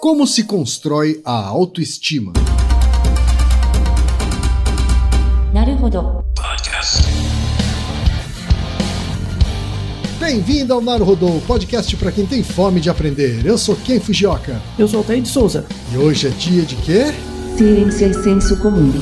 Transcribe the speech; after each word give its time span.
Como 0.00 0.26
se 0.26 0.44
constrói 0.44 1.20
a 1.24 1.32
autoestima? 1.32 2.32
Naruhodo. 5.52 6.24
Bem-vindo 10.20 10.74
ao 10.74 10.80
Naruhodô, 10.80 11.40
podcast 11.46 11.96
para 11.96 12.12
quem 12.12 12.26
tem 12.26 12.42
fome 12.42 12.80
de 12.80 12.90
aprender. 12.90 13.44
Eu 13.44 13.56
sou 13.56 13.74
Ken 13.74 13.98
Fujioka. 13.98 14.60
Eu 14.78 14.86
sou 14.86 14.98
Altair 14.98 15.22
de 15.22 15.28
Souza. 15.28 15.64
E 15.92 15.96
hoje 15.96 16.26
é 16.28 16.30
dia 16.30 16.62
de 16.62 16.76
quê? 16.76 17.04
Ciência 17.56 18.06
e 18.06 18.14
senso 18.14 18.60
comum. 18.60 18.92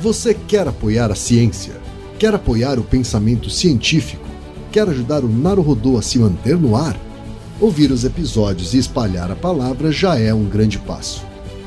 Você 0.00 0.34
quer 0.34 0.66
apoiar 0.66 1.12
a 1.12 1.14
ciência? 1.14 1.74
Quer 2.18 2.34
apoiar 2.34 2.78
o 2.78 2.82
pensamento 2.84 3.50
científico? 3.50 4.26
Quer 4.72 4.88
ajudar 4.88 5.24
o 5.24 5.28
Naruhodô 5.28 5.96
a 5.96 6.02
se 6.02 6.18
manter 6.18 6.56
no 6.56 6.76
ar? 6.76 7.05
Ouvir 7.58 7.90
os 7.90 8.04
episódios 8.04 8.74
e 8.74 8.78
espalhar 8.78 9.30
a 9.30 9.34
palavra 9.34 9.90
já 9.90 10.18
é 10.18 10.32
um 10.34 10.44
grande 10.44 10.78
passo. 10.78 11.24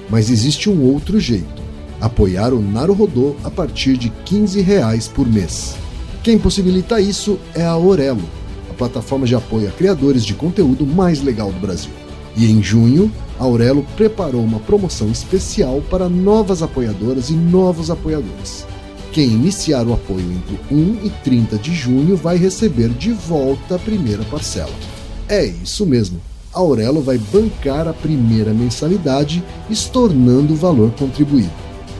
Mas 0.07 0.29
existe 0.29 0.69
um 0.69 0.83
outro 0.83 1.19
jeito: 1.19 1.63
apoiar 1.99 2.53
o 2.53 2.61
Naruhodô 2.61 3.35
a 3.43 3.49
partir 3.49 3.97
de 3.97 4.09
15 4.23 4.61
reais 4.61 5.07
por 5.07 5.27
mês. 5.27 5.75
Quem 6.21 6.37
possibilita 6.37 7.01
isso 7.01 7.39
é 7.55 7.65
a 7.65 7.75
Orelo, 7.75 8.21
a 8.69 8.73
plataforma 8.75 9.25
de 9.25 9.33
apoio 9.33 9.67
a 9.67 9.71
criadores 9.71 10.23
de 10.23 10.35
conteúdo 10.35 10.85
mais 10.85 11.23
legal 11.23 11.51
do 11.51 11.59
Brasil. 11.59 11.91
E 12.37 12.45
em 12.45 12.61
junho, 12.61 13.11
a 13.39 13.43
Aurelo 13.43 13.83
preparou 13.97 14.43
uma 14.43 14.59
promoção 14.59 15.09
especial 15.09 15.81
para 15.89 16.07
novas 16.07 16.61
apoiadoras 16.61 17.31
e 17.31 17.33
novos 17.33 17.89
apoiadores. 17.89 18.63
Quem 19.11 19.31
iniciar 19.31 19.87
o 19.87 19.93
apoio 19.93 20.31
entre 20.31 20.59
1 20.71 20.99
e 21.03 21.09
30 21.23 21.57
de 21.57 21.73
junho 21.73 22.15
vai 22.15 22.37
receber 22.37 22.89
de 22.89 23.11
volta 23.11 23.75
a 23.75 23.79
primeira 23.79 24.23
parcela. 24.25 24.98
É 25.29 25.45
isso 25.45 25.85
mesmo. 25.85 26.19
A 26.51 26.59
Aurelo 26.59 27.01
vai 27.03 27.19
bancar 27.19 27.87
a 27.87 27.93
primeira 27.93 28.51
mensalidade, 28.51 29.43
estornando 29.69 30.53
o 30.53 30.57
valor 30.57 30.91
contribuído. 30.97 31.51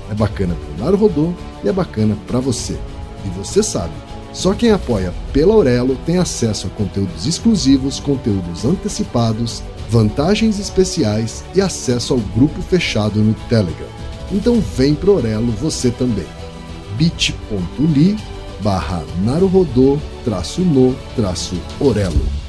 É 0.09 0.15
bacana 0.15 0.55
para 0.55 0.73
o 0.73 0.85
Naruhodô 0.85 1.31
e 1.63 1.69
é 1.69 1.71
bacana 1.71 2.17
para 2.25 2.39
você. 2.39 2.75
E 3.23 3.29
você 3.37 3.61
sabe, 3.61 3.93
só 4.33 4.55
quem 4.55 4.71
apoia 4.71 5.13
pela 5.31 5.53
Aurelo 5.53 5.95
tem 6.07 6.17
acesso 6.17 6.65
a 6.65 6.69
conteúdos 6.71 7.27
exclusivos, 7.27 7.99
conteúdos 7.99 8.65
antecipados, 8.65 9.61
vantagens 9.91 10.57
especiais 10.59 11.43
e 11.53 11.61
acesso 11.61 12.13
ao 12.13 12.19
grupo 12.19 12.63
fechado 12.63 13.19
no 13.19 13.35
Telegram. 13.47 13.87
Então 14.31 14.59
vem 14.75 14.95
pro 14.95 15.11
Aurelo 15.11 15.51
você 15.51 15.91
também. 15.91 16.27
bit.ly 16.97 18.17
barra 18.61 19.03
naruhodô 19.23 19.99
traço 20.25 20.61
no 20.61 20.95
traço 21.15 21.55
Orelo. 21.79 22.48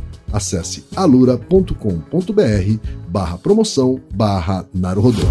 acesse 0.31 0.85
alura.com.br 0.95 1.73
barra 3.07 3.37
promoção 3.37 3.99
barra 4.13 4.65
Naruhodô. 4.73 5.21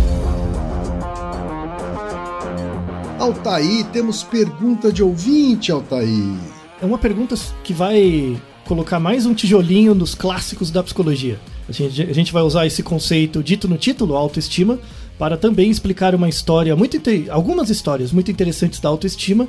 Altaí, 3.19 3.84
temos 3.93 4.22
pergunta 4.22 4.91
de 4.91 5.03
ouvinte, 5.03 5.71
Altaí. 5.71 6.34
É 6.81 6.87
uma 6.87 6.97
pergunta 6.97 7.34
que 7.62 7.75
vai 7.75 8.41
colocar 8.65 8.99
mais 8.99 9.27
um 9.27 9.34
tijolinho 9.34 9.94
nos 9.94 10.15
clássicos 10.15 10.71
da 10.71 10.83
psicologia. 10.83 11.39
A 11.69 11.72
gente, 11.72 12.03
a 12.03 12.15
gente 12.15 12.33
vai 12.33 12.43
usar 12.43 12.66
esse 12.66 12.83
conceito 12.83 13.43
dito 13.43 13.69
no 13.69 13.77
título, 13.77 14.16
autoestima, 14.16 14.78
para 15.19 15.37
também 15.37 15.71
explicar 15.71 16.15
uma 16.15 16.28
história 16.28 16.75
muito 16.75 16.99
algumas 17.28 17.69
histórias 17.69 18.10
muito 18.10 18.31
interessantes 18.31 18.81
da 18.81 18.89
autoestima 18.89 19.47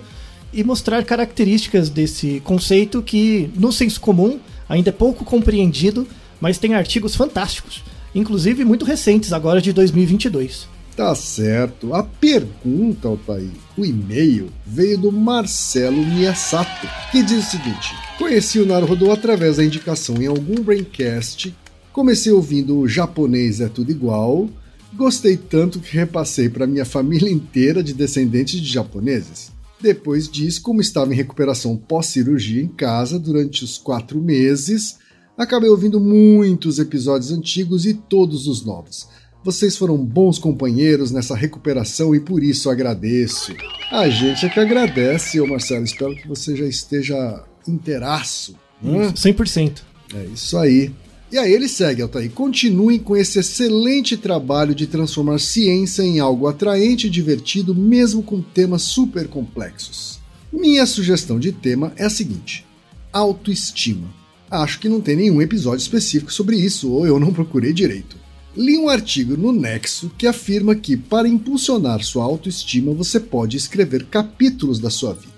e 0.51 0.63
mostrar 0.63 1.03
características 1.05 1.89
desse 1.89 2.41
conceito 2.41 3.01
que 3.01 3.49
no 3.55 3.71
senso 3.71 4.01
comum 4.01 4.37
ainda 4.71 4.89
é 4.89 4.93
pouco 4.93 5.25
compreendido, 5.25 6.07
mas 6.39 6.57
tem 6.57 6.73
artigos 6.73 7.13
fantásticos, 7.13 7.83
inclusive 8.15 8.63
muito 8.63 8.85
recentes 8.85 9.33
agora 9.33 9.61
de 9.61 9.73
2022. 9.73 10.65
Tá 10.95 11.13
certo. 11.13 11.93
A 11.93 12.03
pergunta, 12.03 13.09
Altair, 13.09 13.49
o 13.77 13.85
e-mail, 13.85 14.49
veio 14.65 14.97
do 14.97 15.11
Marcelo 15.11 16.05
Miyasato, 16.05 16.87
que 17.11 17.21
diz 17.21 17.47
o 17.47 17.51
seguinte: 17.51 17.93
Conheci 18.17 18.59
o 18.59 18.65
Naruhodo 18.65 19.11
através 19.11 19.57
da 19.57 19.63
indicação 19.63 20.21
em 20.21 20.27
algum 20.27 20.55
braincast, 20.55 21.53
comecei 21.91 22.31
ouvindo 22.31 22.77
o 22.77 22.87
japonês 22.87 23.59
é 23.59 23.67
tudo 23.67 23.91
igual, 23.91 24.49
gostei 24.93 25.35
tanto 25.35 25.79
que 25.79 25.97
repassei 25.97 26.47
para 26.47 26.67
minha 26.67 26.85
família 26.85 27.27
inteira 27.31 27.83
de 27.83 27.93
descendentes 27.93 28.61
de 28.61 28.71
japoneses. 28.71 29.51
Depois 29.81 30.29
disso, 30.29 30.61
como 30.61 30.81
estava 30.81 31.11
em 31.11 31.17
recuperação 31.17 31.75
pós-cirurgia 31.75 32.61
em 32.61 32.67
casa 32.67 33.19
durante 33.19 33.63
os 33.63 33.77
quatro 33.77 34.21
meses, 34.21 34.97
acabei 35.37 35.69
ouvindo 35.69 35.99
muitos 35.99 36.79
episódios 36.79 37.31
antigos 37.31 37.85
e 37.85 37.93
todos 37.93 38.47
os 38.47 38.63
novos 38.63 39.07
vocês 39.43 39.75
foram 39.75 39.97
bons 39.97 40.37
companheiros 40.37 41.11
nessa 41.11 41.35
recuperação 41.35 42.13
e 42.13 42.19
por 42.19 42.43
isso 42.43 42.69
agradeço. 42.69 43.55
A 43.91 44.07
gente 44.07 44.45
é 44.45 44.49
que 44.49 44.59
agradece, 44.59 45.41
ô 45.41 45.47
Marcelo. 45.47 45.83
Espero 45.83 46.15
que 46.15 46.27
você 46.27 46.55
já 46.55 46.65
esteja 46.65 47.43
inteiraço. 47.67 48.55
Né? 48.81 49.11
100%. 49.11 49.81
É 50.13 50.25
isso 50.25 50.57
aí. 50.57 50.91
E 51.31 51.37
aí 51.37 51.53
ele 51.53 51.69
segue, 51.69 52.01
Altair. 52.01 52.29
Continuem 52.31 52.99
com 52.99 53.15
esse 53.15 53.39
excelente 53.39 54.17
trabalho 54.17 54.75
de 54.75 54.85
transformar 54.85 55.39
ciência 55.39 56.03
em 56.03 56.19
algo 56.19 56.45
atraente 56.45 57.07
e 57.07 57.09
divertido, 57.09 57.73
mesmo 57.73 58.21
com 58.21 58.41
temas 58.41 58.81
super 58.81 59.29
complexos. 59.29 60.19
Minha 60.51 60.85
sugestão 60.85 61.39
de 61.39 61.53
tema 61.53 61.93
é 61.95 62.03
a 62.03 62.09
seguinte: 62.09 62.65
autoestima. 63.13 64.13
Acho 64.49 64.77
que 64.81 64.89
não 64.89 64.99
tem 64.99 65.15
nenhum 65.15 65.41
episódio 65.41 65.81
específico 65.81 66.33
sobre 66.33 66.57
isso, 66.57 66.91
ou 66.91 67.07
eu 67.07 67.17
não 67.17 67.31
procurei 67.31 67.71
direito. 67.71 68.17
Li 68.53 68.77
um 68.77 68.89
artigo 68.89 69.37
no 69.37 69.53
Nexo 69.53 70.11
que 70.17 70.27
afirma 70.27 70.75
que, 70.75 70.97
para 70.97 71.29
impulsionar 71.29 72.03
sua 72.03 72.25
autoestima, 72.25 72.93
você 72.93 73.17
pode 73.17 73.55
escrever 73.55 74.07
capítulos 74.07 74.77
da 74.77 74.89
sua 74.89 75.13
vida. 75.13 75.31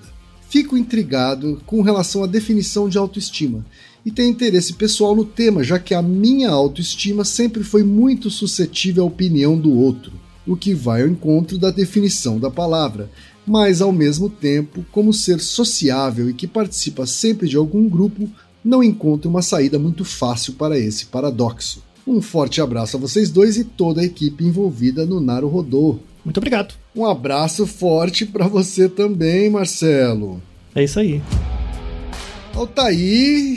Fico 0.49 0.75
intrigado 0.75 1.61
com 1.67 1.83
relação 1.83 2.23
à 2.23 2.27
definição 2.27 2.89
de 2.89 2.97
autoestima 2.97 3.63
e 4.05 4.11
tenho 4.11 4.29
interesse 4.29 4.73
pessoal 4.73 5.15
no 5.15 5.23
tema, 5.23 5.63
já 5.63 5.79
que 5.79 5.93
a 5.93 6.01
minha 6.01 6.49
autoestima 6.49 7.23
sempre 7.23 7.63
foi 7.63 7.83
muito 7.83 8.29
suscetível 8.29 9.03
à 9.03 9.07
opinião 9.07 9.57
do 9.57 9.73
outro, 9.73 10.11
o 10.45 10.55
que 10.55 10.73
vai 10.73 11.01
ao 11.01 11.07
encontro 11.07 11.57
da 11.57 11.71
definição 11.71 12.39
da 12.39 12.51
palavra, 12.51 13.09
mas 13.45 13.81
ao 13.81 13.91
mesmo 13.91 14.29
tempo, 14.29 14.85
como 14.91 15.13
ser 15.13 15.39
sociável 15.39 16.29
e 16.29 16.33
que 16.33 16.47
participa 16.47 17.05
sempre 17.05 17.47
de 17.47 17.55
algum 17.55 17.87
grupo, 17.87 18.29
não 18.63 18.83
encontro 18.83 19.29
uma 19.29 19.41
saída 19.41 19.77
muito 19.77 20.05
fácil 20.05 20.53
para 20.53 20.77
esse 20.77 21.05
paradoxo. 21.07 21.83
Um 22.05 22.21
forte 22.21 22.61
abraço 22.61 22.97
a 22.97 22.99
vocês 22.99 23.29
dois 23.29 23.57
e 23.57 23.63
toda 23.63 24.01
a 24.01 24.05
equipe 24.05 24.43
envolvida 24.43 25.05
no 25.05 25.19
Naru 25.19 25.47
Rodô. 25.47 25.99
Muito 26.23 26.37
obrigado. 26.37 26.75
Um 26.95 27.05
abraço 27.05 27.65
forte 27.65 28.25
para 28.25 28.47
você 28.47 28.87
também, 28.87 29.49
Marcelo. 29.49 30.41
É 30.75 30.83
isso 30.83 30.99
aí. 30.99 31.21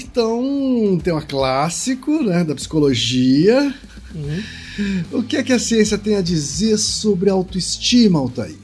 Então, 0.02 0.98
tem 1.02 1.12
um 1.12 1.20
clássico 1.20 2.22
né, 2.22 2.42
da 2.42 2.54
psicologia. 2.54 3.74
Uhum. 4.14 5.04
O 5.12 5.22
que 5.22 5.36
é 5.36 5.42
que 5.42 5.52
a 5.52 5.58
ciência 5.58 5.98
tem 5.98 6.16
a 6.16 6.22
dizer 6.22 6.78
sobre 6.78 7.28
autoestima, 7.28 8.18
Altair? 8.18 8.56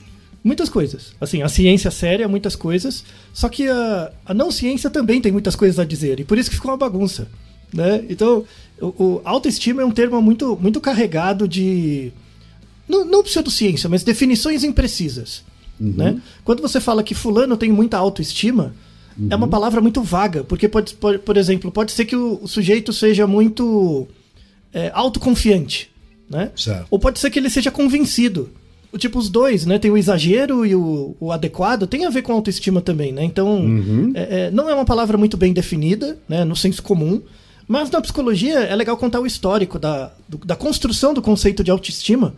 Muitas 0.43 0.69
coisas. 0.69 1.13
Assim, 1.21 1.43
a 1.43 1.49
ciência 1.49 1.91
séria, 1.91 2.27
muitas 2.29 2.57
coisas. 2.57 3.05
Só 3.33 3.49
que 3.49 3.69
a, 3.69 4.13
a 4.25 4.35
não 4.35 4.51
ciência 4.51 4.91
também 4.91 5.21
tem 5.21 5.31
muitas 5.31 5.55
coisas 5.55 5.79
a 5.79 5.85
dizer. 5.85 6.19
E 6.19 6.25
por 6.25 6.39
isso 6.39 6.51
que 6.51 6.57
ficou 6.57 6.71
uma 6.71 6.77
bagunça. 6.77 7.29
Né? 7.73 8.05
Então, 8.09 8.45
o, 8.81 8.87
o, 8.87 9.23
autoestima 9.25 9.83
é 9.83 9.85
um 9.85 9.93
termo 9.93 10.21
muito, 10.21 10.59
muito 10.61 10.81
carregado 10.81 11.47
de. 11.47 12.13
Não, 12.89 13.05
não 13.05 13.23
pseudociência, 13.23 13.89
mas 13.89 14.03
definições 14.03 14.65
imprecisas. 14.65 15.45
Né? 15.79 16.21
Quando 16.45 16.61
você 16.61 16.81
fala 16.81 17.03
que 17.03 17.15
fulano 17.15 17.57
tem 17.57 17.73
muita 17.73 17.97
autoestima, 17.97 18.75
é 19.31 19.37
uma 19.37 19.49
palavra 19.49 19.81
muito 19.81 20.03
vaga, 20.03 20.45
porque, 20.45 20.69
pode, 20.69 20.95
pode- 20.95 21.19
por 21.19 21.37
exemplo, 21.37 21.71
pode 21.71 21.93
ser 21.93 22.05
que 22.05 22.17
o, 22.17 22.39
o 22.43 22.49
sujeito 22.49 22.93
seja 22.93 23.27
muito 23.27 24.07
é, 24.73 24.91
autoconfiante, 24.95 25.91
né? 26.29 26.51
Certo. 26.57 26.87
Ou 26.91 26.99
pode 26.99 27.19
ser 27.19 27.31
que 27.31 27.39
ele 27.39 27.51
seja 27.51 27.71
convencido. 27.71 28.51
O 28.93 28.99
Tipo, 28.99 29.19
os 29.19 29.31
dois, 29.31 29.65
né? 29.65 29.79
Tem 29.79 29.91
o 29.91 29.97
exagero 29.97 30.67
e 30.67 30.75
o, 30.75 31.17
o 31.19 31.33
adequado, 31.33 31.87
tem 31.87 32.05
a 32.05 32.11
ver 32.11 32.21
com 32.23 32.33
autoestima 32.33 32.81
também, 32.83 33.11
né? 33.13 33.25
Então, 33.25 33.65
é- 34.15 34.47
é, 34.47 34.51
não 34.51 34.69
é 34.69 34.75
uma 34.75 34.85
palavra 34.85 35.17
muito 35.17 35.37
bem 35.37 35.53
definida, 35.53 36.19
né? 36.29 36.45
No 36.45 36.55
senso 36.55 36.83
comum. 36.83 37.23
Mas 37.67 37.91
na 37.91 38.01
psicologia 38.03 38.59
é 38.61 38.75
legal 38.77 38.97
contar 38.99 39.21
o 39.21 39.27
histórico 39.27 39.79
da, 39.79 40.13
do- 40.29 40.39
da 40.39 40.55
construção 40.57 41.15
do 41.15 41.23
conceito 41.23 41.63
de 41.65 41.71
autoestima, 41.71 42.35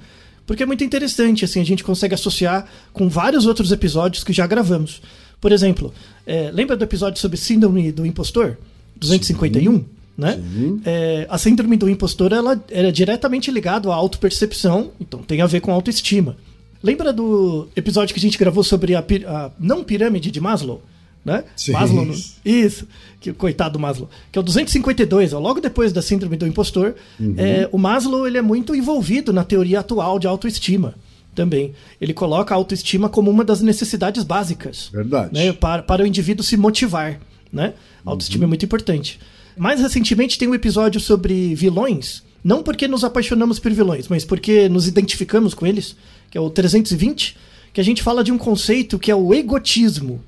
porque 0.46 0.62
é 0.62 0.66
muito 0.66 0.84
interessante, 0.84 1.44
assim, 1.44 1.60
a 1.60 1.64
gente 1.64 1.82
consegue 1.82 2.14
associar 2.14 2.66
com 2.92 3.08
vários 3.08 3.46
outros 3.46 3.72
episódios 3.72 4.22
que 4.22 4.32
já 4.32 4.46
gravamos. 4.46 5.00
Por 5.44 5.52
exemplo, 5.52 5.92
é, 6.26 6.50
lembra 6.50 6.74
do 6.74 6.82
episódio 6.84 7.20
sobre 7.20 7.36
síndrome 7.36 7.92
do 7.92 8.06
impostor? 8.06 8.56
251? 8.96 9.84
Né? 10.16 10.40
É, 10.86 11.26
a 11.28 11.36
síndrome 11.36 11.76
do 11.76 11.86
impostor 11.86 12.32
ela 12.32 12.58
era 12.70 12.90
diretamente 12.90 13.50
ligada 13.50 13.90
à 13.90 13.94
autopercepção, 13.94 14.92
então 14.98 15.20
tem 15.22 15.42
a 15.42 15.46
ver 15.46 15.60
com 15.60 15.70
autoestima. 15.70 16.34
Lembra 16.82 17.12
do 17.12 17.68
episódio 17.76 18.14
que 18.14 18.18
a 18.18 18.22
gente 18.22 18.38
gravou 18.38 18.64
sobre 18.64 18.94
a, 18.94 19.00
a 19.26 19.50
não 19.60 19.84
pirâmide 19.84 20.30
de 20.30 20.40
Maslow? 20.40 20.80
Né? 21.22 21.44
Sim. 21.54 21.72
Maslow, 21.72 22.06
no- 22.06 22.14
isso, 22.42 22.88
que 23.20 23.30
coitado 23.34 23.74
do 23.74 23.78
Maslow, 23.78 24.08
que 24.32 24.38
é 24.38 24.40
o 24.40 24.42
252, 24.42 25.34
ó, 25.34 25.38
logo 25.38 25.60
depois 25.60 25.92
da 25.92 26.00
síndrome 26.00 26.38
do 26.38 26.46
impostor. 26.46 26.94
É, 27.36 27.68
o 27.70 27.76
Maslow 27.76 28.26
ele 28.26 28.38
é 28.38 28.42
muito 28.42 28.74
envolvido 28.74 29.30
na 29.30 29.44
teoria 29.44 29.80
atual 29.80 30.18
de 30.18 30.26
autoestima 30.26 30.94
também. 31.34 31.72
Ele 32.00 32.14
coloca 32.14 32.54
a 32.54 32.56
autoestima 32.56 33.08
como 33.08 33.30
uma 33.30 33.44
das 33.44 33.60
necessidades 33.60 34.24
básicas 34.24 34.88
Verdade. 34.92 35.32
né, 35.32 35.52
para, 35.52 35.82
para 35.82 36.02
o 36.02 36.06
indivíduo 36.06 36.44
se 36.44 36.56
motivar. 36.56 37.20
Né? 37.52 37.74
A 38.04 38.10
autoestima 38.10 38.44
é 38.44 38.46
muito 38.46 38.64
importante. 38.64 39.18
Mais 39.56 39.80
recentemente 39.80 40.38
tem 40.38 40.48
um 40.48 40.54
episódio 40.54 41.00
sobre 41.00 41.54
vilões, 41.54 42.22
não 42.42 42.62
porque 42.62 42.88
nos 42.88 43.04
apaixonamos 43.04 43.58
por 43.58 43.72
vilões, 43.72 44.08
mas 44.08 44.24
porque 44.24 44.68
nos 44.68 44.88
identificamos 44.88 45.54
com 45.54 45.66
eles, 45.66 45.96
que 46.30 46.36
é 46.36 46.40
o 46.40 46.50
320, 46.50 47.36
que 47.72 47.80
a 47.80 47.84
gente 47.84 48.02
fala 48.02 48.24
de 48.24 48.32
um 48.32 48.38
conceito 48.38 48.98
que 48.98 49.10
é 49.10 49.14
o 49.14 49.32
egotismo. 49.32 50.20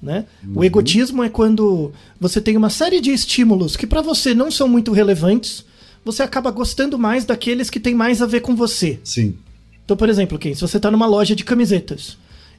Né? 0.00 0.26
O 0.54 0.62
egotismo 0.62 1.24
é 1.24 1.28
quando 1.28 1.90
você 2.20 2.40
tem 2.40 2.56
uma 2.56 2.68
série 2.68 3.00
de 3.00 3.10
estímulos 3.10 3.76
que 3.76 3.86
para 3.86 4.02
você 4.02 4.34
não 4.34 4.50
são 4.50 4.68
muito 4.68 4.92
relevantes, 4.92 5.64
você 6.04 6.22
acaba 6.22 6.50
gostando 6.50 6.98
mais 6.98 7.24
daqueles 7.24 7.68
que 7.68 7.80
têm 7.80 7.94
mais 7.94 8.22
a 8.22 8.26
ver 8.26 8.40
com 8.40 8.54
você. 8.54 9.00
Sim. 9.02 9.34
Então, 9.86 9.96
por 9.96 10.08
exemplo, 10.08 10.36
Ken, 10.36 10.52
se 10.52 10.60
você 10.60 10.76
está 10.76 10.90
numa 10.90 11.06
loja 11.06 11.34
de 11.34 11.44
camisetas 11.44 12.18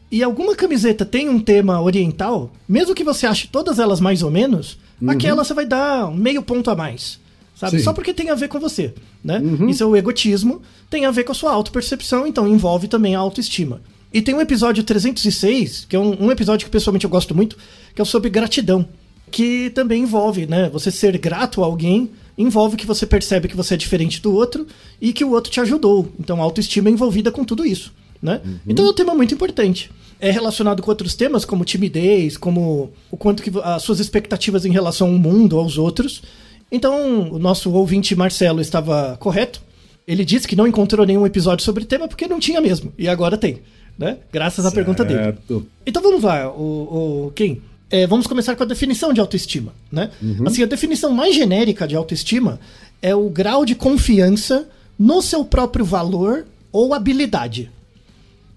e 0.10 0.24
alguma 0.24 0.56
camiseta 0.56 1.06
tem 1.06 1.28
um 1.28 1.40
tema 1.40 1.82
oriental, 1.82 2.52
mesmo 2.68 2.96
que 2.96 3.04
você 3.04 3.28
ache 3.28 3.50
todas 3.50 3.78
elas 3.78 4.00
mais 4.00 4.24
ou 4.24 4.32
menos, 4.32 4.80
aquela 5.06 5.44
você 5.44 5.54
vai 5.54 5.66
dar 5.66 6.10
meio 6.10 6.42
ponto 6.42 6.72
a 6.72 6.76
mais. 6.76 7.20
Sabe? 7.54 7.80
Sim. 7.80 7.84
Só 7.84 7.92
porque 7.92 8.14
tem 8.14 8.30
a 8.30 8.36
ver 8.36 8.48
com 8.48 8.60
você. 8.60 8.94
Né? 9.22 9.42
Isso 9.68 9.84
é 9.84 9.86
o 9.86 9.96
egotismo, 9.96 10.62
tem 10.90 11.06
a 11.06 11.12
ver 11.12 11.26
com 11.26 11.34
a 11.34 11.36
sua 11.36 11.52
autopercepção, 11.52 12.26
então 12.26 12.48
envolve 12.48 12.88
também 12.88 13.14
a 13.14 13.20
autoestima. 13.20 13.82
E 14.14 14.22
tem 14.22 14.34
um 14.34 14.40
episódio 14.40 14.84
306, 14.84 15.86
que 15.90 15.96
é 15.96 16.00
um, 16.00 16.28
um 16.28 16.32
episódio 16.32 16.66
que 16.66 16.72
pessoalmente 16.72 17.04
eu 17.04 17.10
gosto 17.10 17.36
muito, 17.36 17.58
que 17.94 18.02
é 18.02 18.06
sobre 18.06 18.30
gratidão. 18.30 18.88
Que 19.30 19.70
também 19.72 20.04
envolve, 20.04 20.46
né? 20.46 20.70
Você 20.70 20.90
ser 20.90 21.18
grato 21.18 21.62
a 21.62 21.66
alguém 21.66 22.12
envolve 22.38 22.78
que 22.78 22.86
você 22.86 23.06
percebe 23.06 23.48
que 23.48 23.56
você 23.56 23.74
é 23.74 23.78
diferente 23.78 24.22
do 24.22 24.34
outro 24.34 24.68
e 25.02 25.12
que 25.12 25.26
o 25.26 25.32
outro 25.32 25.52
te 25.52 25.60
ajudou. 25.60 26.12
Então 26.20 26.40
a 26.40 26.44
autoestima 26.44 26.90
é 26.90 26.92
envolvida 26.92 27.32
com 27.32 27.44
tudo 27.44 27.66
isso. 27.66 27.94
Né? 28.22 28.42
Então 28.68 28.86
é 28.86 28.90
um 28.90 28.94
tema 28.94 29.14
muito 29.14 29.34
importante. 29.34 29.92
É 30.20 30.32
relacionado 30.32 30.82
com 30.82 30.90
outros 30.90 31.14
temas, 31.16 31.46
como 31.46 31.64
timidez, 31.64 32.38
como 32.38 32.92
o 33.12 33.18
quanto 33.18 33.44
que 33.44 33.52
as 33.64 33.84
suas 33.84 34.00
expectativas 34.00 34.66
em 34.66 34.72
relação 34.72 35.10
ao 35.10 35.14
mundo, 35.14 35.58
aos 35.58 35.78
outros. 35.78 36.24
Então, 36.72 37.32
o 37.32 37.40
nosso 37.40 37.72
ouvinte 37.72 38.16
Marcelo 38.16 38.60
estava 38.60 39.16
correto. 39.20 39.62
Ele 40.08 40.26
disse 40.26 40.48
que 40.48 40.56
não 40.56 40.66
encontrou 40.66 41.06
nenhum 41.06 41.26
episódio 41.26 41.64
sobre 41.64 41.84
o 41.84 41.86
tema 41.86 42.08
porque 42.08 42.28
não 42.28 42.40
tinha 42.40 42.60
mesmo. 42.60 42.92
E 42.98 43.08
agora 43.08 43.38
tem, 43.38 43.60
né? 43.98 44.18
Graças 44.32 44.66
à 44.66 44.72
pergunta 44.72 45.06
dele. 45.06 45.20
Certo. 45.20 45.68
Então 45.86 46.02
vamos 46.02 46.24
lá, 46.24 46.50
o, 46.50 47.28
o 47.28 47.32
Kim. 47.36 47.62
É, 47.90 48.06
vamos 48.06 48.28
começar 48.28 48.56
com 48.56 48.64
a 48.64 48.66
definição 48.66 49.14
de 49.14 49.22
autoestima, 49.22 49.74
né? 49.92 50.12
Assim, 50.46 50.64
a 50.64 50.66
definição 50.66 51.12
mais 51.12 51.34
genérica 51.34 51.88
de 51.88 51.96
autoestima 51.96 52.60
é 53.02 53.16
o 53.16 53.30
grau 53.30 53.66
de 53.66 53.76
confiança 53.76 54.68
no 55.00 55.22
seu 55.22 55.46
próprio 55.46 55.86
valor 55.86 56.46
ou 56.72 56.94
habilidade. 56.94 57.72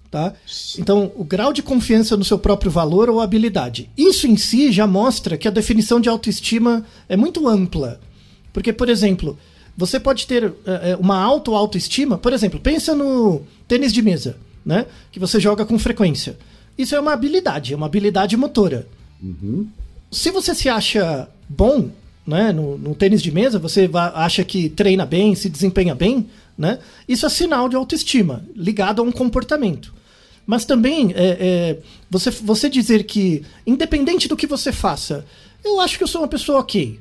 Tá? 0.09 0.33
Então, 0.77 1.09
o 1.15 1.23
grau 1.23 1.53
de 1.53 1.63
confiança 1.63 2.17
no 2.17 2.25
seu 2.25 2.37
próprio 2.37 2.69
valor 2.69 3.09
ou 3.09 3.21
habilidade. 3.21 3.89
Isso 3.97 4.27
em 4.27 4.35
si 4.35 4.69
já 4.69 4.85
mostra 4.85 5.37
que 5.37 5.47
a 5.47 5.51
definição 5.51 6.01
de 6.01 6.09
autoestima 6.09 6.85
é 7.07 7.15
muito 7.15 7.47
ampla. 7.47 8.01
Porque, 8.51 8.73
por 8.73 8.89
exemplo, 8.89 9.39
você 9.77 9.97
pode 10.01 10.27
ter 10.27 10.43
eh, 10.43 10.51
eh, 10.65 10.97
uma 10.99 11.17
auto-autoestima, 11.17 12.17
por 12.17 12.33
exemplo, 12.33 12.59
pensa 12.59 12.93
no 12.93 13.43
tênis 13.69 13.93
de 13.93 14.01
mesa, 14.01 14.35
né? 14.65 14.85
Que 15.13 15.19
você 15.19 15.39
joga 15.39 15.65
com 15.65 15.79
frequência. 15.79 16.37
Isso 16.77 16.93
é 16.93 16.99
uma 16.99 17.13
habilidade, 17.13 17.73
é 17.73 17.77
uma 17.77 17.85
habilidade 17.85 18.35
motora. 18.35 18.85
Se 20.11 20.31
você 20.31 20.53
se 20.55 20.67
acha 20.67 21.29
bom, 21.47 21.89
né, 22.25 22.51
no, 22.51 22.77
no 22.77 22.95
tênis 22.95 23.21
de 23.21 23.31
mesa, 23.31 23.59
você 23.59 23.89
acha 24.13 24.43
que 24.43 24.69
treina 24.69 25.05
bem, 25.05 25.35
se 25.35 25.49
desempenha 25.49 25.95
bem, 25.95 26.27
né? 26.57 26.79
Isso 27.07 27.25
é 27.25 27.29
sinal 27.29 27.67
de 27.69 27.75
autoestima, 27.75 28.45
ligado 28.55 29.01
a 29.01 29.05
um 29.05 29.11
comportamento. 29.11 29.93
Mas 30.45 30.65
também 30.65 31.11
é, 31.15 31.37
é, 31.39 31.79
você, 32.09 32.29
você 32.29 32.69
dizer 32.69 33.03
que, 33.03 33.43
independente 33.65 34.27
do 34.27 34.35
que 34.35 34.47
você 34.47 34.71
faça, 34.71 35.25
eu 35.63 35.79
acho 35.79 35.97
que 35.97 36.03
eu 36.03 36.07
sou 36.07 36.21
uma 36.21 36.27
pessoa 36.27 36.59
ok. 36.59 36.99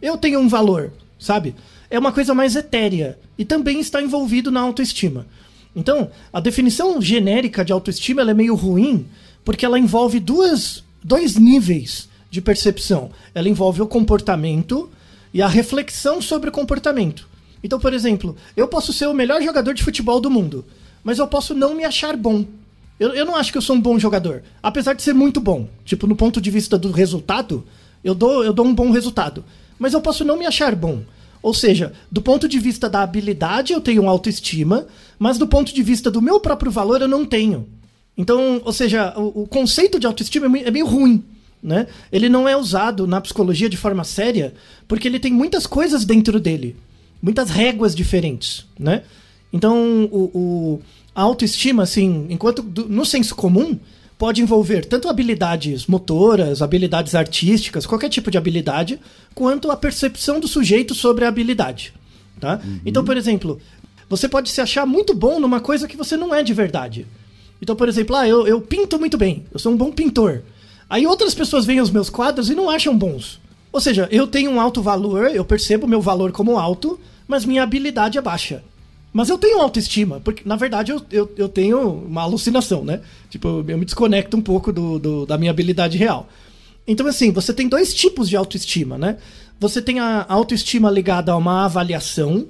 Eu 0.00 0.16
tenho 0.16 0.40
um 0.40 0.48
valor, 0.48 0.92
sabe? 1.18 1.54
É 1.90 1.98
uma 1.98 2.12
coisa 2.12 2.34
mais 2.34 2.56
etérea 2.56 3.18
e 3.36 3.44
também 3.44 3.80
está 3.80 4.00
envolvido 4.00 4.50
na 4.50 4.60
autoestima. 4.60 5.26
Então, 5.74 6.10
a 6.32 6.40
definição 6.40 7.00
genérica 7.00 7.64
de 7.64 7.72
autoestima 7.72 8.22
é 8.22 8.34
meio 8.34 8.54
ruim 8.54 9.06
porque 9.44 9.64
ela 9.64 9.78
envolve 9.78 10.20
duas, 10.20 10.84
dois 11.02 11.36
níveis 11.36 12.08
de 12.30 12.40
percepção. 12.40 13.10
Ela 13.34 13.48
envolve 13.48 13.82
o 13.82 13.86
comportamento 13.86 14.90
e 15.32 15.42
a 15.42 15.48
reflexão 15.48 16.20
sobre 16.20 16.48
o 16.48 16.52
comportamento. 16.52 17.28
Então, 17.62 17.78
por 17.78 17.92
exemplo, 17.92 18.36
eu 18.56 18.66
posso 18.66 18.92
ser 18.92 19.06
o 19.06 19.14
melhor 19.14 19.40
jogador 19.42 19.72
de 19.72 19.82
futebol 19.82 20.20
do 20.20 20.30
mundo, 20.30 20.64
mas 21.04 21.18
eu 21.18 21.26
posso 21.28 21.54
não 21.54 21.74
me 21.74 21.84
achar 21.84 22.16
bom. 22.16 22.44
Eu, 22.98 23.14
eu 23.14 23.24
não 23.24 23.36
acho 23.36 23.52
que 23.52 23.58
eu 23.58 23.62
sou 23.62 23.76
um 23.76 23.80
bom 23.80 23.98
jogador, 23.98 24.42
apesar 24.62 24.94
de 24.94 25.02
ser 25.02 25.14
muito 25.14 25.40
bom. 25.40 25.68
Tipo, 25.84 26.06
no 26.06 26.16
ponto 26.16 26.40
de 26.40 26.50
vista 26.50 26.78
do 26.78 26.90
resultado, 26.90 27.64
eu 28.02 28.14
dou, 28.14 28.44
eu 28.44 28.52
dou 28.52 28.66
um 28.66 28.74
bom 28.74 28.90
resultado. 28.90 29.44
Mas 29.78 29.94
eu 29.94 30.00
posso 30.00 30.24
não 30.24 30.38
me 30.38 30.46
achar 30.46 30.74
bom. 30.74 31.02
Ou 31.42 31.52
seja, 31.52 31.92
do 32.10 32.22
ponto 32.22 32.48
de 32.48 32.58
vista 32.58 32.88
da 32.88 33.02
habilidade, 33.02 33.72
eu 33.72 33.80
tenho 33.80 34.08
autoestima, 34.08 34.86
mas 35.18 35.38
do 35.38 35.46
ponto 35.46 35.74
de 35.74 35.82
vista 35.82 36.10
do 36.10 36.22
meu 36.22 36.38
próprio 36.38 36.70
valor, 36.70 37.00
eu 37.00 37.08
não 37.08 37.24
tenho. 37.24 37.66
Então, 38.16 38.60
ou 38.64 38.72
seja, 38.72 39.12
o, 39.16 39.42
o 39.42 39.46
conceito 39.46 39.98
de 39.98 40.06
autoestima 40.06 40.46
é 40.58 40.68
é 40.68 40.70
meio 40.70 40.86
ruim. 40.86 41.22
Né? 41.62 41.86
Ele 42.10 42.28
não 42.28 42.48
é 42.48 42.56
usado 42.56 43.06
na 43.06 43.20
psicologia 43.20 43.68
de 43.70 43.76
forma 43.76 44.02
séria, 44.02 44.52
porque 44.88 45.06
ele 45.06 45.20
tem 45.20 45.32
muitas 45.32 45.64
coisas 45.64 46.04
dentro 46.04 46.40
dele, 46.40 46.74
muitas 47.22 47.50
réguas 47.50 47.94
diferentes. 47.94 48.66
Né? 48.76 49.02
Então, 49.52 50.08
o, 50.10 50.30
o- 50.34 50.80
a 51.14 51.22
autoestima, 51.22 51.84
assim, 51.84 52.26
enquanto 52.30 52.62
do- 52.62 52.88
no 52.88 53.04
senso 53.04 53.36
comum, 53.36 53.78
pode 54.18 54.42
envolver 54.42 54.84
tanto 54.86 55.08
habilidades 55.08 55.86
motoras, 55.86 56.62
habilidades 56.62 57.14
artísticas, 57.14 57.86
qualquer 57.86 58.08
tipo 58.08 58.28
de 58.30 58.38
habilidade, 58.38 58.98
quanto 59.32 59.70
a 59.70 59.76
percepção 59.76 60.40
do 60.40 60.48
sujeito 60.48 60.94
sobre 60.96 61.24
a 61.24 61.28
habilidade. 61.28 61.92
Tá? 62.40 62.60
Então, 62.84 63.04
por 63.04 63.16
exemplo, 63.16 63.60
você 64.08 64.28
pode 64.28 64.50
se 64.50 64.60
achar 64.60 64.84
muito 64.84 65.14
bom 65.14 65.38
numa 65.38 65.60
coisa 65.60 65.86
que 65.86 65.96
você 65.96 66.16
não 66.16 66.34
é 66.34 66.42
de 66.42 66.52
verdade. 66.52 67.06
Então, 67.62 67.76
por 67.76 67.88
exemplo, 67.88 68.16
ah, 68.16 68.26
eu, 68.28 68.44
eu 68.46 68.60
pinto 68.60 68.98
muito 68.98 69.16
bem, 69.16 69.44
eu 69.52 69.58
sou 69.58 69.70
um 69.72 69.76
bom 69.76 69.92
pintor. 69.92 70.42
Aí 70.90 71.06
outras 71.06 71.32
pessoas 71.32 71.64
veem 71.64 71.80
os 71.80 71.90
meus 71.90 72.10
quadros 72.10 72.50
e 72.50 72.54
não 72.56 72.68
acham 72.68 72.98
bons. 72.98 73.40
Ou 73.72 73.80
seja, 73.80 74.08
eu 74.10 74.26
tenho 74.26 74.50
um 74.50 74.60
alto 74.60 74.82
valor, 74.82 75.30
eu 75.30 75.44
percebo 75.44 75.86
meu 75.86 76.00
valor 76.02 76.32
como 76.32 76.58
alto, 76.58 76.98
mas 77.26 77.44
minha 77.44 77.62
habilidade 77.62 78.18
é 78.18 78.20
baixa. 78.20 78.62
Mas 79.12 79.28
eu 79.28 79.38
tenho 79.38 79.60
autoestima, 79.60 80.20
porque 80.20 80.42
na 80.44 80.56
verdade 80.56 80.90
eu, 80.90 81.00
eu, 81.10 81.32
eu 81.36 81.48
tenho 81.48 81.80
uma 81.88 82.22
alucinação, 82.22 82.84
né? 82.84 83.00
Tipo, 83.30 83.64
eu 83.68 83.78
me 83.78 83.84
desconecto 83.84 84.36
um 84.36 84.40
pouco 84.42 84.72
do, 84.72 84.98
do- 84.98 85.26
da 85.26 85.38
minha 85.38 85.50
habilidade 85.50 85.96
real. 85.96 86.28
Então, 86.86 87.06
assim, 87.06 87.30
você 87.30 87.52
tem 87.52 87.68
dois 87.68 87.94
tipos 87.94 88.28
de 88.28 88.36
autoestima, 88.36 88.98
né? 88.98 89.18
Você 89.60 89.80
tem 89.80 90.00
a 90.00 90.26
autoestima 90.28 90.90
ligada 90.90 91.30
a 91.30 91.36
uma 91.36 91.64
avaliação. 91.64 92.46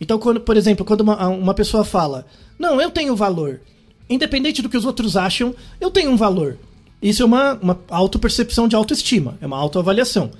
Então, 0.00 0.18
quando, 0.18 0.40
por 0.40 0.56
exemplo, 0.56 0.84
quando 0.84 1.00
uma, 1.00 1.28
uma 1.28 1.54
pessoa 1.54 1.82
fala, 1.84 2.24
não, 2.58 2.80
eu 2.80 2.90
tenho 2.90 3.16
valor. 3.16 3.60
Independente 4.08 4.62
do 4.62 4.68
que 4.68 4.76
os 4.76 4.84
outros 4.84 5.16
acham, 5.16 5.54
eu 5.80 5.90
tenho 5.90 6.10
um 6.10 6.16
valor. 6.16 6.58
Isso 7.02 7.22
é 7.22 7.26
uma, 7.26 7.54
uma 7.54 7.80
autopercepção 7.88 8.68
de 8.68 8.76
autoestima, 8.76 9.36
é 9.40 9.46
uma 9.46 9.56
autoavaliação. 9.58 10.30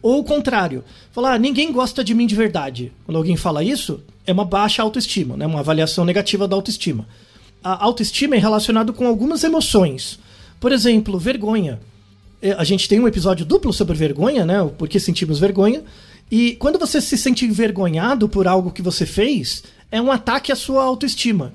Ou 0.00 0.20
o 0.20 0.24
contrário, 0.24 0.84
falar, 1.10 1.34
ah, 1.34 1.38
ninguém 1.38 1.72
gosta 1.72 2.04
de 2.04 2.14
mim 2.14 2.26
de 2.26 2.34
verdade. 2.34 2.92
Quando 3.04 3.16
alguém 3.16 3.36
fala 3.36 3.64
isso, 3.64 4.00
é 4.26 4.32
uma 4.32 4.44
baixa 4.44 4.82
autoestima, 4.82 5.36
né? 5.36 5.46
uma 5.46 5.60
avaliação 5.60 6.04
negativa 6.04 6.46
da 6.46 6.56
autoestima. 6.56 7.06
a 7.62 7.84
autoestima 7.84 8.36
é 8.36 8.38
relacionado 8.38 8.92
com 8.92 9.06
algumas 9.06 9.42
emoções. 9.42 10.18
Por 10.60 10.72
exemplo, 10.72 11.18
vergonha. 11.18 11.80
É, 12.40 12.52
A 12.52 12.64
gente 12.64 12.88
tem 12.88 13.00
um 13.00 13.08
episódio 13.08 13.44
duplo 13.44 13.72
sobre 13.72 13.96
vergonha, 13.96 14.44
né? 14.44 14.62
O 14.62 14.70
porquê 14.70 15.00
sentimos 15.00 15.38
vergonha. 15.38 15.82
E 16.30 16.56
quando 16.56 16.78
você 16.78 17.00
se 17.00 17.16
sente 17.16 17.44
envergonhado 17.44 18.28
por 18.28 18.46
algo 18.48 18.70
que 18.70 18.82
você 18.82 19.06
fez, 19.06 19.64
é 19.90 20.00
um 20.00 20.10
ataque 20.10 20.50
à 20.50 20.56
sua 20.56 20.82
autoestima. 20.84 21.52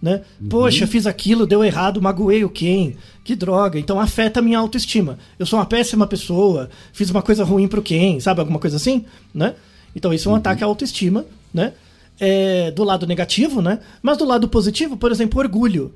Né? 0.00 0.20
Poxa, 0.48 0.86
fiz 0.86 1.06
aquilo, 1.06 1.46
deu 1.46 1.64
errado, 1.64 2.02
magoei 2.02 2.44
o 2.44 2.50
quem? 2.50 2.96
Que 3.24 3.34
droga. 3.34 3.78
Então 3.78 3.98
afeta 3.98 4.40
a 4.40 4.42
minha 4.42 4.58
autoestima. 4.58 5.18
Eu 5.38 5.46
sou 5.46 5.58
uma 5.58 5.66
péssima 5.66 6.06
pessoa, 6.06 6.68
fiz 6.92 7.10
uma 7.10 7.22
coisa 7.22 7.44
ruim 7.44 7.66
pro 7.66 7.82
quem, 7.82 8.20
sabe? 8.20 8.40
Alguma 8.40 8.58
coisa 8.58 8.76
assim, 8.76 9.04
né? 9.34 9.54
Então 9.94 10.12
isso 10.12 10.28
é 10.28 10.32
um 10.32 10.36
ataque 10.36 10.62
à 10.62 10.66
autoestima, 10.66 11.24
né? 11.52 11.72
É, 12.20 12.70
do 12.70 12.84
lado 12.84 13.06
negativo, 13.06 13.62
né? 13.62 13.80
Mas 14.02 14.18
do 14.18 14.24
lado 14.24 14.48
positivo, 14.48 14.96
por 14.96 15.10
exemplo, 15.10 15.40
orgulho. 15.40 15.92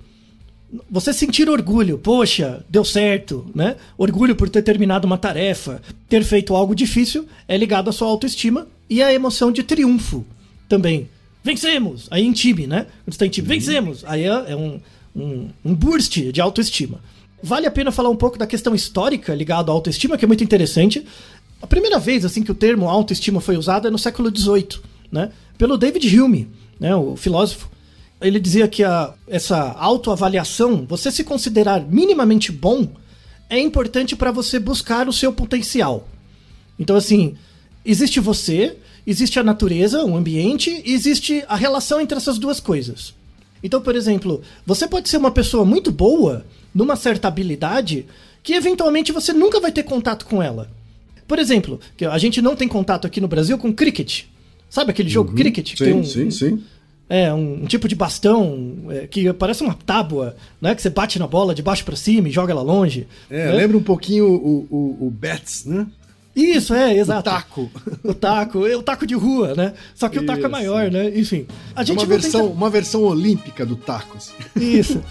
Você 0.90 1.12
sentir 1.12 1.49
orgulho, 1.49 1.99
poxa, 1.99 2.64
deu 2.69 2.85
certo, 2.85 3.50
né? 3.54 3.76
Orgulho 3.99 4.37
por 4.37 4.49
ter 4.49 4.62
terminado 4.62 5.07
uma 5.07 5.19
tarefa, 5.19 5.83
ter 6.09 6.23
feito 6.25 6.54
algo 6.54 6.75
difícil, 6.75 7.26
é 7.47 7.57
ligado 7.57 7.90
à 7.90 7.92
sua 7.92 8.09
autoestima 8.09 8.66
e 8.88 9.02
à 9.02 9.12
emoção 9.12 9.52
de 9.52 9.62
triunfo 9.62 10.25
também. 10.69 11.09
Vencemos! 11.43 12.07
Aí 12.11 12.25
em 12.25 12.33
time, 12.33 12.67
né? 12.67 12.87
Quando 13.05 13.15
você 13.15 13.19
tá 13.19 13.27
em 13.27 13.31
time, 13.31 13.49
vencemos! 13.49 14.05
Aí 14.07 14.25
é, 14.25 14.53
é 14.53 14.57
um, 14.57 14.81
um, 15.15 15.49
um 15.65 15.75
burst 15.75 16.19
de 16.33 16.41
autoestima. 16.41 17.01
Vale 17.43 17.67
a 17.67 17.71
pena 17.71 17.91
falar 17.91 18.11
um 18.11 18.17
pouco 18.17 18.39
da 18.39 18.47
questão 18.47 18.75
histórica 18.75 19.35
ligada 19.35 19.71
à 19.71 19.75
autoestima, 19.75 20.19
que 20.19 20.25
é 20.25 20.29
muito 20.29 20.45
interessante. 20.45 21.07
A 21.63 21.67
primeira 21.67 21.99
vez 21.99 22.25
assim 22.25 22.43
que 22.43 22.53
o 22.53 22.55
termo 22.55 22.89
autoestima 22.89 23.41
foi 23.41 23.57
usado 23.57 23.89
é 23.89 23.91
no 23.91 23.99
século 23.99 24.31
XVIII, 24.35 24.81
né? 25.11 25.31
Pelo 25.57 25.79
David 25.79 26.21
Hume, 26.21 26.49
né? 26.79 26.95
O 26.95 27.17
filósofo 27.17 27.71
ele 28.21 28.39
dizia 28.39 28.69
que 28.69 28.85
a, 28.85 29.15
essa 29.27 29.73
autoavaliação, 29.73 30.85
você 30.87 31.11
se 31.11 31.25
considerar 31.25 31.81
minimamente 31.81 32.53
bom, 32.53 32.89
é 33.49 33.59
importante 33.59 34.15
para 34.15 34.31
você 34.31 34.59
buscar 34.59 35.09
o 35.09 35.13
seu 35.13 35.33
potencial. 35.33 36.07
Então, 36.79 36.97
assim, 36.97 37.35
existe 37.85 38.21
você, 38.21 38.77
existe 39.07 39.38
a 39.38 39.42
natureza, 39.42 40.04
o 40.04 40.16
ambiente, 40.16 40.83
e 40.85 40.92
existe 40.92 41.45
a 41.49 41.57
relação 41.57 42.00
entre 42.00 42.16
essas 42.16 42.38
duas 42.38 42.61
coisas. 42.61 43.14
Então, 43.62 43.80
por 43.80 43.95
exemplo, 43.95 44.42
você 44.66 44.88
pode 44.88 45.09
ser 45.09 45.19
uma 45.19 45.30
pessoa 45.30 45.64
muito 45.64 45.90
boa 45.92 46.45
numa 46.75 46.97
certa 46.97 47.28
habilidade 47.28 48.07
que 48.42 48.54
eventualmente 48.54 49.12
você 49.12 49.33
nunca 49.33 49.61
vai 49.61 49.71
ter 49.71 49.83
contato 49.83 50.25
com 50.25 50.42
ela. 50.42 50.71
Por 51.28 51.38
exemplo, 51.38 51.78
a 52.11 52.19
gente 52.19 52.40
não 52.40 52.57
tem 52.57 52.66
contato 52.66 53.07
aqui 53.07 53.21
no 53.21 53.28
Brasil 53.28 53.57
com 53.59 53.73
cricket. 53.73 54.25
Sabe 54.69 54.90
aquele 54.90 55.09
jogo 55.09 55.33
cricket? 55.35 55.75
que 55.75 55.85
Uhum. 55.85 56.02
Sim, 56.02 56.21
tem 56.21 56.30
sim, 56.30 56.57
sim. 56.57 56.62
é, 57.09 57.33
um, 57.33 57.64
um 57.64 57.66
tipo 57.66 57.87
de 57.88 57.95
bastão 57.95 58.87
é, 58.88 59.07
que 59.07 59.33
parece 59.33 59.62
uma 59.62 59.75
tábua, 59.75 60.37
né? 60.61 60.75
Que 60.75 60.83
você 60.83 60.90
bate 60.90 61.19
na 61.19 61.26
bola 61.26 61.54
de 61.54 61.62
baixo 61.62 61.85
pra 61.85 61.97
cima 61.97 62.28
e 62.28 62.33
joga 62.33 62.52
ela 62.52 62.62
longe. 62.62 63.07
É, 63.28 63.47
né? 63.47 63.52
lembra 63.52 63.76
um 63.76 63.83
pouquinho 63.83 64.26
o, 64.26 64.66
o, 64.71 65.07
o 65.07 65.11
Bats, 65.11 65.64
né? 65.66 65.87
Isso, 66.35 66.73
é, 66.75 66.97
exato. 66.97 67.29
O 67.29 67.33
taco. 67.33 67.71
O 68.05 68.15
taco, 68.15 68.67
é 68.67 68.77
o 68.77 68.83
taco 68.83 69.07
de 69.07 69.15
rua, 69.15 69.55
né? 69.55 69.75
Só 69.95 70.09
que 70.09 70.19
o 70.19 70.25
taco 70.25 70.39
é 70.39 70.43
Isso. 70.43 70.51
maior, 70.51 70.91
né? 70.91 71.11
Enfim. 71.19 71.47
A 71.75 71.83
gente 71.83 71.99
uma, 71.99 72.03
não 72.05 72.09
tem 72.09 72.21
versão, 72.21 72.47
uma 72.47 72.71
versão 72.71 73.03
olímpica 73.03 73.67
do 73.67 73.77
taco. 73.77 74.17
assim. 74.17 74.33
Isso. 74.57 75.03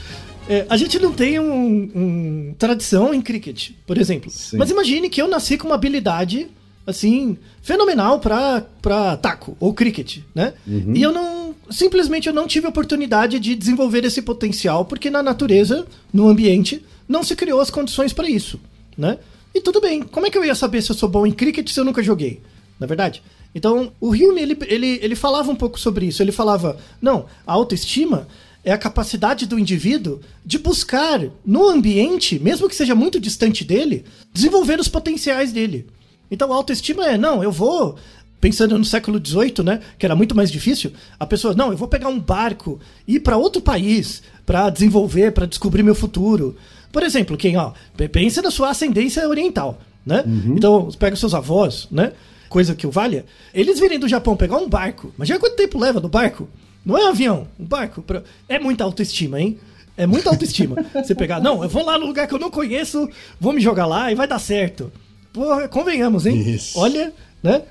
É, 0.50 0.66
a 0.68 0.78
gente 0.78 0.98
não 0.98 1.12
tem 1.12 1.40
um, 1.40 1.92
um 1.96 2.56
tradição 2.58 3.14
em 3.14 3.22
cricket, 3.22 3.72
por 3.86 3.98
exemplo. 3.98 4.32
Sim. 4.32 4.58
Mas 4.58 4.72
imagine 4.72 5.10
que 5.10 5.22
eu 5.22 5.28
nasci 5.28 5.58
com 5.58 5.68
uma 5.68 5.76
habilidade, 5.76 6.48
assim, 6.88 7.38
fenomenal 7.62 8.20
pra, 8.20 8.66
pra 8.82 9.16
taco 9.18 9.56
ou 9.60 9.74
cricket, 9.74 10.20
né? 10.34 10.54
E 10.68 11.02
eu 11.02 11.12
não. 11.12 11.54
Simplesmente 11.70 12.28
eu 12.28 12.34
não 12.34 12.48
tive 12.48 12.66
oportunidade 12.66 13.40
de 13.40 13.54
desenvolver 13.54 14.04
esse 14.04 14.24
potencial, 14.24 14.86
porque 14.86 15.12
na 15.12 15.22
natureza, 15.22 15.86
no 16.12 16.28
ambiente, 16.28 16.84
não 17.08 17.24
se 17.24 17.36
criou 17.36 17.62
as 17.62 17.70
condições 17.70 18.12
pra 18.12 18.28
isso, 18.28 18.60
né? 18.98 19.20
E 19.54 19.62
tudo 19.62 19.82
bem, 19.82 20.04
como 20.04 20.26
é 20.26 20.30
que 20.30 20.38
eu 20.38 20.46
ia 20.46 20.56
saber 20.56 20.82
se 20.82 20.92
eu 20.92 20.96
sou 20.96 21.10
bom 21.10 21.26
em 21.26 21.32
cricket 21.32 21.70
se 21.70 21.80
eu 21.80 21.86
nunca 21.86 22.04
joguei? 22.04 22.42
Na 22.80 22.86
é 22.86 22.88
verdade? 22.88 23.24
Então, 23.54 23.92
o 24.00 24.10
Hume, 24.10 24.42
ele, 24.42 24.58
ele, 24.68 25.00
ele 25.02 25.16
falava 25.16 25.52
um 25.52 25.56
pouco 25.56 25.80
sobre 25.80 26.06
isso. 26.06 26.22
Ele 26.22 26.32
falava, 26.32 26.78
não, 27.02 27.26
a 27.46 27.54
autoestima 27.54 28.28
é 28.64 28.72
a 28.72 28.78
capacidade 28.78 29.46
do 29.46 29.58
indivíduo 29.58 30.20
de 30.46 30.60
buscar 30.60 31.22
no 31.46 31.68
ambiente, 31.68 32.40
mesmo 32.40 32.70
que 32.70 32.76
seja 32.76 32.94
muito 32.94 33.20
distante 33.20 33.64
dele, 33.64 34.06
desenvolver 34.34 34.80
os 34.80 34.88
potenciais 34.88 35.52
dele. 35.52 35.88
Então 36.30 36.52
a 36.54 36.56
autoestima 36.56 37.06
é, 37.06 37.18
não, 37.18 37.44
eu 37.44 37.52
vou. 37.52 37.98
Pensando 38.40 38.78
no 38.78 38.86
século 38.86 39.20
XVIII, 39.20 39.66
né, 39.66 39.82
que 39.98 40.06
era 40.06 40.16
muito 40.16 40.34
mais 40.34 40.50
difícil, 40.50 40.94
a 41.20 41.26
pessoa, 41.26 41.54
não, 41.54 41.72
eu 41.72 41.78
vou 41.78 41.90
pegar 41.90 42.08
um 42.08 42.18
barco 42.18 42.80
e 43.06 43.16
ir 43.16 43.20
para 43.20 43.36
outro 43.36 43.62
país 43.62 44.24
para 44.46 44.70
desenvolver, 44.70 45.34
para 45.34 45.46
descobrir 45.46 45.84
meu 45.84 45.94
futuro. 45.94 46.56
Por 46.92 47.04
exemplo, 47.04 47.38
quem, 47.38 47.56
ó, 47.58 47.72
pe- 47.96 48.08
pensa 48.08 48.42
na 48.42 48.50
sua 48.52 48.70
ascendência 48.70 49.28
oriental, 49.28 49.80
né? 50.06 50.24
Então, 50.56 50.90
pega 50.98 51.14
os 51.14 51.20
seus 51.20 51.34
avós, 51.34 51.88
né? 51.92 52.14
Coisa 52.50 52.74
que 52.74 52.88
o 52.88 52.92
valha. 52.92 53.26
Eles 53.54 53.80
virem 53.80 54.00
do 54.00 54.08
Japão 54.08 54.36
pegar 54.36 54.58
um 54.58 54.68
barco. 54.68 55.14
Imagina 55.16 55.38
quanto 55.40 55.56
tempo 55.56 55.78
leva 55.78 56.00
no 56.00 56.10
barco? 56.10 56.50
Não 56.86 56.98
é 56.98 57.06
um 57.06 57.10
avião, 57.10 57.48
um 57.60 57.66
barco. 57.66 58.02
pra- 58.02 58.24
É 58.48 58.58
muita 58.58 58.84
autoestima, 58.84 59.40
hein? 59.40 59.60
É 59.96 60.08
muita 60.08 60.30
autoestima. 60.30 60.76
Você 60.96 61.14
pegar, 61.14 61.40
não, 61.42 61.62
eu 61.62 61.70
vou 61.70 61.86
lá 61.86 61.98
no 62.00 62.06
lugar 62.08 62.26
que 62.28 62.34
eu 62.34 62.40
não 62.40 62.50
conheço, 62.50 63.08
vou 63.40 63.54
me 63.54 63.62
jogar 63.62 63.86
lá 63.86 64.12
e 64.12 64.16
vai 64.16 64.28
dar 64.28 64.40
certo. 64.40 64.92
Porra, 65.32 65.68
convenhamos, 65.68 66.26
hein? 66.26 66.40
Isso. 66.40 66.80
Olha, 66.80 67.14
né? 67.44 67.62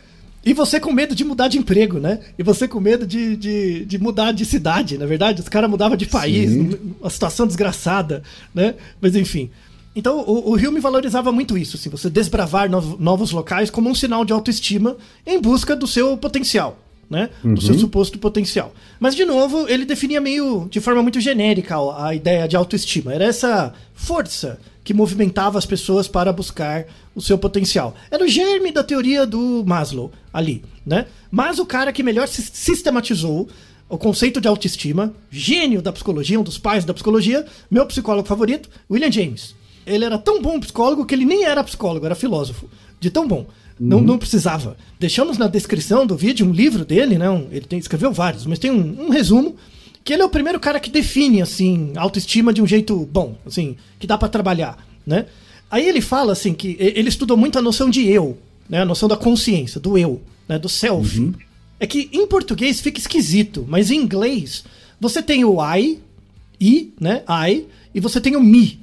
E 0.49 0.55
você 0.55 0.81
com 0.81 0.91
medo 0.93 1.15
de 1.15 1.25
mudar 1.27 1.49
de 1.49 1.59
emprego, 1.59 1.99
né? 1.99 2.21
E 2.39 2.43
você 2.43 2.67
com 2.67 2.81
medo 2.81 3.07
de, 3.07 3.37
de, 3.37 3.85
de 3.85 3.99
mudar 3.99 4.33
de 4.33 4.47
cidade, 4.47 4.97
na 4.97 5.05
verdade? 5.05 5.43
Os 5.43 5.49
caras 5.49 5.69
mudavam 5.69 5.95
de 5.95 6.07
país, 6.07 6.51
Sim. 6.51 6.71
uma 7.01 7.11
situação 7.11 7.47
desgraçada, 7.47 8.23
né? 8.55 8.75
Mas 8.99 9.15
enfim. 9.15 9.51
Então 9.95 10.21
o, 10.21 10.53
o 10.53 10.55
Hume 10.55 10.81
valorizava 10.81 11.31
muito 11.33 11.59
isso, 11.59 11.77
assim, 11.77 11.91
você 11.91 12.09
desbravar 12.09 12.71
novo- 12.71 12.97
novos 12.99 13.31
locais 13.31 13.69
como 13.69 13.91
um 13.91 13.95
sinal 13.95 14.25
de 14.25 14.33
autoestima 14.33 14.97
em 15.27 15.39
busca 15.39 15.77
do 15.77 15.87
seu 15.87 16.17
potencial, 16.17 16.79
né? 17.11 17.29
Do 17.45 17.61
seu 17.61 17.75
suposto 17.79 18.19
potencial. 18.19 18.73
Mas 18.99 19.15
de 19.15 19.27
novo, 19.27 19.67
ele 19.69 19.85
definia 19.85 20.19
meio 20.21 20.67
de 20.71 20.81
forma 20.81 21.03
muito 21.03 21.21
genérica 21.21 21.77
a 21.77 22.07
a 22.09 22.15
ideia 22.15 22.49
de 22.49 22.57
autoestima. 22.57 23.13
Era 23.13 23.25
essa 23.27 23.75
força 23.93 24.59
que 24.85 24.95
movimentava 24.95 25.59
as 25.59 25.67
pessoas 25.67 26.09
para 26.09 26.33
buscar 26.33 26.87
o 27.15 27.21
seu 27.21 27.37
potencial. 27.37 27.95
Era 28.11 28.25
o 28.25 28.29
germe 28.29 28.73
da 28.73 28.83
teoria 28.83 29.27
do 29.27 29.63
Maslow 29.67 30.11
ali, 30.39 30.63
né? 30.87 31.07
Mas 31.31 31.59
o 31.59 31.67
cara 31.67 31.93
que 31.93 32.03
melhor 32.03 32.27
sis- 32.29 32.51
sistematizou 32.55 33.49
o 33.89 33.99
conceito 33.99 34.41
de 34.41 34.49
autoestima, 34.49 35.15
gênio 35.31 35.81
da 35.83 35.93
psicologia, 35.93 36.39
um 36.39 36.43
dos 36.43 36.59
pais 36.59 36.85
da 36.85 36.93
psicologia, 36.95 37.45
meu 37.71 37.85
psicólogo 37.87 38.29
favorito, 38.29 38.69
William 38.91 39.11
James. 39.11 39.55
Ele 39.87 40.05
era 40.05 40.19
tão 40.19 40.41
bom 40.43 40.61
psicólogo 40.61 41.07
que 41.07 41.15
ele 41.15 41.25
nem 41.25 41.45
era 41.45 41.65
psicólogo, 41.65 42.05
era 42.05 42.15
filósofo. 42.15 42.69
De 43.01 43.11
tão 43.11 43.27
bom. 43.27 43.47
Não, 43.81 44.01
não 44.01 44.19
precisava. 44.19 44.77
Deixamos 44.99 45.39
na 45.39 45.47
descrição 45.47 46.05
do 46.07 46.17
vídeo 46.17 46.45
um 46.47 46.53
livro 46.53 46.85
dele, 46.85 47.17
né? 47.17 47.31
um- 47.31 47.47
ele 47.51 47.65
tem, 47.65 47.79
escreveu 47.79 48.13
vários, 48.13 48.45
mas 48.45 48.59
tem 48.59 48.71
um, 48.71 49.07
um 49.07 49.09
resumo 49.09 49.57
que 50.05 50.13
ele 50.13 50.21
é 50.23 50.25
o 50.25 50.29
primeiro 50.31 50.59
cara 50.61 50.81
que 50.81 50.91
define 50.91 51.41
assim 51.41 51.93
autoestima 51.97 52.53
de 52.53 52.61
um 52.61 52.67
jeito 52.67 52.97
bom, 53.13 53.37
assim, 53.47 53.77
que 53.99 54.07
dá 54.07 54.19
pra 54.19 54.29
trabalhar, 54.29 54.77
né? 55.07 55.27
Aí 55.71 55.87
ele 55.89 56.01
fala 56.01 56.33
assim 56.33 56.53
que 56.55 56.77
ele 56.79 57.09
estudou 57.11 57.37
muito 57.37 57.59
a 57.59 57.63
noção 57.63 57.89
de 57.91 58.07
eu, 58.09 58.37
né? 58.69 58.83
A 58.83 58.85
noção 58.85 59.09
da 59.09 59.17
consciência, 59.17 59.81
do 59.81 59.97
eu, 59.97 60.21
né, 60.49 60.59
do 60.59 60.69
self. 60.69 61.33
É 61.81 61.87
que 61.87 62.09
em 62.13 62.27
português 62.27 62.81
fica 62.81 62.99
esquisito, 62.99 63.65
mas 63.69 63.91
em 63.91 63.97
inglês 63.97 64.65
você 65.01 65.23
tem 65.23 65.45
o 65.45 65.59
I, 65.77 66.01
I, 66.61 66.93
né? 67.01 67.23
I, 67.29 67.67
e 67.95 68.01
você 68.01 68.21
tem 68.21 68.35
o 68.37 68.41
me, 68.43 68.81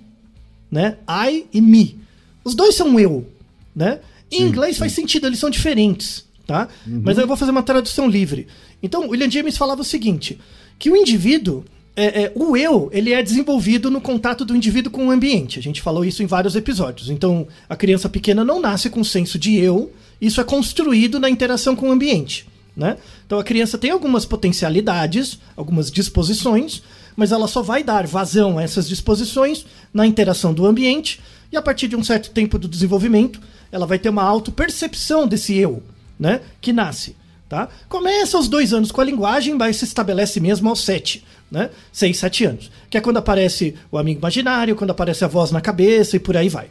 né? 0.71 0.97
I 1.09 1.45
e 1.53 1.59
me. 1.59 1.99
Os 2.43 2.55
dois 2.55 2.75
são 2.75 2.97
eu, 2.99 3.27
né? 3.75 3.99
Em 4.31 4.43
inglês 4.43 4.77
faz 4.77 4.93
sentido, 4.93 5.27
eles 5.27 5.39
são 5.39 5.49
diferentes, 5.49 6.25
tá? 6.47 6.67
Mas 7.03 7.17
eu 7.17 7.27
vou 7.27 7.35
fazer 7.35 7.51
uma 7.51 7.63
tradução 7.63 8.07
livre. 8.07 8.47
Então, 8.81 9.09
William 9.09 9.29
James 9.29 9.57
falava 9.57 9.81
o 9.81 9.85
seguinte, 9.85 10.39
que 10.79 10.89
o 10.89 10.95
indivíduo, 10.95 11.65
é, 11.95 12.23
é, 12.23 12.31
o 12.35 12.57
eu, 12.57 12.89
ele 12.91 13.13
é 13.13 13.23
desenvolvido 13.23 13.89
no 13.89 14.01
contato 14.01 14.43
do 14.43 14.55
indivíduo 14.55 14.91
com 14.91 15.07
o 15.07 15.11
ambiente. 15.11 15.57
A 15.57 15.61
gente 15.61 15.81
falou 15.81 16.03
isso 16.03 16.21
em 16.21 16.25
vários 16.25 16.55
episódios. 16.55 17.09
Então, 17.09 17.47
a 17.69 17.75
criança 17.75 18.09
pequena 18.09 18.43
não 18.43 18.59
nasce 18.59 18.89
com 18.89 19.03
senso 19.03 19.39
de 19.39 19.55
eu, 19.55 19.91
isso 20.19 20.41
é 20.41 20.43
construído 20.43 21.19
na 21.19 21.29
interação 21.29 21.75
com 21.75 21.89
o 21.89 21.91
ambiente. 21.91 22.47
Né? 22.75 22.97
Então 23.25 23.39
a 23.39 23.43
criança 23.43 23.77
tem 23.77 23.91
algumas 23.91 24.25
potencialidades, 24.25 25.39
algumas 25.55 25.89
disposições, 25.89 26.83
mas 27.15 27.31
ela 27.31 27.47
só 27.47 27.61
vai 27.61 27.81
dar 27.81 28.05
vazão 28.05 28.57
a 28.57 28.63
essas 28.63 28.85
disposições 28.87 29.65
na 29.93 30.05
interação 30.05 30.53
do 30.53 30.65
ambiente 30.65 31.21
e 31.51 31.55
a 31.55 31.61
partir 31.61 31.87
de 31.87 31.95
um 31.95 32.03
certo 32.03 32.31
tempo 32.31 32.59
do 32.59 32.67
desenvolvimento, 32.67 33.39
ela 33.71 33.85
vai 33.85 33.97
ter 33.97 34.09
uma 34.09 34.23
autopercepção 34.23 35.25
desse 35.25 35.55
eu, 35.55 35.81
né? 36.19 36.41
Que 36.59 36.73
nasce. 36.73 37.15
Tá? 37.55 37.69
Começa 37.87 38.35
aos 38.35 38.49
dois 38.49 38.73
anos 38.73 38.91
com 38.91 38.99
a 38.99 39.05
linguagem, 39.05 39.53
mas 39.53 39.77
se 39.77 39.85
estabelece 39.85 40.41
mesmo 40.41 40.67
aos 40.67 40.83
sete, 40.83 41.23
né? 41.49 41.69
Seis, 41.89 42.17
sete 42.17 42.43
anos. 42.43 42.69
Que 42.89 42.97
é 42.97 43.01
quando 43.01 43.15
aparece 43.15 43.75
o 43.89 43.97
amigo 43.97 44.19
imaginário, 44.19 44.75
quando 44.75 44.89
aparece 44.89 45.23
a 45.23 45.27
voz 45.29 45.51
na 45.51 45.61
cabeça 45.61 46.17
e 46.17 46.19
por 46.19 46.35
aí 46.35 46.49
vai. 46.49 46.67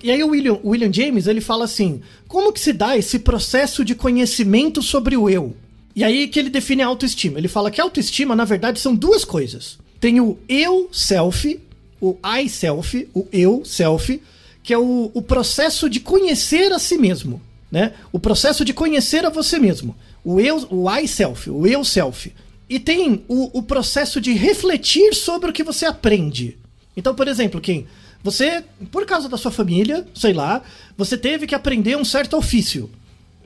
E 0.00 0.12
aí 0.12 0.22
o 0.22 0.28
William, 0.28 0.60
o 0.62 0.68
William 0.68 0.92
James, 0.92 1.26
ele 1.26 1.40
fala 1.40 1.64
assim, 1.64 2.00
como 2.28 2.52
que 2.52 2.60
se 2.60 2.72
dá 2.72 2.96
esse 2.96 3.18
processo 3.18 3.84
de 3.84 3.96
conhecimento 3.96 4.80
sobre 4.80 5.16
o 5.16 5.28
eu? 5.28 5.56
E 5.96 6.04
aí 6.04 6.28
que 6.28 6.38
ele 6.38 6.50
define 6.50 6.82
a 6.82 6.86
autoestima. 6.86 7.36
Ele 7.36 7.48
fala 7.48 7.68
que 7.68 7.80
a 7.80 7.84
autoestima, 7.84 8.36
na 8.36 8.44
verdade, 8.44 8.78
são 8.78 8.94
duas 8.94 9.24
coisas. 9.24 9.76
tem 9.98 10.20
o 10.20 10.38
eu 10.48 10.88
self, 10.92 11.58
o 12.00 12.16
I 12.24 12.48
self, 12.48 13.08
o 13.12 13.26
eu 13.32 13.64
self, 13.64 14.22
que 14.62 14.72
é 14.72 14.78
o, 14.78 15.10
o 15.12 15.20
processo 15.20 15.90
de 15.90 15.98
conhecer 15.98 16.70
a 16.70 16.78
si 16.78 16.96
mesmo, 16.96 17.42
né? 17.72 17.94
O 18.12 18.20
processo 18.20 18.64
de 18.64 18.72
conhecer 18.72 19.26
a 19.26 19.30
você 19.30 19.58
mesmo. 19.58 19.96
O 20.24 20.40
eu, 20.40 20.66
o 20.70 20.90
I 20.90 21.06
self, 21.06 21.50
o 21.50 21.66
eu 21.66 21.84
self. 21.84 22.32
E 22.68 22.78
tem 22.78 23.24
o, 23.28 23.58
o 23.58 23.62
processo 23.62 24.20
de 24.20 24.32
refletir 24.32 25.14
sobre 25.14 25.50
o 25.50 25.52
que 25.52 25.64
você 25.64 25.86
aprende. 25.86 26.58
Então, 26.96 27.14
por 27.14 27.28
exemplo, 27.28 27.60
quem 27.60 27.86
você, 28.22 28.64
por 28.90 29.06
causa 29.06 29.28
da 29.28 29.36
sua 29.36 29.50
família, 29.50 30.06
sei 30.14 30.32
lá, 30.32 30.62
você 30.96 31.16
teve 31.16 31.46
que 31.46 31.54
aprender 31.54 31.96
um 31.96 32.04
certo 32.04 32.36
ofício. 32.36 32.90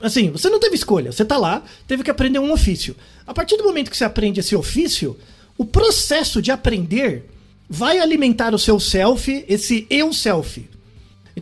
Assim, 0.01 0.31
você 0.31 0.49
não 0.49 0.59
teve 0.59 0.75
escolha, 0.75 1.11
você 1.11 1.23
tá 1.23 1.37
lá, 1.37 1.63
teve 1.87 2.03
que 2.03 2.11
aprender 2.11 2.39
um 2.39 2.51
ofício. 2.51 2.95
A 3.25 3.33
partir 3.33 3.55
do 3.55 3.63
momento 3.63 3.89
que 3.89 3.95
você 3.95 4.03
aprende 4.03 4.39
esse 4.39 4.55
ofício, 4.55 5.17
o 5.57 5.63
processo 5.63 6.41
de 6.41 6.51
aprender 6.51 7.29
vai 7.69 7.99
alimentar 7.99 8.53
o 8.53 8.59
seu 8.59 8.79
self, 8.79 9.45
esse 9.47 9.87
eu 9.89 10.11
self. 10.11 10.67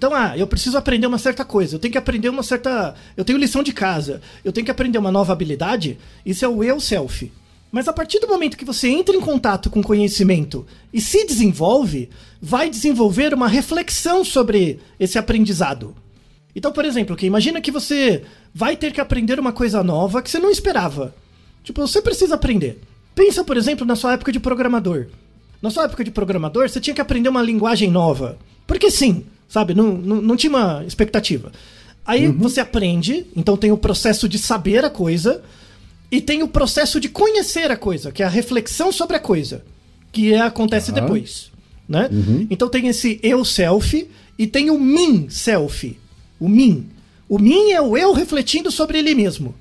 Então, 0.02 0.16
ah, 0.16 0.36
eu 0.36 0.48
preciso 0.48 0.80
aprender 0.80 1.06
uma 1.06 1.20
certa 1.20 1.46
coisa, 1.46 1.76
eu 1.76 1.80
tenho 1.80 1.92
que 1.92 1.98
aprender 2.00 2.28
uma 2.28 2.42
certa. 2.42 2.96
Eu 3.16 3.24
tenho 3.24 3.38
lição 3.38 3.62
de 3.62 3.72
casa, 3.72 4.20
eu 4.44 4.52
tenho 4.52 4.66
que 4.66 4.72
aprender 4.72 4.98
uma 4.98 5.12
nova 5.12 5.32
habilidade, 5.32 6.00
isso 6.26 6.44
é 6.44 6.48
o 6.48 6.64
eu 6.64 6.80
self. 6.80 7.32
Mas 7.72 7.88
a 7.88 7.94
partir 7.94 8.20
do 8.20 8.28
momento 8.28 8.58
que 8.58 8.66
você 8.66 8.90
entra 8.90 9.16
em 9.16 9.22
contato 9.22 9.70
com 9.70 9.84
conhecimento 9.84 10.66
e 10.92 11.00
se 11.00 11.24
desenvolve, 11.24 12.10
vai 12.42 12.68
desenvolver 12.68 13.32
uma 13.32 13.48
reflexão 13.48 14.26
sobre 14.26 14.80
esse 15.00 15.20
aprendizado. 15.20 15.96
Então, 16.56 16.72
por 16.72 16.84
exemplo, 16.84 17.16
que 17.16 17.28
imagina 17.28 17.62
que 17.62 17.70
você 17.70 18.24
vai 18.56 18.76
ter 18.76 18.92
que 18.92 19.02
aprender 19.02 19.40
uma 19.40 19.54
coisa 19.54 19.84
nova 19.84 20.24
que 20.24 20.32
você 20.32 20.40
não 20.40 20.50
esperava. 20.50 21.14
Tipo, 21.64 21.80
você 21.86 22.02
precisa 22.02 22.34
aprender. 22.34 22.82
Pensa, 23.14 23.44
por 23.44 23.56
exemplo, 23.56 23.86
na 23.86 23.96
sua 23.96 24.14
época 24.14 24.32
de 24.32 24.40
programador. 24.40 25.10
Na 25.62 25.70
sua 25.70 25.84
época 25.84 26.04
de 26.04 26.10
programador, 26.10 26.68
você 26.68 26.82
tinha 26.82 26.96
que 26.96 27.02
aprender 27.02 27.30
uma 27.30 27.44
linguagem 27.44 27.92
nova. 27.92 28.40
Porque 28.66 28.90
sim, 28.90 29.26
sabe? 29.52 29.74
Não, 29.76 29.92
não, 29.92 30.22
não 30.22 30.36
tinha 30.38 30.50
uma 30.50 30.84
expectativa. 30.88 31.52
Aí 32.06 32.26
uhum. 32.26 32.38
você 32.38 32.62
aprende, 32.62 33.26
então 33.36 33.58
tem 33.58 33.70
o 33.70 33.78
processo 33.78 34.28
de 34.30 34.40
saber 34.40 34.86
a 34.86 34.90
coisa, 34.90 35.44
e 36.10 36.22
tem 36.22 36.42
o 36.42 36.48
processo 36.48 37.02
de 37.02 37.10
conhecer 37.10 37.70
a 37.70 37.76
coisa, 37.76 38.14
que 38.14 38.24
é 38.24 38.26
a 38.26 38.30
reflexão 38.30 38.94
sobre 38.94 39.18
a 39.18 39.20
coisa, 39.20 39.64
que 40.10 40.34
é, 40.34 40.40
acontece 40.40 40.94
depois. 40.94 41.52
Né? 41.88 42.10
Uhum. 42.10 42.48
Então 42.50 42.70
tem 42.70 42.88
esse 42.88 43.20
eu 43.22 43.44
self 43.44 44.08
e 44.40 44.48
tem 44.48 44.70
o 44.70 44.80
mim 44.80 45.28
self. 45.30 45.98
O 46.40 46.48
mim. 46.48 46.88
O 47.28 47.38
mim 47.38 47.72
é 47.72 47.82
o 47.82 47.98
eu 47.98 48.14
refletindo 48.14 48.72
sobre 48.72 49.00
ele 49.00 49.14
mesmo. 49.14 49.54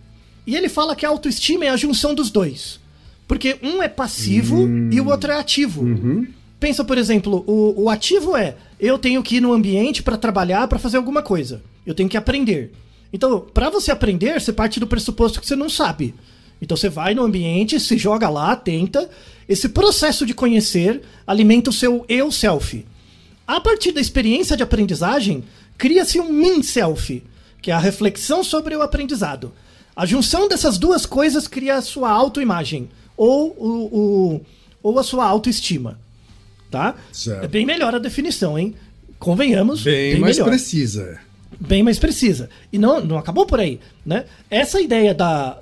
E 0.47 0.57
ele 0.57 0.69
fala 0.69 0.95
que 0.95 1.05
a 1.05 1.09
autoestima 1.09 1.65
é 1.65 1.69
a 1.69 1.77
junção 1.77 2.15
dos 2.15 2.31
dois. 2.31 2.79
Porque 3.27 3.59
um 3.61 3.83
é 3.83 3.89
passivo 3.89 4.57
uhum. 4.57 4.91
e 4.93 5.01
o 5.01 5.09
outro 5.09 5.33
é 5.33 5.37
ativo. 5.37 5.83
Uhum. 5.83 6.27
Pensa, 6.61 6.85
por 6.85 6.99
exemplo, 6.99 7.43
o, 7.47 7.85
o 7.85 7.91
ativo 7.91 8.37
é 8.37 8.55
eu 8.79 8.99
tenho 8.99 9.23
que 9.23 9.37
ir 9.37 9.41
no 9.41 9.55
ambiente 9.55 10.03
para 10.03 10.19
trabalhar, 10.19 10.69
para 10.69 10.79
fazer 10.79 10.99
alguma 10.99 11.23
coisa. 11.23 11.63
Eu 11.87 11.95
tenho 11.95 12.09
que 12.09 12.19
aprender. 12.19 12.71
Então, 13.11 13.41
para 13.41 13.71
você 13.71 13.91
aprender, 13.91 14.39
você 14.39 14.53
parte 14.53 14.79
do 14.79 14.87
pressuposto 14.87 15.41
que 15.41 15.47
você 15.47 15.57
não 15.57 15.71
sabe. 15.71 16.15
Então 16.61 16.77
você 16.77 16.91
vai 16.91 17.15
no 17.15 17.25
ambiente, 17.25 17.81
se 17.81 17.97
joga 17.97 18.29
lá, 18.29 18.55
tenta. 18.55 19.09
Esse 19.49 19.71
processo 19.71 20.27
de 20.27 20.35
conhecer 20.35 21.01
alimenta 21.27 21.71
o 21.71 21.73
seu 21.73 22.05
eu 22.07 22.31
self. 22.31 22.87
A 23.47 23.59
partir 23.61 23.93
da 23.93 24.01
experiência 24.01 24.57
de 24.57 24.63
aprendizagem, 24.63 25.43
cria-se 25.79 26.21
um 26.21 26.31
min 26.31 26.63
self, 26.63 27.23
que 27.63 27.71
é 27.71 27.75
a 27.75 27.79
reflexão 27.79 28.45
sobre 28.45 28.77
o 28.77 28.83
aprendizado. 28.83 29.53
A 29.97 30.05
junção 30.05 30.47
dessas 30.47 30.77
duas 30.77 31.07
coisas 31.07 31.49
cria 31.49 31.77
a 31.77 31.83
sua 31.83 32.11
autoimagem 32.11 32.91
ou, 33.17 33.49
o, 33.59 33.99
o, 33.99 34.41
ou 34.83 34.99
a 34.99 35.03
sua 35.03 35.25
autoestima. 35.25 35.99
Tá? 36.71 36.95
Certo. 37.13 37.45
É 37.45 37.49
bem 37.49 37.67
melhor 37.67 37.95
a 37.95 37.99
definição, 37.99 38.59
hein? 38.59 38.75
Convenhamos. 39.19 39.83
Bem, 39.83 40.13
bem 40.13 40.21
mais 40.21 40.37
melhor. 40.37 40.51
precisa 40.51 41.21
bem 41.61 41.83
mais 41.83 41.99
precisa. 41.99 42.49
E 42.73 42.79
não, 42.79 43.05
não 43.05 43.19
acabou 43.19 43.45
por 43.45 43.61
aí, 43.61 43.79
né? 44.05 44.25
Essa 44.49 44.81
ideia 44.81 45.13
da 45.13 45.61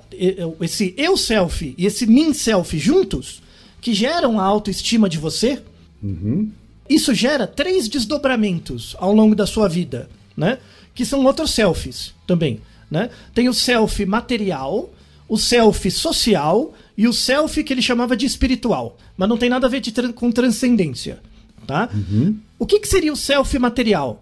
esse 0.61 0.93
eu 0.97 1.17
self 1.17 1.75
e 1.77 1.85
esse 1.85 2.05
mim 2.07 2.33
self 2.33 2.77
juntos 2.79 3.41
que 3.81 3.93
geram 3.93 4.39
a 4.39 4.43
autoestima 4.43 5.09
de 5.09 5.17
você, 5.17 5.61
uhum. 6.01 6.49
isso 6.89 7.13
gera 7.13 7.45
três 7.45 7.87
desdobramentos 7.87 8.95
ao 8.99 9.13
longo 9.13 9.35
da 9.35 9.45
sua 9.45 9.67
vida, 9.67 10.09
né? 10.35 10.57
Que 10.95 11.05
são 11.05 11.23
outros 11.25 11.51
selfies 11.51 12.13
também, 12.25 12.61
né? 12.89 13.09
Tem 13.33 13.49
o 13.49 13.53
self 13.53 14.05
material, 14.05 14.89
o 15.27 15.37
self 15.37 15.89
social 15.91 16.73
e 16.99 17.07
o 17.07 17.13
self 17.13 17.63
que 17.63 17.71
ele 17.71 17.81
chamava 17.81 18.13
de 18.13 18.25
espiritual, 18.25 18.97
mas 19.15 19.29
não 19.29 19.37
tem 19.37 19.49
nada 19.49 19.65
a 19.65 19.69
ver 19.69 19.81
com 20.13 20.29
transcendência, 20.33 21.21
tá? 21.65 21.87
Uhum. 21.93 22.37
O 22.59 22.65
que, 22.65 22.77
que 22.77 22.89
seria 22.89 23.13
o 23.13 23.15
self 23.15 23.57
material? 23.57 24.21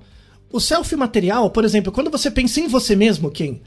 O 0.52 0.60
self 0.60 0.96
material, 0.96 1.50
por 1.50 1.66
exemplo, 1.66 1.92
quando 1.92 2.12
você 2.12 2.30
pensa 2.30 2.60
em 2.60 2.68
você 2.68 2.96
mesmo, 2.96 3.32
quem? 3.32 3.62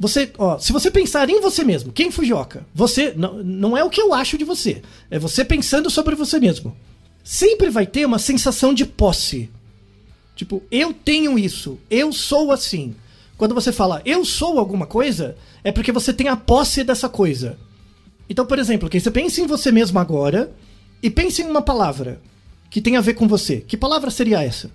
Você, 0.00 0.32
ó, 0.38 0.56
se 0.56 0.72
você 0.72 0.90
pensar 0.90 1.28
em 1.28 1.38
você 1.38 1.62
mesmo, 1.64 1.92
quem 1.92 2.10
Fujioka? 2.10 2.66
Você 2.74 3.12
não, 3.14 3.44
não 3.44 3.76
é 3.76 3.84
o 3.84 3.90
que 3.90 4.00
eu 4.00 4.14
acho 4.14 4.38
de 4.38 4.44
você, 4.44 4.80
é 5.10 5.18
você 5.18 5.44
pensando 5.44 5.90
sobre 5.90 6.14
você 6.14 6.40
mesmo. 6.40 6.74
Sempre 7.22 7.68
vai 7.68 7.86
ter 7.86 8.06
uma 8.06 8.18
sensação 8.18 8.72
de 8.72 8.86
posse. 8.86 9.50
Tipo, 10.34 10.62
eu 10.70 10.94
tenho 10.94 11.38
isso, 11.38 11.78
eu 11.90 12.10
sou 12.10 12.50
assim. 12.50 12.94
Quando 13.36 13.54
você 13.54 13.70
fala 13.70 14.00
eu 14.06 14.24
sou 14.24 14.58
alguma 14.58 14.86
coisa, 14.86 15.36
é 15.62 15.70
porque 15.70 15.92
você 15.92 16.10
tem 16.10 16.28
a 16.28 16.36
posse 16.36 16.82
dessa 16.82 17.06
coisa. 17.06 17.58
Então, 18.28 18.46
por 18.46 18.58
exemplo, 18.58 18.88
que 18.88 18.98
você 18.98 19.10
pensa 19.10 19.40
em 19.40 19.46
você 19.46 19.70
mesmo 19.70 19.98
agora 19.98 20.52
e 21.02 21.10
pense 21.10 21.42
em 21.42 21.46
uma 21.46 21.62
palavra 21.62 22.20
que 22.70 22.80
tem 22.80 22.96
a 22.96 23.00
ver 23.00 23.14
com 23.14 23.28
você. 23.28 23.60
Que 23.60 23.76
palavra 23.76 24.10
seria 24.10 24.42
essa? 24.42 24.70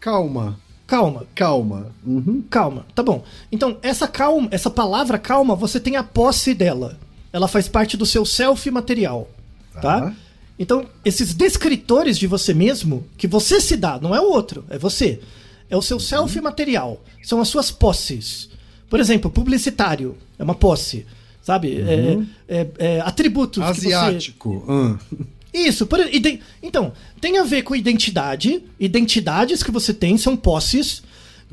Calma. 0.00 0.58
Calma. 0.86 1.26
Calma. 1.34 1.94
Uhum. 2.04 2.42
Calma. 2.48 2.86
Tá 2.94 3.02
bom. 3.02 3.24
Então, 3.50 3.78
essa 3.82 4.06
calma, 4.06 4.48
essa 4.50 4.70
palavra 4.70 5.18
calma, 5.18 5.54
você 5.54 5.78
tem 5.78 5.96
a 5.96 6.02
posse 6.02 6.54
dela. 6.54 6.98
Ela 7.32 7.48
faz 7.48 7.68
parte 7.68 7.96
do 7.96 8.06
seu 8.06 8.24
self 8.24 8.70
material. 8.70 9.28
Tá? 9.72 9.80
tá? 9.80 10.14
Então, 10.58 10.86
esses 11.04 11.34
descritores 11.34 12.16
de 12.16 12.26
você 12.26 12.54
mesmo, 12.54 13.04
que 13.16 13.26
você 13.26 13.60
se 13.60 13.76
dá, 13.76 13.98
não 14.00 14.14
é 14.14 14.20
o 14.20 14.30
outro, 14.30 14.64
é 14.70 14.78
você. 14.78 15.20
É 15.68 15.76
o 15.76 15.82
seu 15.82 15.96
uhum. 15.96 16.02
self 16.02 16.40
material. 16.40 17.02
São 17.22 17.40
as 17.40 17.48
suas 17.48 17.70
posses. 17.70 18.50
Por 18.88 19.00
exemplo, 19.00 19.30
publicitário 19.30 20.16
é 20.38 20.44
uma 20.44 20.54
posse. 20.54 21.06
Sabe? 21.44 21.76
Uhum. 21.76 22.26
É, 22.48 22.56
é, 22.56 22.68
é, 22.78 23.00
atributos. 23.02 23.62
Asiático. 23.62 24.60
Que 24.60 24.66
você... 24.66 25.22
Ah. 25.22 25.34
Isso, 25.52 25.86
por, 25.86 26.00
então, 26.60 26.92
tem 27.20 27.38
a 27.38 27.44
ver 27.44 27.62
com 27.62 27.76
identidade, 27.76 28.60
identidades 28.80 29.62
que 29.62 29.70
você 29.70 29.94
tem 29.94 30.18
são 30.18 30.36
posses, 30.36 31.00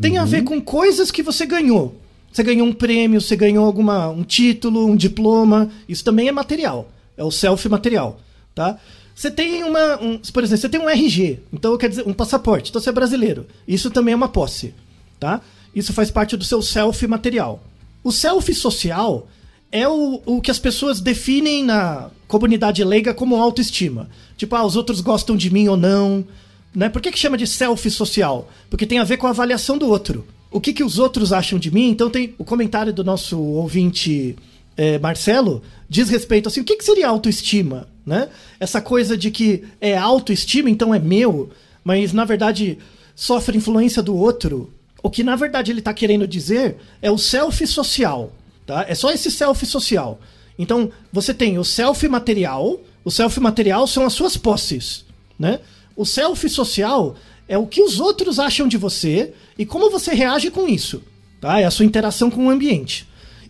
tem 0.01 0.13
uhum. 0.13 0.23
a 0.23 0.25
ver 0.25 0.43
com 0.43 0.60
coisas 0.60 1.12
que 1.12 1.21
você 1.21 1.45
ganhou. 1.45 2.01
Você 2.32 2.41
ganhou 2.41 2.65
um 2.65 2.73
prêmio, 2.73 3.21
você 3.21 3.36
ganhou 3.36 3.63
alguma 3.63 4.10
um 4.10 4.23
título, 4.23 4.88
um 4.88 4.95
diploma, 4.95 5.69
isso 5.88 6.04
também 6.04 6.27
é 6.27 6.32
material, 6.32 6.89
é 7.15 7.23
o 7.23 7.30
self 7.30 7.67
material, 7.69 8.19
tá? 8.56 8.80
Você 9.13 9.30
tem 9.30 9.63
uma, 9.63 10.01
um, 10.01 10.17
por 10.17 10.41
exemplo, 10.41 10.62
você 10.62 10.69
tem 10.69 10.82
um 10.82 10.89
RG, 10.89 11.39
então 11.54 11.77
quer 11.77 11.89
dizer 11.89 12.08
um 12.08 12.13
passaporte, 12.13 12.69
então 12.69 12.82
você 12.82 12.89
é 12.89 12.93
brasileiro. 12.93 13.45
Isso 13.67 13.91
também 13.91 14.13
é 14.13 14.15
uma 14.15 14.30
posse, 14.30 14.73
tá? 15.19 15.41
Isso 15.75 15.93
faz 15.93 16.10
parte 16.10 16.36
do 16.36 16.43
seu 16.43 16.62
self 16.62 17.06
material. 17.06 17.62
O 18.04 18.12
self 18.12 18.51
social 18.56 19.27
é 19.71 19.88
o, 19.88 20.21
o 20.25 20.41
que 20.41 20.51
as 20.51 20.60
pessoas 20.60 20.99
definem 20.99 21.63
na 21.63 22.10
comunidade 22.27 22.84
leiga 22.84 23.13
como 23.13 23.36
autoestima. 23.36 24.10
Tipo, 24.38 24.55
ah, 24.55 24.65
os 24.65 24.75
outros 24.75 25.01
gostam 25.01 25.36
de 25.36 25.49
mim 25.49 25.67
ou 25.67 25.77
não. 25.77 26.25
Né? 26.73 26.89
Por 26.89 27.01
que, 27.01 27.12
que 27.12 27.19
chama 27.19 27.38
de 27.38 27.47
selfie 27.47 27.89
social? 27.89 28.49
Porque 28.69 28.86
tem 28.86 28.99
a 28.99 29.03
ver 29.03 29.17
com 29.17 29.27
a 29.27 29.31
avaliação 29.31 29.77
do 29.77 29.88
outro. 29.88 30.25
O 30.49 30.60
que, 30.60 30.73
que 30.73 30.84
os 30.84 30.99
outros 30.99 31.31
acham 31.31 31.57
de 31.57 31.71
mim? 31.71 31.89
Então 31.89 32.10
tem 32.10 32.36
o 32.38 32.43
comentário 32.43 32.91
do 32.91 33.03
nosso 33.03 33.39
ouvinte 33.39 34.36
é, 34.75 34.97
Marcelo 34.99 35.62
diz 35.88 36.10
respeito 36.10 36.47
assim, 36.47 36.62
o 36.62 36.63
que, 36.63 36.77
que 36.77 36.84
seria 36.84 37.07
autoestima? 37.07 37.88
Né? 38.05 38.29
Essa 38.60 38.81
coisa 38.81 39.17
de 39.17 39.29
que 39.29 39.63
é 39.79 39.97
autoestima, 39.97 40.69
então 40.69 40.93
é 40.93 40.99
meu, 40.99 41.49
mas 41.84 42.13
na 42.13 42.25
verdade 42.25 42.77
sofre 43.15 43.57
influência 43.57 44.01
do 44.01 44.15
outro. 44.15 44.73
O 45.03 45.10
que 45.10 45.23
na 45.23 45.36
verdade 45.36 45.71
ele 45.71 45.79
está 45.79 45.93
querendo 45.93 46.27
dizer 46.27 46.77
é 47.01 47.12
o 47.12 47.17
self 47.17 47.65
social. 47.67 48.34
Tá? 48.71 48.86
É 48.88 48.95
só 48.95 49.12
esse 49.12 49.29
self 49.29 49.65
social. 49.65 50.21
Então, 50.57 50.89
você 51.12 51.34
tem 51.34 51.60
o 51.60 51.63
self 51.65 52.07
material, 52.07 52.79
o 53.03 53.12
self 53.12 53.38
material 53.38 53.86
são 53.86 54.05
as 54.05 54.13
suas 54.13 54.38
posses, 54.38 55.03
né? 55.38 55.60
O 55.93 56.05
self 56.05 56.47
social 56.47 57.17
é 57.49 57.57
o 57.57 57.67
que 57.67 57.81
os 57.81 57.99
outros 57.99 58.39
acham 58.39 58.69
de 58.69 58.77
você 58.77 59.34
e 59.57 59.65
como 59.65 59.91
você 59.91 60.13
reage 60.13 60.49
com 60.49 60.69
isso, 60.69 61.03
tá? 61.41 61.60
É 61.60 61.65
a 61.65 61.71
sua 61.71 61.84
interação 61.84 62.31
com 62.31 62.45
o 62.45 62.49
ambiente. 62.49 63.05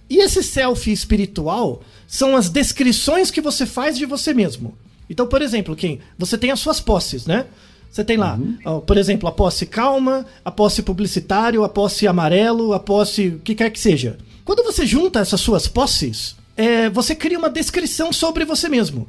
E 0.09 0.17
esse 0.17 0.41
self 0.41 0.91
espiritual 0.91 1.83
são 2.07 2.35
as 2.35 2.49
descrições 2.49 3.29
que 3.29 3.41
você 3.41 3.67
faz 3.67 3.99
de 3.99 4.07
você 4.07 4.33
mesmo. 4.33 4.75
Então, 5.07 5.27
por 5.27 5.43
exemplo, 5.43 5.75
quem 5.75 5.99
você 6.17 6.35
tem 6.35 6.49
as 6.49 6.59
suas 6.59 6.79
posses, 6.79 7.27
né? 7.27 7.45
Você 7.91 8.03
tem 8.03 8.17
lá, 8.17 8.39
uhum. 8.65 8.79
por 8.79 8.97
exemplo, 8.97 9.29
a 9.29 9.31
posse 9.31 9.67
calma, 9.67 10.25
a 10.43 10.49
posse 10.49 10.81
publicitário, 10.81 11.63
a 11.63 11.69
posse 11.69 12.07
amarelo, 12.07 12.73
a 12.73 12.79
posse 12.79 13.27
o 13.27 13.39
que 13.39 13.53
quer 13.53 13.69
que 13.69 13.79
seja. 13.79 14.17
Quando 14.43 14.63
você 14.63 14.85
junta 14.85 15.19
essas 15.19 15.39
suas 15.41 15.67
posses, 15.67 16.35
é, 16.57 16.89
você 16.89 17.15
cria 17.15 17.37
uma 17.37 17.49
descrição 17.49 18.11
sobre 18.11 18.45
você 18.45 18.67
mesmo. 18.69 19.07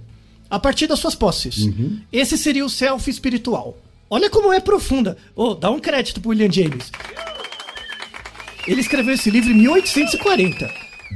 a 0.50 0.58
partir 0.58 0.86
das 0.86 0.98
suas 0.98 1.14
posses. 1.14 1.66
Esse 2.12 2.36
seria 2.36 2.62
o 2.62 2.68
self 2.68 3.08
espiritual. 3.10 3.74
Olha 4.10 4.28
como 4.28 4.52
é 4.52 4.60
profunda. 4.60 5.16
Oh, 5.34 5.54
dá 5.54 5.70
um 5.70 5.80
crédito 5.80 6.20
pro 6.20 6.28
William 6.28 6.52
James. 6.52 6.90
Ele 8.68 8.82
escreveu 8.82 9.14
esse 9.14 9.30
livro 9.30 9.50
em 9.50 9.54
1840. 9.54 10.70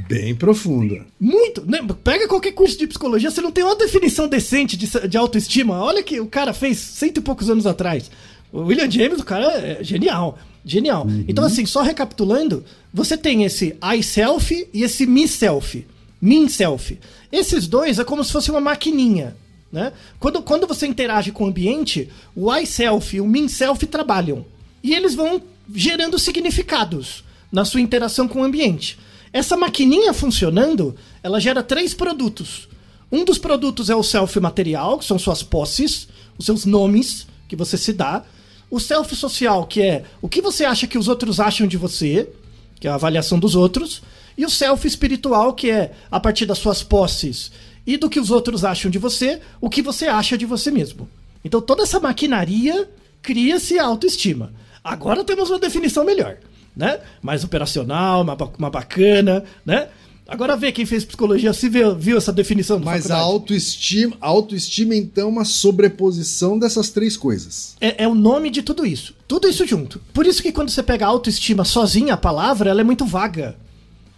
Bem 0.09 0.35
profunda. 0.35 1.05
Muito. 1.21 1.65
Né? 1.71 1.79
Pega 2.03 2.27
qualquer 2.27 2.53
curso 2.53 2.79
de 2.79 2.87
psicologia, 2.87 3.31
você 3.31 3.43
não 3.43 3.53
tem 3.53 3.63
uma 3.63 3.77
definição 3.77 4.27
decente 4.27 4.75
de, 4.75 4.87
de 5.07 5.17
autoestima. 5.19 5.83
Olha 5.83 6.03
que 6.03 6.19
o 6.19 6.27
cara 6.27 6.55
fez 6.55 6.79
cento 6.79 7.19
e 7.19 7.23
poucos 7.23 7.51
anos 7.51 7.67
atrás. 7.67 8.11
O 8.51 8.61
William 8.63 8.91
James, 8.91 9.21
o 9.21 9.25
cara 9.25 9.53
é 9.53 9.85
genial. 9.85 10.39
Genial. 10.69 11.07
Então, 11.29 11.45
assim, 11.45 11.65
só 11.65 11.81
recapitulando, 11.81 12.65
você 12.93 13.17
tem 13.17 13.45
esse 13.45 13.77
I 13.81 14.03
self 14.03 14.69
e 14.75 14.83
esse 14.83 15.07
me 15.07 15.29
self. 15.29 15.87
Me 16.21 16.51
self. 16.51 16.99
Esses 17.31 17.69
dois 17.69 18.01
é 18.01 18.05
como 18.05 18.25
se 18.25 18.33
fosse 18.33 18.51
uma 18.51 18.61
maquininha. 18.61 19.37
Né? 19.71 19.93
Quando, 20.19 20.43
quando 20.43 20.67
você 20.67 20.85
interage 20.85 21.31
com 21.31 21.45
o 21.45 21.47
ambiente, 21.47 22.09
o 22.35 22.53
I 22.53 22.67
self 22.67 23.17
e 23.17 23.21
o 23.21 23.27
me 23.27 23.49
self 23.49 23.87
trabalham. 23.87 24.45
E 24.83 24.93
eles 24.93 25.15
vão 25.15 25.41
gerando 25.73 26.19
significados 26.19 27.23
na 27.53 27.65
sua 27.65 27.81
interação 27.81 28.27
com 28.27 28.41
o 28.41 28.45
ambiente. 28.45 28.99
Essa 29.33 29.57
maquininha 29.57 30.13
funcionando, 30.13 30.97
ela 31.23 31.39
gera 31.39 31.63
três 31.63 31.95
produtos. 31.95 32.69
Um 33.13 33.25
dos 33.25 33.39
produtos 33.39 33.89
é 33.89 33.95
o 33.95 34.03
self 34.03 34.41
material, 34.41 34.99
que 34.99 35.05
são 35.05 35.17
suas 35.17 35.45
posses, 35.45 36.09
os 36.37 36.45
seus 36.45 36.65
nomes 36.65 37.25
que 37.47 37.55
você 37.55 37.77
se 37.77 37.93
dá. 37.93 38.25
O 38.71 38.81
self 38.81 39.15
social, 39.15 39.67
que 39.67 39.81
é 39.81 40.05
o 40.21 40.29
que 40.29 40.43
você 40.43 40.65
acha 40.65 40.87
que 40.87 40.99
os 40.99 41.09
outros 41.09 41.39
acham 41.39 41.67
de 41.67 41.77
você, 41.77 42.29
que 42.81 42.89
é 42.89 42.91
a 42.91 42.95
avaliação 42.95 43.39
dos 43.39 43.55
outros. 43.55 44.03
E 44.37 44.45
o 44.45 44.51
self 44.51 44.87
espiritual, 44.87 45.55
que 45.55 45.71
é 45.71 45.93
a 46.11 46.21
partir 46.21 46.47
das 46.47 46.59
suas 46.59 46.83
posses 46.83 47.51
e 47.87 47.97
do 47.97 48.11
que 48.11 48.19
os 48.19 48.31
outros 48.31 48.65
acham 48.65 48.91
de 48.91 48.99
você, 48.99 49.41
o 49.61 49.71
que 49.71 49.81
você 49.81 50.07
acha 50.07 50.37
de 50.37 50.45
você 50.45 50.71
mesmo. 50.71 51.09
Então 51.45 51.61
toda 51.61 51.85
essa 51.85 52.01
maquinaria 52.01 52.89
cria-se 53.23 53.79
autoestima. 53.79 54.53
Agora 54.83 55.25
temos 55.25 55.51
uma 55.51 55.59
definição 55.59 56.05
melhor, 56.05 56.37
né? 56.77 57.01
Mais 57.23 57.45
operacional, 57.45 58.23
uma, 58.23 58.37
uma 58.59 58.71
bacana, 58.71 59.45
né? 59.65 59.89
Agora 60.29 60.57
vê 60.57 60.73
quem 60.73 60.85
fez 60.85 61.05
psicologia 61.05 61.53
se 61.53 61.69
viu, 61.69 61.95
viu 61.95 62.17
essa 62.17 62.33
definição. 62.33 62.81
da 62.81 62.85
Mas 62.85 63.11
a 63.11 63.17
autoestima, 63.17 64.17
a 64.21 64.27
autoestima, 64.27 64.95
então, 64.95 65.29
é 65.29 65.31
uma 65.31 65.45
sobreposição 65.45 66.59
dessas 66.59 66.91
três 66.91 67.17
coisas. 67.17 67.77
É, 67.81 68.05
é 68.05 68.09
o 68.09 68.15
nome 68.15 68.51
de 68.51 68.63
tudo 68.63 68.85
isso. 68.85 69.15
Tudo 69.29 69.49
isso 69.49 69.65
junto. 69.67 70.01
Por 70.13 70.27
isso 70.27 70.43
que 70.43 70.51
quando 70.51 70.71
você 70.71 70.83
pega 70.83 71.07
a 71.07 71.09
autoestima 71.09 71.65
sozinha, 71.65 72.15
a 72.15 72.17
palavra, 72.17 72.71
ela 72.71 72.81
é 72.81 72.85
muito 72.85 73.07
vaga. 73.07 73.57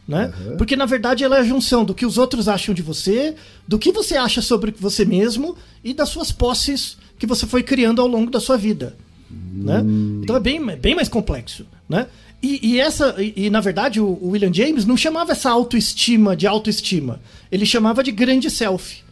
Né? 0.06 0.32
Porque 0.56 0.74
na 0.74 0.86
verdade 0.86 1.22
ela 1.22 1.36
é 1.36 1.40
a 1.40 1.44
junção 1.44 1.84
do 1.84 1.94
que 1.94 2.06
os 2.06 2.16
outros 2.16 2.48
acham 2.48 2.74
de 2.74 2.80
você, 2.80 3.34
do 3.66 3.78
que 3.78 3.92
você 3.92 4.16
acha 4.16 4.40
sobre 4.40 4.74
você 4.80 5.04
mesmo 5.04 5.54
e 5.84 5.92
das 5.92 6.08
suas 6.08 6.32
posses 6.32 6.96
que 7.18 7.26
você 7.26 7.46
foi 7.46 7.62
criando 7.62 8.00
ao 8.00 8.08
longo 8.08 8.30
da 8.30 8.40
sua 8.40 8.56
vida. 8.56 8.96
Né? 9.30 9.84
Então 10.22 10.34
é 10.34 10.40
bem, 10.40 10.64
bem 10.76 10.94
mais 10.94 11.10
complexo. 11.10 11.66
Né? 11.86 12.06
E, 12.42 12.74
e 12.74 12.80
essa, 12.80 13.16
e, 13.18 13.32
e, 13.36 13.50
na 13.50 13.60
verdade 13.60 14.00
o, 14.00 14.06
o 14.06 14.30
William 14.30 14.52
James 14.52 14.84
não 14.84 14.96
chamava 14.96 15.32
essa 15.32 15.50
autoestima 15.50 16.36
de 16.36 16.46
autoestima. 16.46 17.20
Ele 17.50 17.66
chamava 17.66 18.02
de 18.02 18.12
grande 18.12 18.50
self, 18.50 19.02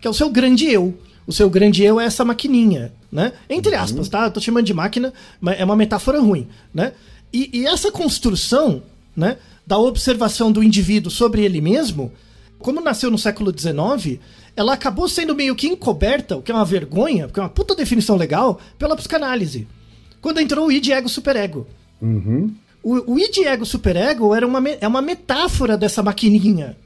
que 0.00 0.06
é 0.06 0.10
o 0.10 0.14
seu 0.14 0.28
grande 0.30 0.66
eu. 0.66 0.98
O 1.24 1.32
seu 1.32 1.48
grande 1.48 1.84
eu 1.84 2.00
é 2.00 2.04
essa 2.04 2.24
maquininha, 2.24 2.92
né? 3.10 3.32
Entre 3.48 3.74
aspas, 3.76 4.08
tá? 4.08 4.24
Eu 4.24 4.30
tô 4.32 4.40
chamando 4.40 4.66
de 4.66 4.74
máquina, 4.74 5.12
mas 5.40 5.60
é 5.60 5.64
uma 5.64 5.76
metáfora 5.76 6.20
ruim, 6.20 6.48
né? 6.74 6.92
E, 7.32 7.48
e 7.52 7.66
essa 7.66 7.92
construção, 7.92 8.82
né, 9.16 9.36
da 9.66 9.78
observação 9.78 10.50
do 10.50 10.62
indivíduo 10.62 11.10
sobre 11.10 11.44
ele 11.44 11.60
mesmo, 11.60 12.12
como 12.58 12.80
nasceu 12.80 13.10
no 13.10 13.18
século 13.18 13.52
XIX, 13.56 14.18
ela 14.54 14.74
acabou 14.74 15.08
sendo 15.08 15.34
meio 15.34 15.54
que 15.54 15.66
encoberta, 15.66 16.36
o 16.36 16.42
que 16.42 16.50
é 16.50 16.54
uma 16.54 16.64
vergonha, 16.64 17.26
porque 17.26 17.40
é 17.40 17.42
uma 17.42 17.48
puta 17.48 17.74
definição 17.74 18.16
legal, 18.16 18.60
pela 18.78 18.96
psicanálise. 18.96 19.66
Quando 20.20 20.40
entrou 20.40 20.66
o 20.66 20.72
id 20.72 20.88
ego 20.88 21.08
superego. 21.08 21.66
O, 22.82 23.14
o 23.14 23.18
id 23.18 23.38
ego 23.38 23.64
superego 23.64 24.34
era 24.34 24.46
uma, 24.46 24.62
é 24.68 24.88
uma 24.88 25.02
metáfora 25.02 25.76
dessa 25.76 26.02
maquininha, 26.02 26.76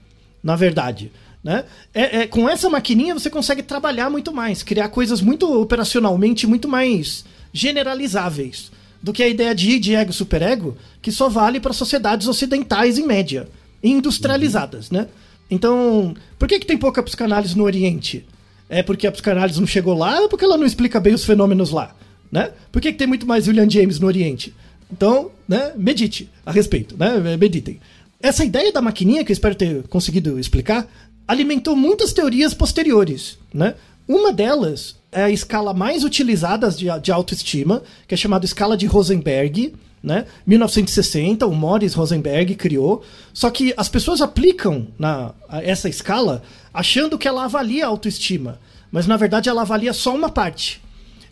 na 0.42 0.54
verdade. 0.56 1.10
Né? 1.42 1.64
É, 1.94 2.22
é- 2.22 2.26
com 2.26 2.48
essa 2.48 2.68
maquininha 2.68 3.14
você 3.14 3.30
consegue 3.30 3.62
trabalhar 3.62 4.10
muito 4.10 4.32
mais, 4.32 4.62
criar 4.62 4.88
coisas 4.88 5.20
muito 5.20 5.60
operacionalmente 5.60 6.46
muito 6.46 6.68
mais 6.68 7.24
generalizáveis 7.52 8.70
do 9.02 9.12
que 9.12 9.22
a 9.22 9.28
ideia 9.28 9.54
de 9.54 9.70
id 9.70 9.88
ego 9.94 10.12
superego, 10.12 10.76
que 11.00 11.12
só 11.12 11.28
vale 11.28 11.60
para 11.60 11.72
sociedades 11.72 12.26
ocidentais 12.26 12.98
em 12.98 13.06
média, 13.06 13.48
industrializadas, 13.82 14.90
né? 14.90 15.06
Então, 15.50 16.14
por 16.38 16.48
que, 16.48 16.58
que 16.58 16.66
tem 16.66 16.76
pouca 16.76 17.02
psicanálise 17.02 17.56
no 17.56 17.64
Oriente? 17.64 18.26
É 18.68 18.82
porque 18.82 19.06
a 19.06 19.12
psicanálise 19.12 19.60
não 19.60 19.66
chegou 19.66 19.96
lá 19.96 20.20
ou 20.20 20.28
porque 20.28 20.44
ela 20.44 20.56
não 20.56 20.66
explica 20.66 20.98
bem 20.98 21.14
os 21.14 21.24
fenômenos 21.24 21.70
lá? 21.70 21.94
Né? 22.32 22.50
Por 22.72 22.82
que, 22.82 22.90
que 22.90 22.98
tem 22.98 23.06
muito 23.06 23.24
mais 23.26 23.46
William 23.46 23.70
James 23.70 24.00
no 24.00 24.08
Oriente? 24.08 24.52
Então, 24.90 25.30
né, 25.48 25.72
medite 25.76 26.30
a 26.44 26.52
respeito, 26.52 26.96
né? 26.96 27.36
Meditem. 27.36 27.80
Essa 28.20 28.44
ideia 28.44 28.72
da 28.72 28.80
maquininha, 28.80 29.24
que 29.24 29.32
eu 29.32 29.34
espero 29.34 29.54
ter 29.54 29.82
conseguido 29.88 30.38
explicar, 30.38 30.88
alimentou 31.26 31.76
muitas 31.76 32.12
teorias 32.12 32.54
posteriores, 32.54 33.38
né? 33.52 33.74
Uma 34.08 34.32
delas 34.32 34.96
é 35.10 35.24
a 35.24 35.30
escala 35.30 35.74
mais 35.74 36.04
utilizada 36.04 36.70
de, 36.70 36.86
de 37.00 37.10
autoestima, 37.10 37.82
que 38.06 38.14
é 38.14 38.16
chamada 38.16 38.44
escala 38.44 38.76
de 38.76 38.86
Rosenberg, 38.86 39.74
né? 40.02 40.26
1960, 40.46 41.46
o 41.46 41.54
Morris 41.54 41.94
Rosenberg 41.94 42.54
criou. 42.54 43.02
Só 43.34 43.50
que 43.50 43.74
as 43.76 43.88
pessoas 43.88 44.22
aplicam 44.22 44.86
na, 44.96 45.32
essa 45.50 45.88
escala 45.88 46.42
achando 46.72 47.18
que 47.18 47.26
ela 47.26 47.44
avalia 47.44 47.86
a 47.86 47.88
autoestima, 47.88 48.60
mas 48.90 49.06
na 49.06 49.16
verdade 49.16 49.48
ela 49.48 49.62
avalia 49.62 49.92
só 49.92 50.14
uma 50.14 50.28
parte. 50.28 50.80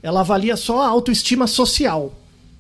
Ela 0.02 0.20
avalia 0.20 0.56
só 0.56 0.82
a 0.82 0.88
autoestima 0.88 1.46
social, 1.46 2.12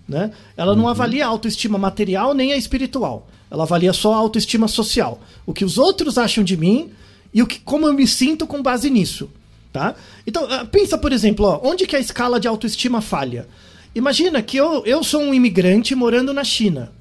né? 0.08 0.30
Ela 0.56 0.76
não 0.76 0.88
avalia 0.88 1.24
a 1.24 1.28
autoestima 1.28 1.78
material 1.78 2.34
nem 2.34 2.52
a 2.52 2.56
espiritual. 2.56 3.28
Ela 3.50 3.64
avalia 3.64 3.92
só 3.92 4.14
a 4.14 4.18
autoestima 4.18 4.68
social. 4.68 5.20
O 5.46 5.52
que 5.52 5.64
os 5.64 5.78
outros 5.78 6.18
acham 6.18 6.42
de 6.42 6.56
mim 6.56 6.90
e 7.32 7.42
o 7.42 7.46
que, 7.46 7.60
como 7.60 7.86
eu 7.86 7.92
me 7.92 8.06
sinto 8.06 8.46
com 8.46 8.62
base 8.62 8.90
nisso. 8.90 9.30
Tá? 9.72 9.94
Então, 10.26 10.46
ah, 10.48 10.64
pensa, 10.64 10.96
por 10.96 11.12
exemplo, 11.12 11.46
ó, 11.46 11.60
onde 11.64 11.86
que 11.86 11.96
a 11.96 12.00
escala 12.00 12.38
de 12.38 12.46
autoestima 12.46 13.00
falha? 13.00 13.48
Imagina 13.94 14.40
que 14.42 14.56
eu, 14.56 14.84
eu 14.86 15.02
sou 15.02 15.20
um 15.20 15.34
imigrante 15.34 15.94
morando 15.94 16.32
na 16.32 16.44
China. 16.44 16.92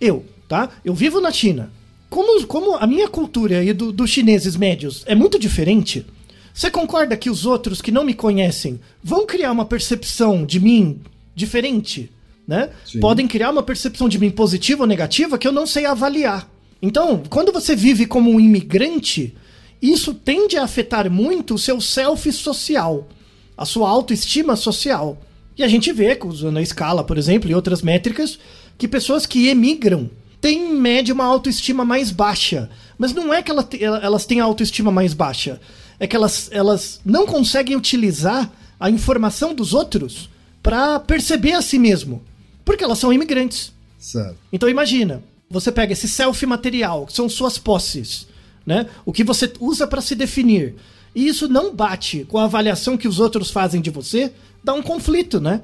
Eu, 0.00 0.24
tá? 0.48 0.70
Eu 0.84 0.94
vivo 0.94 1.20
na 1.20 1.30
China. 1.30 1.70
Como, 2.08 2.46
como 2.46 2.76
a 2.76 2.86
minha 2.86 3.08
cultura 3.08 3.64
e 3.64 3.72
do, 3.72 3.90
dos 3.92 4.10
chineses 4.10 4.56
médios 4.56 5.02
é 5.06 5.14
muito 5.14 5.38
diferente, 5.38 6.06
você 6.52 6.70
concorda 6.70 7.16
que 7.16 7.30
os 7.30 7.46
outros 7.46 7.80
que 7.80 7.90
não 7.90 8.04
me 8.04 8.12
conhecem 8.12 8.78
vão 9.02 9.26
criar 9.26 9.52
uma 9.52 9.64
percepção 9.64 10.44
de 10.44 10.60
mim 10.60 11.00
diferente? 11.34 12.10
Né? 12.52 12.68
Sim. 12.84 13.00
Podem 13.00 13.26
criar 13.26 13.50
uma 13.50 13.62
percepção 13.62 14.10
de 14.10 14.18
mim 14.18 14.30
positiva 14.30 14.82
ou 14.82 14.86
negativa 14.86 15.38
que 15.38 15.48
eu 15.48 15.52
não 15.52 15.66
sei 15.66 15.86
avaliar. 15.86 16.46
Então, 16.82 17.22
quando 17.30 17.50
você 17.50 17.74
vive 17.74 18.04
como 18.04 18.30
um 18.30 18.38
imigrante, 18.38 19.34
isso 19.80 20.12
tende 20.12 20.58
a 20.58 20.64
afetar 20.64 21.10
muito 21.10 21.54
o 21.54 21.58
seu 21.58 21.80
self 21.80 22.30
social, 22.30 23.08
a 23.56 23.64
sua 23.64 23.88
autoestima 23.88 24.54
social. 24.54 25.18
E 25.56 25.62
a 25.62 25.68
gente 25.68 25.90
vê, 25.94 26.18
usando 26.26 26.58
a 26.58 26.62
escala, 26.62 27.02
por 27.02 27.16
exemplo, 27.16 27.50
e 27.50 27.54
outras 27.54 27.80
métricas, 27.80 28.38
que 28.76 28.86
pessoas 28.86 29.24
que 29.24 29.48
emigram 29.48 30.10
têm, 30.38 30.72
em 30.72 30.74
média, 30.74 31.14
uma 31.14 31.24
autoestima 31.24 31.86
mais 31.86 32.10
baixa. 32.10 32.68
Mas 32.98 33.14
não 33.14 33.32
é 33.32 33.40
que 33.42 33.50
ela 33.50 33.62
te- 33.62 33.82
elas 33.82 34.26
têm 34.26 34.40
autoestima 34.40 34.90
mais 34.90 35.14
baixa, 35.14 35.58
é 35.98 36.06
que 36.06 36.14
elas, 36.14 36.50
elas 36.52 37.00
não 37.02 37.24
conseguem 37.24 37.76
utilizar 37.76 38.52
a 38.78 38.90
informação 38.90 39.54
dos 39.54 39.72
outros 39.72 40.28
para 40.62 41.00
perceber 41.00 41.52
a 41.54 41.62
si 41.62 41.78
mesmo. 41.78 42.22
Porque 42.64 42.84
elas 42.84 42.98
são 42.98 43.12
imigrantes. 43.12 43.72
Certo. 43.98 44.36
Então 44.52 44.68
imagina, 44.68 45.22
você 45.48 45.70
pega 45.70 45.92
esse 45.92 46.08
self 46.08 46.44
material, 46.46 47.06
que 47.06 47.12
são 47.12 47.28
suas 47.28 47.58
posses, 47.58 48.26
né? 48.66 48.86
O 49.04 49.12
que 49.12 49.22
você 49.22 49.52
usa 49.60 49.86
para 49.86 50.00
se 50.00 50.14
definir. 50.14 50.74
E 51.14 51.26
isso 51.26 51.48
não 51.48 51.74
bate 51.74 52.24
com 52.24 52.38
a 52.38 52.44
avaliação 52.44 52.96
que 52.96 53.06
os 53.06 53.20
outros 53.20 53.50
fazem 53.50 53.80
de 53.80 53.90
você, 53.90 54.32
dá 54.64 54.72
um 54.72 54.82
conflito, 54.82 55.40
né? 55.40 55.60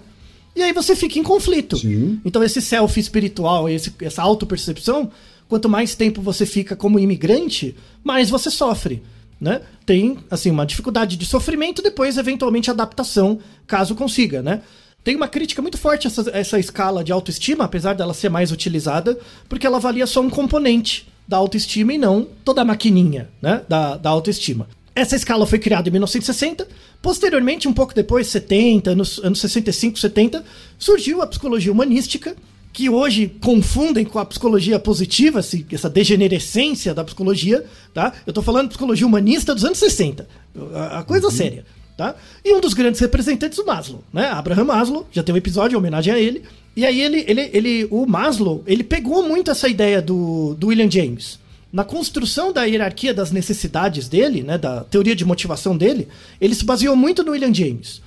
E 0.55 0.63
aí 0.63 0.73
você 0.73 0.95
fica 0.95 1.19
em 1.19 1.23
conflito. 1.23 1.79
Sim. 1.79 2.21
Então 2.25 2.43
esse 2.43 2.61
self 2.61 2.99
espiritual, 2.99 3.69
esse, 3.69 3.95
essa 4.03 4.23
autopercepção, 4.23 5.11
quanto 5.49 5.69
mais 5.69 5.95
tempo 5.95 6.21
você 6.21 6.45
fica 6.45 6.77
como 6.77 6.99
imigrante, 6.99 7.75
mais 8.05 8.29
você 8.29 8.51
sofre. 8.51 9.03
Né? 9.41 9.61
Tem 9.87 10.19
assim 10.29 10.51
uma 10.51 10.67
dificuldade 10.67 11.17
de 11.17 11.25
sofrimento, 11.25 11.81
depois 11.81 12.19
eventualmente 12.19 12.71
adaptação, 12.71 13.39
caso 13.69 13.95
consiga, 13.95 14.43
né? 14.43 14.63
Tem 15.09 15.17
uma 15.17 15.27
crítica 15.27 15.63
muito 15.63 15.79
forte 15.79 16.07
a 16.07 16.11
essa, 16.11 16.31
a 16.31 16.39
essa 16.39 16.59
escala 16.59 17.03
de 17.03 17.11
autoestima, 17.11 17.65
apesar 17.65 17.95
dela 17.95 18.13
ser 18.13 18.29
mais 18.29 18.53
utilizada, 18.53 19.19
porque 19.49 19.67
ela 19.67 19.79
avalia 19.79 20.07
só 20.07 20.21
um 20.21 20.29
componente 20.29 21.09
da 21.27 21.39
autoestima 21.39 21.95
e 21.95 21.97
não 21.97 22.29
toda 22.45 22.61
a 22.61 22.65
maquininha 22.67 23.31
né? 23.41 23.63
da, 23.67 23.97
da 23.97 24.11
autoestima. 24.11 24.69
Essa 24.95 25.17
escala 25.17 25.47
foi 25.47 25.59
criada 25.59 25.89
em 25.89 25.93
1960. 25.93 26.69
Posteriormente, 27.01 27.67
um 27.67 27.73
pouco 27.73 27.95
depois, 27.95 28.27
70, 28.27 28.91
anos, 28.91 29.19
anos 29.25 29.41
65, 29.41 29.99
70, 29.99 30.45
surgiu 30.79 31.23
a 31.23 31.27
psicologia 31.27 31.73
humanística, 31.73 32.37
que 32.71 32.91
hoje 32.91 33.29
confundem 33.41 34.05
com 34.05 34.19
a 34.19 34.27
psicologia 34.27 34.79
positiva, 34.79 35.41
esse- 35.41 35.65
essa 35.73 35.89
degenerescência 35.89 36.93
da 36.93 37.03
psicologia, 37.03 37.65
tá? 37.95 38.13
Eu 38.27 38.33
tô 38.35 38.43
falando 38.43 38.65
de 38.65 38.69
psicologia 38.75 39.07
humanista 39.07 39.55
dos 39.55 39.65
anos 39.65 39.79
60, 39.79 40.29
a, 40.75 40.99
a 40.99 41.03
coisa 41.03 41.31
séria, 41.31 41.65
tá? 41.99 42.15
E 42.45 42.55
um 42.55 42.61
dos 42.61 42.73
grandes 42.73 43.01
representantes, 43.01 43.59
o 43.59 43.67
Maslow, 43.67 44.03
né? 44.13 44.29
Abraham 44.29 44.65
Maslow, 44.65 45.07
já 45.13 45.23
tem 45.23 45.35
um 45.35 45.39
episódio 45.39 45.75
em 45.75 45.79
homenagem 45.79 46.13
a 46.15 46.19
ele. 46.19 46.43
E 46.77 46.87
aí 46.87 47.01
ele, 47.01 47.25
ele, 47.27 47.51
ele 47.53 47.89
o 47.91 48.07
Maslow, 48.07 48.63
ele 48.67 48.85
pegou 48.85 49.23
muito 49.29 49.51
essa 49.51 49.69
ideia 49.69 50.01
do, 50.01 50.55
do 50.55 50.69
William 50.69 50.89
James. 50.91 51.39
Na 51.73 51.83
construção 51.85 52.53
da 52.53 52.65
hierarquia 52.65 53.13
das 53.13 53.31
necessidades 53.33 54.09
dele, 54.09 54.43
né, 54.43 54.57
da 54.57 54.85
teoria 54.85 55.15
de 55.17 55.25
motivação 55.25 55.77
dele, 55.77 56.07
ele 56.41 56.55
se 56.55 56.65
baseou 56.65 56.95
muito 56.97 57.23
no 57.25 57.33
William 57.33 57.53
James. 57.53 58.01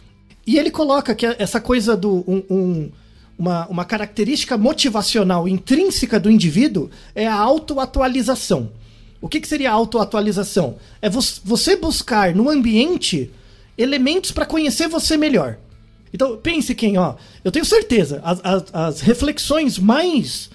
E 0.48 0.58
ele 0.58 0.72
coloca 0.72 1.14
que 1.14 1.26
essa 1.38 1.60
coisa 1.60 1.96
do 1.96 2.24
um- 2.28 2.44
um- 2.50 2.90
uma, 3.38 3.68
uma 3.68 3.86
característica 3.86 4.58
motivacional 4.58 5.48
intrínseca 5.50 6.20
do 6.20 6.32
indivíduo 6.32 6.90
é 7.14 7.28
a 7.28 7.36
autoatualização. 7.36 8.70
O 9.20 9.28
que, 9.28 9.40
que 9.42 9.48
seria 9.48 9.70
autoatualização? 9.72 10.78
É 11.02 11.10
vo- 11.10 11.20
você 11.44 11.76
buscar 11.76 12.34
no 12.34 12.50
ambiente 12.50 13.30
elementos 13.82 14.32
para 14.32 14.46
conhecer 14.46 14.88
você 14.88 15.18
melhor. 15.18 15.58
Então, 16.14 16.38
pense 16.38 16.76
quem, 16.76 16.98
ó, 16.98 17.16
eu 17.44 17.52
tenho 17.52 17.66
certeza, 17.66 18.22
as, 18.24 18.40
as, 18.44 18.64
as 18.74 19.02
reflexões 19.02 19.80
mais 19.80 20.50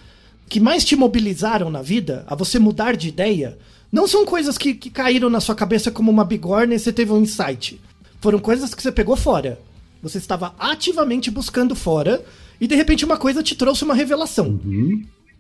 que 0.49 0.61
mais 0.61 0.85
te 0.85 0.95
mobilizaram 0.95 1.71
na 1.71 1.83
vida, 1.83 2.25
a 2.27 2.35
você 2.35 2.59
mudar 2.59 2.97
de 2.97 3.09
ideia, 3.09 3.59
não 3.91 4.07
são 4.07 4.25
coisas 4.25 4.57
que, 4.57 4.75
que 4.75 4.91
caíram 4.91 5.29
na 5.29 5.41
sua 5.41 5.55
cabeça 5.55 5.91
como 5.91 6.11
uma 6.11 6.25
bigorna 6.25 6.75
e 6.75 6.79
você 6.79 6.93
teve 6.93 7.13
um 7.13 7.21
insight. 7.21 7.81
Foram 8.21 8.39
coisas 8.39 8.75
que 8.75 8.83
você 8.83 8.93
pegou 8.93 9.17
fora. 9.17 9.59
Você 10.03 10.19
estava 10.19 10.55
ativamente 10.59 11.31
buscando 11.31 11.75
fora 11.75 12.25
e 12.61 12.67
de 12.67 12.77
repente 12.77 13.05
uma 13.05 13.17
coisa 13.17 13.43
te 13.43 13.57
trouxe 13.57 13.83
uma 13.83 13.95
revelação. 13.95 14.61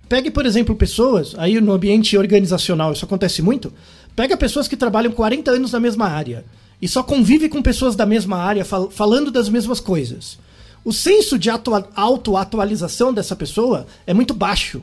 Pegue, 0.09 0.31
por 0.31 0.46
exemplo, 0.46 0.75
pessoas, 0.75 1.35
aí 1.38 1.61
no 1.61 1.72
ambiente 1.72 2.16
organizacional 2.16 2.92
isso 2.92 3.05
acontece 3.05 3.42
muito. 3.42 3.72
Pega 4.14 4.37
pessoas 4.37 4.66
que 4.66 4.77
trabalham 4.77 5.12
40 5.12 5.51
anos 5.53 5.72
na 5.72 5.81
mesma 5.81 6.07
área 6.07 6.44
e 6.81 6.87
só 6.89 7.03
convive 7.03 7.49
com 7.49 7.62
pessoas 7.62 7.97
da 7.97 8.05
mesma 8.07 8.37
área 8.37 8.65
fal- 8.65 8.91
falando 8.91 9.31
das 9.31 9.49
mesmas 9.49 9.81
coisas. 9.81 10.39
O 10.85 10.93
senso 10.93 11.39
de 11.39 11.51
atua- 11.51 11.89
autoatualização 11.97 13.12
dessa 13.12 13.35
pessoa 13.35 13.87
é 14.07 14.15
muito 14.15 14.33
baixo. 14.35 14.83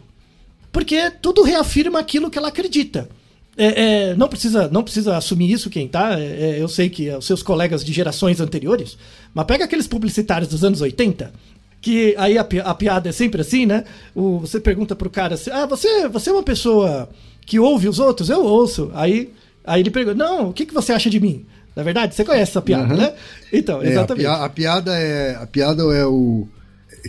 Porque 0.72 1.12
tudo 1.22 1.44
reafirma 1.44 2.00
aquilo 2.00 2.30
que 2.30 2.38
ela 2.38 2.48
acredita. 2.48 3.08
É, 3.56 3.84
é, 4.10 4.16
não, 4.16 4.28
precisa, 4.28 4.68
não 4.70 4.82
precisa 4.84 5.16
assumir 5.16 5.52
isso 5.52 5.70
quem 5.70 5.88
tá. 5.88 6.20
É, 6.20 6.24
é, 6.24 6.62
eu 6.62 6.68
sei 6.68 6.90
que 6.90 7.10
os 7.12 7.26
seus 7.26 7.44
colegas 7.44 7.86
de 7.86 7.94
gerações 7.94 8.42
anteriores, 8.42 8.98
mas 9.34 9.46
pega 9.46 9.64
aqueles 9.66 9.88
publicitários 9.88 10.50
dos 10.50 10.64
anos 10.64 10.82
80, 10.82 11.32
que 11.80 12.16
aí 12.18 12.38
a, 12.40 12.44
pi- 12.44 12.60
a 12.60 12.74
piada 12.74 13.10
é 13.10 13.12
sempre 13.12 13.42
assim, 13.42 13.68
né? 13.68 13.84
O, 14.16 14.40
você 14.40 14.60
pergunta 14.60 14.96
pro 14.96 15.10
cara 15.12 15.36
assim: 15.36 15.52
Ah, 15.52 15.68
você, 15.68 16.08
você 16.10 16.32
é 16.32 16.34
uma 16.34 16.42
pessoa 16.42 17.08
que 17.46 17.60
ouve 17.60 17.88
os 17.88 18.00
outros? 18.00 18.30
Eu 18.32 18.44
ouço. 18.44 18.90
Aí, 18.96 19.32
aí 19.64 19.82
ele 19.82 19.92
pergunta: 19.92 20.16
Não, 20.18 20.50
o 20.50 20.54
que, 20.54 20.66
que 20.66 20.74
você 20.74 20.92
acha 20.92 21.10
de 21.10 21.20
mim? 21.20 21.46
Na 21.76 21.82
verdade, 21.84 22.14
você 22.16 22.24
conhece 22.24 22.52
essa 22.52 22.62
piada, 22.62 22.94
Uhum. 22.94 23.00
né? 23.00 23.14
Então, 23.52 23.82
É, 23.82 23.88
a, 23.88 23.90
exatamente. 23.92 24.24
pia- 24.26 24.34
a 24.46 24.50
piada 24.50 24.96
é 24.98 25.36
a 25.36 25.48
piada 25.48 25.84
é 25.96 26.06
o 26.06 26.48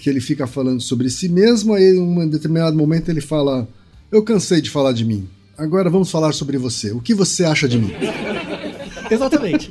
que 0.00 0.08
ele 0.10 0.20
fica 0.20 0.46
falando 0.46 0.80
sobre 0.80 1.08
si 1.10 1.28
mesmo, 1.28 1.74
aí 1.74 1.84
em 1.96 2.00
um 2.00 2.28
determinado 2.28 2.76
momento 2.76 3.08
ele 3.10 3.20
fala: 3.20 3.68
"Eu 4.10 4.22
cansei 4.22 4.60
de 4.60 4.70
falar 4.70 4.92
de 4.92 5.04
mim. 5.04 5.28
Agora 5.56 5.88
vamos 5.90 6.10
falar 6.10 6.32
sobre 6.32 6.56
você. 6.58 6.90
O 6.92 7.00
que 7.00 7.14
você 7.14 7.44
acha 7.44 7.68
de 7.68 7.78
mim?" 7.78 7.92
Exatamente. 9.10 9.70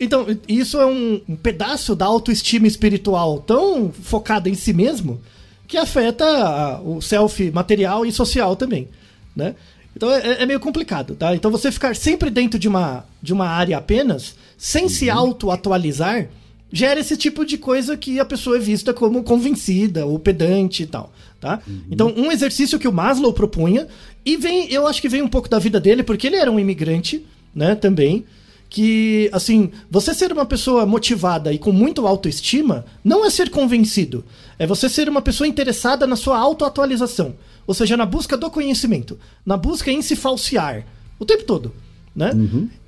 Então, 0.00 0.26
isso 0.48 0.80
é 0.80 0.86
um, 0.86 1.20
um 1.28 1.36
pedaço 1.36 1.94
da 1.94 2.06
autoestima 2.06 2.66
espiritual 2.66 3.38
tão 3.40 3.92
focada 3.92 4.48
em 4.48 4.54
si 4.54 4.72
mesmo 4.72 5.20
que 5.68 5.76
afeta 5.76 6.24
a- 6.24 6.80
o 6.80 7.00
self 7.00 7.50
material 7.52 8.04
e 8.04 8.12
social 8.12 8.56
também, 8.56 8.88
né? 9.36 9.54
Então 9.94 10.10
é, 10.10 10.42
é 10.42 10.46
meio 10.46 10.60
complicado, 10.60 11.14
tá? 11.14 11.34
Então 11.34 11.50
você 11.50 11.70
ficar 11.70 11.94
sempre 11.94 12.30
dentro 12.30 12.58
de 12.58 12.68
uma, 12.68 13.04
de 13.22 13.32
uma 13.32 13.46
área 13.46 13.76
apenas, 13.76 14.34
sem 14.56 14.88
se 14.88 15.10
auto-atualizar, 15.10 16.28
gera 16.72 17.00
esse 17.00 17.16
tipo 17.16 17.44
de 17.44 17.58
coisa 17.58 17.96
que 17.96 18.18
a 18.18 18.24
pessoa 18.24 18.56
é 18.56 18.60
vista 18.60 18.94
como 18.94 19.22
convencida 19.22 20.06
ou 20.06 20.18
pedante 20.18 20.84
e 20.84 20.86
tal, 20.86 21.12
tá? 21.38 21.60
Então, 21.90 22.12
um 22.16 22.32
exercício 22.32 22.78
que 22.78 22.88
o 22.88 22.92
Maslow 22.92 23.32
propunha, 23.32 23.86
e 24.24 24.38
vem, 24.38 24.72
eu 24.72 24.86
acho 24.86 25.02
que 25.02 25.08
vem 25.08 25.20
um 25.20 25.28
pouco 25.28 25.50
da 25.50 25.58
vida 25.58 25.78
dele, 25.78 26.02
porque 26.02 26.26
ele 26.26 26.36
era 26.36 26.50
um 26.50 26.58
imigrante, 26.58 27.26
né, 27.54 27.74
também, 27.74 28.24
que, 28.72 29.28
assim, 29.34 29.70
você 29.90 30.14
ser 30.14 30.32
uma 30.32 30.46
pessoa 30.46 30.86
motivada 30.86 31.52
e 31.52 31.58
com 31.58 31.70
muito 31.70 32.06
autoestima 32.06 32.86
não 33.04 33.22
é 33.22 33.28
ser 33.28 33.50
convencido, 33.50 34.24
é 34.58 34.66
você 34.66 34.88
ser 34.88 35.10
uma 35.10 35.20
pessoa 35.20 35.46
interessada 35.46 36.06
na 36.06 36.16
sua 36.16 36.38
autoatualização, 36.38 37.34
ou 37.66 37.74
seja, 37.74 37.98
na 37.98 38.06
busca 38.06 38.34
do 38.34 38.50
conhecimento, 38.50 39.18
na 39.44 39.58
busca 39.58 39.92
em 39.92 40.00
se 40.00 40.16
falsear, 40.16 40.86
o 41.18 41.26
tempo 41.26 41.44
todo. 41.44 41.70
Né? 42.16 42.30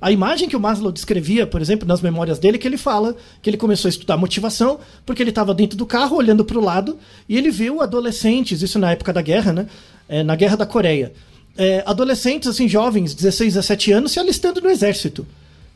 A 0.01 0.11
imagem 0.11 0.49
que 0.49 0.55
o 0.55 0.59
Maslow 0.59 0.91
descrevia, 0.91 1.45
por 1.45 1.61
exemplo, 1.61 1.87
nas 1.87 2.01
memórias 2.01 2.39
dele, 2.39 2.57
que 2.57 2.67
ele 2.67 2.77
fala 2.77 3.15
que 3.39 3.47
ele 3.47 3.57
começou 3.57 3.87
a 3.87 3.89
estudar 3.89 4.17
motivação 4.17 4.79
porque 5.05 5.21
ele 5.21 5.29
estava 5.29 5.53
dentro 5.53 5.77
do 5.77 5.85
carro 5.85 6.17
olhando 6.17 6.43
para 6.43 6.57
o 6.57 6.63
lado 6.63 6.97
e 7.29 7.37
ele 7.37 7.51
viu 7.51 7.79
adolescentes, 7.79 8.63
isso 8.63 8.79
na 8.79 8.91
época 8.91 9.13
da 9.13 9.21
guerra, 9.21 9.53
né? 9.53 9.67
É, 10.09 10.23
na 10.23 10.35
guerra 10.35 10.55
da 10.55 10.65
Coreia. 10.65 11.13
É, 11.55 11.83
adolescentes, 11.85 12.49
assim, 12.49 12.67
jovens, 12.67 13.13
16, 13.13 13.53
17 13.53 13.91
anos, 13.91 14.11
se 14.11 14.19
alistando 14.19 14.61
no 14.61 14.69
exército. 14.69 15.25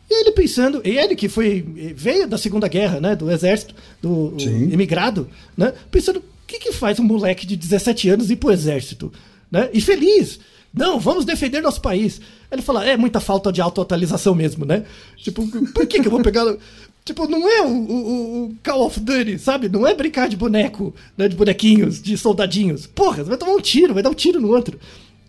E 0.10 0.22
ele 0.22 0.32
pensando, 0.32 0.82
e 0.84 0.98
ele 0.98 1.16
que 1.16 1.30
foi 1.30 1.64
veio 1.96 2.28
da 2.28 2.38
Segunda 2.38 2.68
Guerra, 2.68 3.00
né, 3.00 3.16
do 3.16 3.30
exército, 3.30 3.76
do 4.02 4.34
imigrado, 4.74 5.30
né, 5.56 5.72
pensando, 5.92 6.18
o 6.20 6.24
que 6.48 6.58
que 6.60 6.72
faz 6.72 7.00
um 7.00 7.04
moleque 7.04 7.46
de 7.46 7.56
17 7.56 8.10
anos 8.10 8.32
ir 8.32 8.38
pro 8.38 8.52
exército, 8.52 9.12
né? 9.52 9.70
E 9.72 9.80
feliz. 9.80 10.40
Não, 10.74 11.00
vamos 11.00 11.26
defender 11.26 11.62
nosso 11.62 11.82
país. 11.82 12.20
Ele 12.52 12.62
fala, 12.62 12.86
é 12.88 12.96
muita 12.98 13.20
falta 13.20 13.52
de 13.52 13.60
autoatualização 13.62 14.34
mesmo, 14.36 14.66
né? 14.66 14.84
Tipo, 15.18 15.48
por 15.74 15.86
que 15.88 16.00
que 16.00 16.08
eu 16.08 16.12
vou 16.12 16.22
pegar 16.22 16.46
Tipo, 17.06 17.28
não 17.28 17.50
é 17.50 17.62
o, 17.64 17.68
o- 17.72 18.44
o 18.46 18.56
Call 18.64 18.86
of 18.86 19.00
Duty, 19.00 19.40
sabe? 19.40 19.68
Não 19.68 19.88
é 19.88 19.96
brincar 19.96 20.28
de 20.30 20.36
boneco, 20.38 20.94
né? 21.18 21.28
De 21.28 21.36
bonequinhos, 21.36 22.00
de 22.00 22.16
soldadinhos. 22.18 22.86
Porra, 22.86 23.24
você 23.24 23.30
vai 23.30 23.38
tomar 23.38 23.54
um 23.54 23.62
tiro, 23.62 23.94
vai 23.96 24.04
dar 24.04 24.10
um 24.12 24.14
tiro 24.14 24.40
no 24.40 24.50
outro. 24.50 24.80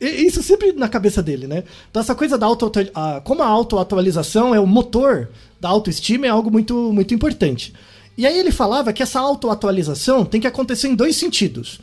Isso 0.01 0.43
sempre 0.43 0.73
na 0.73 0.89
cabeça 0.89 1.23
dele, 1.23 1.47
né? 1.47 1.65
Então 1.91 2.01
essa 2.01 2.15
coisa 2.15 2.39
da 2.39 2.47
auto 2.47 2.73
a, 2.95 3.21
como 3.21 3.43
a 3.43 3.47
autoatualização 3.47 4.55
é 4.55 4.61
o 4.61 4.67
motor 4.67 5.29
da 5.61 5.69
autoestima 5.69 6.27
é 6.27 6.31
algo 6.31 6.51
muito, 6.51 6.93
muito 6.93 7.13
importante. 7.13 7.75
E 8.17 8.27
aí 8.27 8.39
ele 8.39 8.51
falava 8.51 8.93
que 8.93 9.03
essa 9.03 9.21
autoatualização 9.21 10.25
tem 10.25 10.41
que 10.41 10.47
acontecer 10.47 10.89
em 10.89 10.95
dois 10.95 11.17
sentidos. 11.17 11.81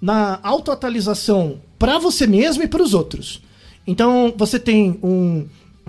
Na 0.00 0.40
autoatualização 0.42 1.60
para 1.78 1.98
você 1.98 2.26
mesmo 2.26 2.62
e 2.62 2.68
para 2.68 2.82
os 2.82 2.94
outros. 2.94 3.42
Então 3.86 4.32
você 4.36 4.58
tem 4.58 4.98
um 5.02 5.46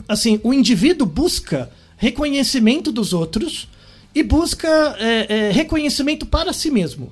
assim, 0.08 0.40
o 0.44 0.54
indivíduo 0.54 1.08
busca 1.08 1.70
reconhecimento 1.98 2.92
dos 2.92 3.14
outros 3.14 3.68
e 4.14 4.22
busca 4.22 4.68
é, 5.00 5.48
é, 5.48 5.52
reconhecimento 5.52 6.26
para 6.26 6.54
si 6.54 6.70
mesmo. 6.70 7.12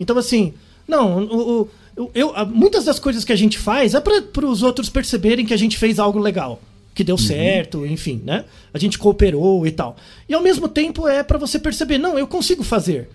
Então, 0.00 0.16
assim, 0.16 0.54
não, 0.88 1.24
o, 1.24 1.60
o- 1.96 2.10
eu, 2.14 2.32
muitas 2.46 2.84
das 2.84 2.98
coisas 2.98 3.24
que 3.24 3.32
a 3.32 3.36
gente 3.36 3.58
faz 3.58 3.94
é 3.94 4.00
para 4.00 4.46
os 4.46 4.62
outros 4.62 4.88
perceberem 4.88 5.44
que 5.44 5.52
a 5.54 5.56
gente 5.58 5.76
fez 5.76 5.98
algo 5.98 6.18
legal, 6.18 6.60
que 6.94 7.02
deu 7.04 7.18
certo, 7.18 7.84
enfim, 7.86 8.22
né? 8.24 8.44
A 8.72 8.78
gente 8.78 8.98
cooperou 8.98 9.66
e 9.66 9.70
tal. 9.72 9.96
E 10.28 10.34
ao 10.34 10.40
mesmo 10.42 10.68
tempo 10.68 11.06
é 11.08 11.22
para 11.22 11.38
você 11.38 11.58
perceber, 11.58 11.98
não, 11.98 12.18
eu 12.18 12.26
consigo 12.26 12.62
fazer. 12.62 13.08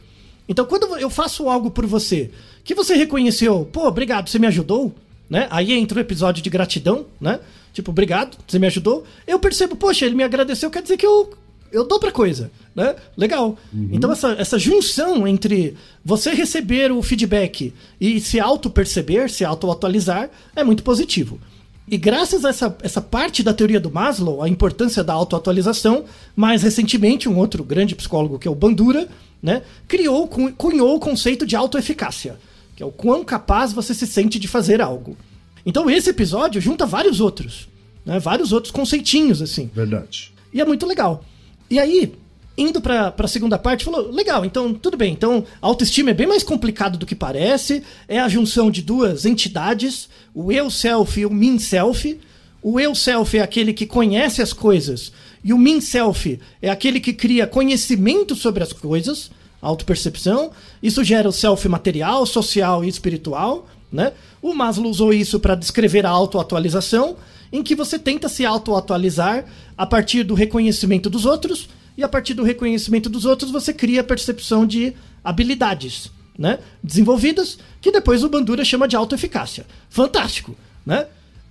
Então, 0.50 0.66
quando 0.66 0.98
eu 0.98 1.10
faço 1.10 1.48
algo 1.50 1.72
por 1.72 1.86
você, 1.86 2.30
que 2.64 2.76
você 2.76 2.94
reconheceu, 2.96 3.68
pô, 3.72 3.88
obrigado, 3.88 4.30
você 4.30 4.38
me 4.38 4.48
ajudou, 4.48 4.94
né? 5.30 5.48
Aí 5.50 5.72
entra 5.72 5.98
o 5.98 6.02
episódio 6.02 6.44
de 6.44 6.50
gratidão, 6.50 7.06
né? 7.20 7.40
Tipo, 7.72 7.92
obrigado, 7.92 8.38
você 8.46 8.60
me 8.60 8.68
ajudou. 8.68 9.06
Eu 9.26 9.40
percebo, 9.40 9.76
poxa, 9.78 10.06
ele 10.06 10.16
me 10.16 10.24
agradeceu, 10.24 10.70
quer 10.70 10.82
dizer 10.84 10.98
que 10.98 11.06
eu, 11.08 11.32
eu 11.74 11.84
dou 11.86 12.00
pra 12.00 12.12
coisa, 12.12 12.50
né? 12.76 12.96
Legal. 13.18 13.58
Então, 13.92 14.12
essa, 14.12 14.30
essa 14.40 14.58
junção 14.60 15.28
entre 15.28 15.76
você 16.06 16.32
receber 16.34 16.92
o 16.92 17.02
feedback 17.02 17.74
e 18.00 18.20
se 18.22 18.40
auto-perceber, 18.40 19.30
se 19.30 19.44
auto-atualizar, 19.44 20.30
é 20.56 20.64
muito 20.64 20.84
positivo. 20.84 21.40
E 21.86 21.98
graças 21.98 22.46
a 22.46 22.50
essa, 22.50 22.78
essa 22.82 23.02
parte 23.02 23.44
da 23.44 23.54
teoria 23.54 23.80
do 23.80 23.92
Maslow, 23.92 24.42
a 24.42 24.48
importância 24.48 25.04
da 25.04 25.12
autoatualização, 25.14 26.06
mais 26.36 26.64
recentemente, 26.64 27.28
um 27.28 27.38
outro 27.38 27.62
grande 27.64 27.94
psicólogo, 27.96 28.40
que 28.40 28.48
é 28.48 28.52
o 28.52 28.56
Bandura, 28.56 29.10
né, 29.42 29.64
criou, 29.88 30.26
cu- 30.28 30.54
cunhou 30.54 30.96
o 30.96 31.00
conceito 31.00 31.46
de 31.46 31.58
autoeficácia, 31.58 32.38
que 32.76 32.82
é 32.82 32.86
o 32.86 32.92
quão 32.92 33.26
capaz 33.26 33.74
você 33.74 33.94
se 33.94 34.08
sente 34.08 34.40
de 34.40 34.48
fazer 34.48 34.82
algo. 34.82 35.18
Então 35.66 35.90
esse 35.90 36.10
episódio 36.10 36.62
junta 36.62 36.86
vários 36.86 37.20
outros, 37.20 37.68
né, 38.06 38.18
vários 38.18 38.54
outros 38.54 38.72
conceitinhos, 38.72 39.42
assim. 39.42 39.70
Verdade. 39.76 40.32
E 40.54 40.62
é 40.62 40.66
muito 40.66 40.86
legal. 40.86 41.26
E 41.70 41.80
aí, 41.80 42.14
indo 42.58 42.82
pra, 42.82 43.12
pra 43.12 43.28
segunda 43.28 43.58
parte, 43.58 43.86
falou: 43.86 44.12
legal, 44.12 44.46
então 44.46 44.74
tudo 44.74 44.98
bem. 44.98 45.14
Então, 45.14 45.46
a 45.62 45.68
autoestima 45.68 46.12
é 46.12 46.14
bem 46.14 46.28
mais 46.28 46.44
complicado 46.44 46.98
do 46.98 47.06
que 47.06 47.16
parece. 47.16 47.84
É 48.08 48.20
a 48.20 48.30
junção 48.30 48.70
de 48.70 48.82
duas 48.82 49.26
entidades: 49.26 50.10
o 50.34 50.52
eu 50.52 50.70
self 50.70 51.20
e 51.20 51.26
o 51.26 51.32
min 51.32 51.60
self. 51.60 52.20
O 52.62 52.80
eu 52.80 52.96
self 52.96 53.38
é 53.38 53.42
aquele 53.42 53.74
que 53.74 53.86
conhece 53.86 54.42
as 54.42 54.54
coisas, 54.54 55.12
e 55.44 55.52
o 55.52 55.58
min 55.58 55.82
self 55.82 56.40
é 56.62 56.70
aquele 56.70 57.00
que 57.00 57.12
cria 57.12 57.46
conhecimento 57.46 58.36
sobre 58.36 58.64
as 58.64 58.72
coisas. 58.72 59.30
a 59.62 59.68
autopercepção. 59.68 60.52
Isso 60.82 61.04
gera 61.04 61.28
o 61.28 61.32
self 61.32 61.68
material, 61.68 62.26
social 62.26 62.84
e 62.84 62.88
espiritual. 62.88 63.68
Né? 63.92 64.12
O 64.42 64.54
Maslow 64.54 64.90
usou 64.90 65.14
isso 65.14 65.40
para 65.40 65.56
descrever 65.56 66.06
a 66.06 66.10
autoatualização, 66.10 67.16
em 67.54 67.62
que 67.62 67.76
você 67.76 68.00
tenta 68.00 68.28
se 68.28 68.44
autoatualizar 68.44 69.46
a 69.78 69.86
partir 69.86 70.24
do 70.24 70.34
reconhecimento 70.34 71.08
dos 71.10 71.24
outros, 71.24 71.70
e 71.96 72.04
a 72.04 72.10
partir 72.10 72.34
do 72.34 72.44
reconhecimento 72.44 73.08
dos 73.08 73.24
outros 73.24 73.52
você 73.52 73.72
cria 73.72 74.02
a 74.02 74.04
percepção 74.04 74.66
de 74.66 74.94
habilidades 75.24 76.12
né? 76.38 76.58
desenvolvidas, 76.84 77.60
que 77.80 77.92
depois 77.92 78.24
o 78.24 78.30
Bandura 78.30 78.66
chama 78.66 78.88
de 78.88 78.96
autoeficácia. 78.96 79.66
Fantástico, 79.88 80.56
né? 80.84 81.06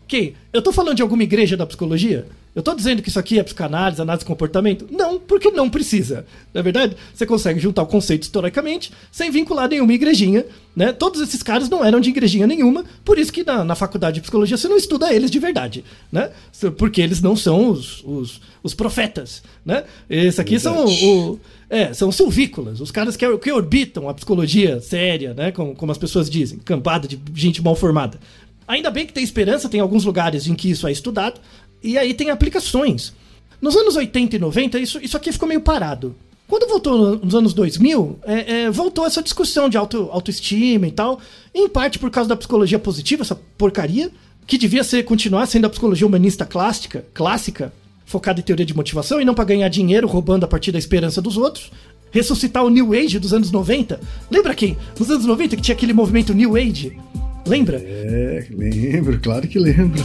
Que 0.08 0.34
eu 0.52 0.60
tô 0.60 0.72
falando 0.72 0.96
de 0.96 1.02
alguma 1.02 1.22
igreja 1.22 1.56
da 1.56 1.64
psicologia? 1.64 2.26
Eu 2.54 2.62
tô 2.62 2.74
dizendo 2.74 3.00
que 3.00 3.08
isso 3.08 3.18
aqui 3.18 3.38
é 3.38 3.42
psicanálise, 3.42 4.02
análise 4.02 4.24
de 4.24 4.26
comportamento? 4.26 4.86
Não, 4.90 5.18
porque 5.18 5.50
não 5.50 5.70
precisa. 5.70 6.26
Na 6.52 6.60
é 6.60 6.62
verdade, 6.62 6.96
você 7.14 7.24
consegue 7.24 7.58
juntar 7.58 7.82
o 7.82 7.86
conceito 7.86 8.24
historicamente 8.24 8.92
sem 9.10 9.30
vincular 9.30 9.68
nenhuma 9.68 9.92
igrejinha, 9.94 10.44
né? 10.76 10.92
Todos 10.92 11.22
esses 11.22 11.42
caras 11.42 11.70
não 11.70 11.82
eram 11.82 11.98
de 11.98 12.10
igrejinha 12.10 12.46
nenhuma, 12.46 12.84
por 13.04 13.18
isso 13.18 13.32
que 13.32 13.42
na, 13.42 13.64
na 13.64 13.74
faculdade 13.74 14.16
de 14.16 14.20
psicologia 14.20 14.58
você 14.58 14.68
não 14.68 14.76
estuda 14.76 15.12
eles 15.12 15.30
de 15.30 15.38
verdade, 15.38 15.82
né? 16.10 16.30
Porque 16.76 17.00
eles 17.00 17.22
não 17.22 17.34
são 17.34 17.70
os, 17.70 18.04
os, 18.04 18.40
os 18.62 18.74
profetas, 18.74 19.42
né? 19.64 19.84
Esses 20.08 20.38
aqui 20.38 20.58
verdade. 20.58 20.98
são 21.00 21.30
o, 21.30 21.40
é, 21.70 21.94
são 21.94 22.12
silvícolas, 22.12 22.82
os 22.82 22.90
caras 22.90 23.16
que, 23.16 23.38
que 23.38 23.50
orbitam 23.50 24.10
a 24.10 24.14
psicologia 24.14 24.78
séria, 24.78 25.32
né? 25.32 25.52
Como, 25.52 25.74
como 25.74 25.90
as 25.90 25.96
pessoas 25.96 26.28
dizem, 26.28 26.58
campada 26.58 27.08
de 27.08 27.18
gente 27.34 27.62
mal 27.62 27.74
formada. 27.74 28.20
Ainda 28.68 28.90
bem 28.90 29.06
que 29.06 29.12
tem 29.12 29.24
esperança, 29.24 29.68
tem 29.68 29.80
alguns 29.80 30.04
lugares 30.04 30.46
em 30.46 30.54
que 30.54 30.70
isso 30.70 30.86
é 30.86 30.92
estudado, 30.92 31.40
e 31.82 31.98
aí 31.98 32.14
tem 32.14 32.30
aplicações. 32.30 33.12
Nos 33.60 33.76
anos 33.76 33.96
80 33.96 34.36
e 34.36 34.38
90, 34.38 34.78
isso, 34.78 34.98
isso 35.02 35.16
aqui 35.16 35.30
ficou 35.32 35.48
meio 35.48 35.60
parado. 35.60 36.14
Quando 36.48 36.68
voltou 36.68 37.16
nos 37.16 37.34
anos 37.34 37.54
2000, 37.54 38.18
é, 38.24 38.62
é, 38.64 38.70
voltou 38.70 39.06
essa 39.06 39.22
discussão 39.22 39.68
de 39.68 39.78
auto, 39.78 40.08
autoestima 40.12 40.86
e 40.86 40.90
tal, 40.90 41.18
em 41.54 41.68
parte 41.68 41.98
por 41.98 42.10
causa 42.10 42.28
da 42.28 42.36
psicologia 42.36 42.78
positiva, 42.78 43.22
essa 43.22 43.34
porcaria, 43.56 44.10
que 44.46 44.58
devia 44.58 44.84
ser 44.84 45.04
continuar 45.04 45.46
sendo 45.46 45.64
a 45.66 45.70
psicologia 45.70 46.06
humanista 46.06 46.44
clássica, 46.44 47.06
clássica, 47.14 47.72
focada 48.04 48.40
em 48.40 48.42
teoria 48.42 48.66
de 48.66 48.76
motivação 48.76 49.20
e 49.20 49.24
não 49.24 49.32
para 49.32 49.44
ganhar 49.44 49.68
dinheiro 49.68 50.06
roubando 50.06 50.44
a 50.44 50.48
partir 50.48 50.72
da 50.72 50.78
esperança 50.78 51.22
dos 51.22 51.36
outros. 51.36 51.70
Ressuscitar 52.10 52.62
o 52.62 52.68
New 52.68 52.92
Age 52.92 53.18
dos 53.18 53.32
anos 53.32 53.50
90. 53.50 53.98
Lembra 54.30 54.54
quem? 54.54 54.76
Nos 54.98 55.10
anos 55.10 55.24
90 55.24 55.56
que 55.56 55.62
tinha 55.62 55.74
aquele 55.74 55.94
movimento 55.94 56.34
New 56.34 56.54
Age? 56.56 56.98
Lembra? 57.46 57.78
É, 57.78 58.46
lembro, 58.50 59.18
claro 59.20 59.48
que 59.48 59.58
lembro. 59.58 60.02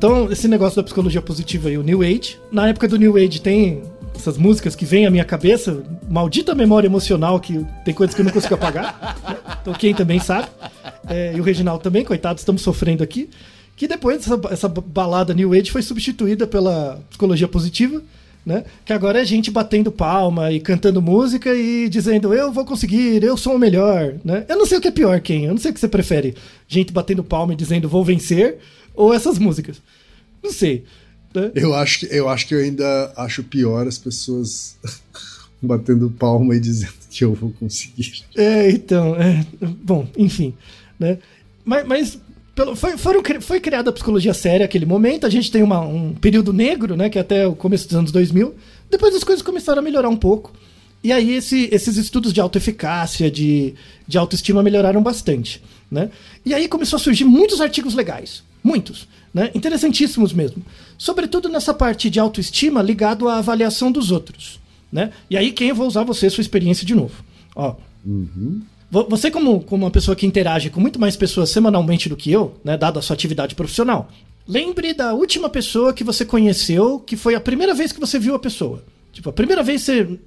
Então, 0.00 0.32
esse 0.32 0.48
negócio 0.48 0.76
da 0.76 0.82
psicologia 0.82 1.20
positiva 1.20 1.70
e 1.70 1.76
o 1.76 1.82
New 1.82 2.00
Age. 2.00 2.38
Na 2.50 2.66
época 2.68 2.88
do 2.88 2.96
New 2.96 3.18
Age 3.18 3.38
tem 3.38 3.82
essas 4.16 4.38
músicas 4.38 4.74
que 4.74 4.86
vêm 4.86 5.04
à 5.04 5.10
minha 5.10 5.26
cabeça, 5.26 5.82
maldita 6.08 6.54
memória 6.54 6.88
emocional 6.88 7.38
que 7.38 7.66
tem 7.84 7.92
coisas 7.92 8.14
que 8.14 8.22
eu 8.22 8.24
não 8.24 8.32
consigo 8.32 8.54
apagar. 8.54 9.18
né? 9.28 9.36
Então 9.60 9.74
quem 9.74 9.92
também 9.92 10.18
sabe. 10.18 10.48
É, 11.06 11.34
e 11.36 11.38
o 11.38 11.42
Reginaldo 11.42 11.82
também, 11.82 12.02
coitado, 12.02 12.38
estamos 12.38 12.62
sofrendo 12.62 13.04
aqui. 13.04 13.28
Que 13.76 13.86
depois 13.86 14.26
essa, 14.26 14.40
essa 14.50 14.68
balada 14.70 15.34
New 15.34 15.52
Age 15.52 15.70
foi 15.70 15.82
substituída 15.82 16.46
pela 16.46 16.98
psicologia 17.10 17.46
positiva. 17.46 18.02
Né? 18.46 18.64
Que 18.86 18.94
agora 18.94 19.20
é 19.20 19.24
gente 19.26 19.50
batendo 19.50 19.92
palma 19.92 20.50
e 20.50 20.60
cantando 20.60 21.02
música 21.02 21.54
e 21.54 21.90
dizendo 21.90 22.32
eu 22.32 22.50
vou 22.50 22.64
conseguir, 22.64 23.22
eu 23.22 23.36
sou 23.36 23.56
o 23.56 23.58
melhor, 23.58 24.14
né? 24.24 24.46
Eu 24.48 24.56
não 24.56 24.64
sei 24.64 24.78
o 24.78 24.80
que 24.80 24.88
é 24.88 24.90
pior, 24.90 25.20
quem? 25.20 25.44
Eu 25.44 25.50
não 25.50 25.58
sei 25.58 25.70
o 25.70 25.74
que 25.74 25.78
você 25.78 25.86
prefere. 25.86 26.34
Gente 26.66 26.90
batendo 26.90 27.22
palma 27.22 27.52
e 27.52 27.56
dizendo 27.56 27.86
vou 27.86 28.02
vencer 28.02 28.56
ou 29.00 29.14
essas 29.14 29.38
músicas. 29.38 29.80
Não 30.42 30.52
sei. 30.52 30.84
Né? 31.34 31.50
Eu, 31.54 31.74
acho 31.74 32.00
que, 32.00 32.06
eu 32.06 32.28
acho 32.28 32.46
que 32.46 32.54
eu 32.54 32.58
ainda 32.58 33.12
acho 33.16 33.42
pior 33.42 33.86
as 33.86 33.98
pessoas 33.98 34.76
batendo 35.62 36.10
palma 36.10 36.54
e 36.54 36.60
dizendo 36.60 36.92
que 37.10 37.24
eu 37.24 37.34
vou 37.34 37.52
conseguir. 37.58 38.24
É, 38.36 38.70
então. 38.70 39.16
É, 39.16 39.44
bom, 39.60 40.08
enfim. 40.16 40.54
Né? 40.98 41.18
Mas, 41.64 41.86
mas 41.86 42.18
pelo, 42.54 42.76
foi, 42.76 42.96
foram, 42.96 43.22
foi 43.40 43.60
criada 43.60 43.90
a 43.90 43.92
psicologia 43.92 44.34
séria 44.34 44.60
naquele 44.60 44.86
momento. 44.86 45.26
A 45.26 45.30
gente 45.30 45.50
tem 45.50 45.62
uma, 45.62 45.80
um 45.80 46.14
período 46.14 46.52
negro, 46.52 46.96
né? 46.96 47.08
Que 47.08 47.18
é 47.18 47.20
até 47.20 47.46
o 47.46 47.54
começo 47.54 47.86
dos 47.86 47.96
anos 47.96 48.12
2000. 48.12 48.54
Depois 48.90 49.14
as 49.14 49.24
coisas 49.24 49.42
começaram 49.42 49.80
a 49.80 49.82
melhorar 49.82 50.08
um 50.08 50.16
pouco. 50.16 50.52
E 51.02 51.12
aí 51.12 51.34
esse, 51.34 51.68
esses 51.72 51.96
estudos 51.96 52.32
de 52.32 52.40
autoeficácia, 52.40 53.30
de, 53.30 53.74
de 54.06 54.18
autoestima 54.18 54.62
melhoraram 54.62 55.02
bastante. 55.02 55.62
Né? 55.90 56.10
E 56.44 56.52
aí 56.52 56.68
começou 56.68 56.96
a 56.96 57.00
surgir 57.00 57.24
muitos 57.24 57.60
artigos 57.60 57.94
legais. 57.94 58.42
Muitos. 58.62 59.08
Né? 59.32 59.50
Interessantíssimos 59.54 60.32
mesmo. 60.32 60.62
Sobretudo 60.98 61.48
nessa 61.48 61.72
parte 61.72 62.10
de 62.10 62.18
autoestima 62.18 62.82
ligado 62.82 63.28
à 63.28 63.38
avaliação 63.38 63.90
dos 63.90 64.10
outros. 64.10 64.60
Né? 64.92 65.12
E 65.28 65.36
aí, 65.36 65.52
quem 65.52 65.68
eu 65.68 65.74
vou 65.74 65.86
usar 65.86 66.02
você, 66.02 66.28
sua 66.28 66.42
experiência 66.42 66.86
de 66.86 66.94
novo. 66.94 67.24
Ó. 67.54 67.76
Uhum. 68.04 68.62
Você, 69.08 69.30
como, 69.30 69.60
como 69.60 69.84
uma 69.84 69.90
pessoa 69.90 70.16
que 70.16 70.26
interage 70.26 70.68
com 70.68 70.80
muito 70.80 71.00
mais 71.00 71.16
pessoas 71.16 71.50
semanalmente 71.50 72.08
do 72.08 72.16
que 72.16 72.32
eu, 72.32 72.54
né, 72.64 72.76
dada 72.76 72.98
a 72.98 73.02
sua 73.02 73.14
atividade 73.14 73.54
profissional, 73.54 74.10
lembre 74.48 74.92
da 74.92 75.14
última 75.14 75.48
pessoa 75.48 75.92
que 75.92 76.02
você 76.02 76.24
conheceu, 76.24 76.98
que 76.98 77.16
foi 77.16 77.36
a 77.36 77.40
primeira 77.40 77.72
vez 77.72 77.92
que 77.92 78.00
você 78.00 78.18
viu 78.18 78.34
a 78.34 78.38
pessoa. 78.38 78.82
Tipo, 79.12 79.30
a 79.30 79.32
primeira 79.32 79.62
vez 79.62 79.84
que 79.84 79.92
você 79.92 80.18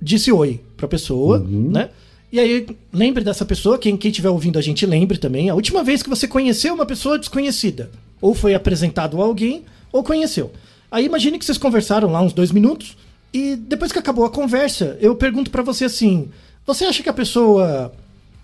disse 0.00 0.30
oi 0.30 0.60
pra 0.76 0.86
pessoa, 0.86 1.40
uhum. 1.40 1.70
né? 1.72 1.90
E 2.32 2.40
aí, 2.40 2.66
lembre 2.90 3.22
dessa 3.22 3.44
pessoa, 3.44 3.78
quem 3.78 3.98
estiver 4.02 4.30
ouvindo 4.30 4.58
a 4.58 4.62
gente 4.62 4.86
lembre 4.86 5.18
também, 5.18 5.50
a 5.50 5.54
última 5.54 5.84
vez 5.84 6.02
que 6.02 6.08
você 6.08 6.26
conheceu 6.26 6.72
uma 6.72 6.86
pessoa 6.86 7.18
desconhecida. 7.18 7.90
Ou 8.22 8.34
foi 8.34 8.54
apresentado 8.54 9.20
a 9.20 9.24
alguém, 9.24 9.64
ou 9.92 10.02
conheceu. 10.02 10.50
Aí 10.90 11.04
imagine 11.04 11.38
que 11.38 11.44
vocês 11.44 11.58
conversaram 11.58 12.10
lá 12.10 12.22
uns 12.22 12.32
dois 12.32 12.50
minutos, 12.50 12.96
e 13.34 13.54
depois 13.54 13.92
que 13.92 13.98
acabou 13.98 14.24
a 14.24 14.30
conversa, 14.30 14.96
eu 14.98 15.14
pergunto 15.14 15.50
para 15.50 15.62
você 15.62 15.84
assim: 15.84 16.30
você 16.66 16.86
acha 16.86 17.02
que 17.02 17.08
a 17.08 17.14
pessoa 17.14 17.92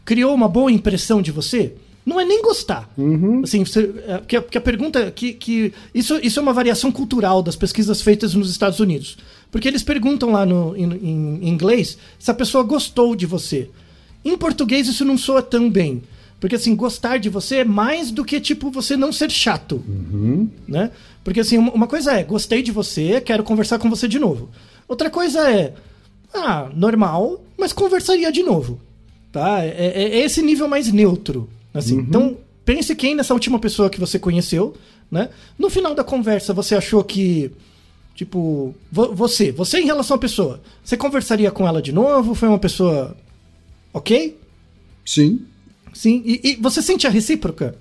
criou 0.05 0.35
uma 0.35 0.49
boa 0.49 0.71
impressão 0.71 1.23
de 1.23 1.33
você? 1.33 1.75
Não 2.05 2.19
é 2.19 2.25
nem 2.25 2.41
gostar. 2.41 2.91
Uhum. 2.97 3.43
Assim, 3.45 3.65
você, 3.65 3.93
é, 4.07 4.21
que, 4.27 4.37
a, 4.37 4.43
que 4.43 4.57
a 4.57 4.61
pergunta. 4.61 5.11
Que, 5.11 5.35
que 5.35 5.75
isso, 5.95 6.19
isso 6.23 6.41
é 6.41 6.43
uma 6.43 6.55
variação 6.55 6.91
cultural 6.91 7.43
das 7.43 7.55
pesquisas 7.55 8.01
feitas 8.01 8.35
nos 8.35 8.51
Estados 8.51 8.81
Unidos. 8.81 9.19
Porque 9.51 9.69
eles 9.69 9.83
perguntam 9.83 10.31
lá 10.31 10.45
no, 10.45 10.77
em, 10.77 10.93
em 10.93 11.49
inglês 11.49 11.97
se 12.19 12.31
a 12.31 12.35
pessoa 12.35 12.63
gostou 12.65 13.17
de 13.17 13.27
você. 13.27 13.71
Em 14.25 14.37
português 14.37 14.89
isso 14.89 15.05
não 15.05 15.17
soa 15.17 15.43
tão 15.43 15.71
bem. 15.71 16.03
Porque, 16.41 16.55
assim, 16.55 16.77
gostar 16.77 17.19
de 17.19 17.29
você 17.29 17.57
é 17.57 17.65
mais 17.65 18.11
do 18.11 18.25
que, 18.25 18.41
tipo, 18.41 18.71
você 18.71 18.97
não 18.97 19.13
ser 19.13 19.31
chato. 19.31 19.83
Uhum. 19.89 20.49
Né? 20.69 20.93
Porque, 21.25 21.41
assim, 21.41 21.59
uma 21.59 21.89
coisa 21.89 22.13
é, 22.13 22.23
gostei 22.23 22.63
de 22.63 22.71
você, 22.71 23.21
quero 23.21 23.43
conversar 23.43 23.79
com 23.79 23.91
você 23.91 24.07
de 24.07 24.19
novo. 24.19 24.49
Outra 24.87 25.11
coisa 25.11 25.51
é, 25.51 25.75
ah, 26.33 26.71
normal, 26.75 27.43
mas 27.59 27.73
conversaria 27.73 28.31
de 28.31 28.43
novo. 28.43 28.81
Tá? 29.33 29.65
É, 29.65 29.69
é, 29.69 30.03
é 30.03 30.25
esse 30.25 30.41
nível 30.41 30.69
mais 30.69 30.93
neutro. 30.93 31.49
Assim. 31.75 31.97
Uhum. 31.97 32.03
Então, 32.03 32.37
pense 32.65 32.95
quem 32.95 33.17
nessa 33.17 33.35
última 33.35 33.59
pessoa 33.59 33.91
que 33.91 33.99
você 33.99 34.19
conheceu, 34.19 34.75
né? 35.11 35.31
No 35.59 35.69
final 35.69 35.95
da 35.95 36.05
conversa, 36.05 36.53
você 36.53 36.77
achou 36.77 37.03
que 37.03 37.51
Tipo, 38.19 38.75
você, 38.91 39.53
você 39.53 39.79
em 39.79 39.87
relação 39.87 40.17
à 40.17 40.19
pessoa, 40.19 40.61
você 40.83 40.97
conversaria 40.97 41.53
com 41.53 41.69
ela 41.69 41.81
de 41.81 41.93
novo? 41.93 42.35
Foi 42.35 42.49
uma 42.49 42.59
pessoa 42.59 43.17
ok? 43.95 44.37
Sim. 45.07 45.47
Sim. 45.95 46.25
E, 46.27 46.41
e 46.43 46.57
você 46.57 46.83
sente 46.83 47.07
a 47.07 47.11
recíproca? 47.11 47.77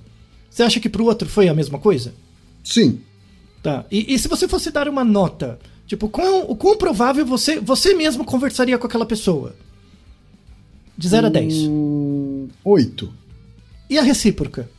Você 0.48 0.62
acha 0.62 0.80
que 0.80 0.90
pro 0.90 1.06
outro 1.06 1.28
foi 1.28 1.50
a 1.50 1.56
mesma 1.56 1.80
coisa? 1.80 2.14
Sim. 2.64 3.02
Tá. 3.64 3.84
E, 3.90 4.14
e 4.14 4.20
se 4.20 4.28
você 4.28 4.48
fosse 4.48 4.70
dar 4.70 4.88
uma 4.88 5.04
nota, 5.04 5.58
tipo, 5.88 6.08
quão, 6.08 6.44
o 6.48 6.56
quão 6.56 6.78
provável 6.78 7.26
você, 7.26 7.60
você 7.60 7.96
mesmo 7.96 8.24
conversaria 8.24 8.78
com 8.78 8.86
aquela 8.86 9.08
pessoa? 9.08 9.56
De 10.96 11.08
0 11.08 11.26
a 11.26 11.30
10. 11.32 11.54
8. 12.64 13.14
E 13.90 13.98
a 13.98 14.04
recíproca? 14.04 14.70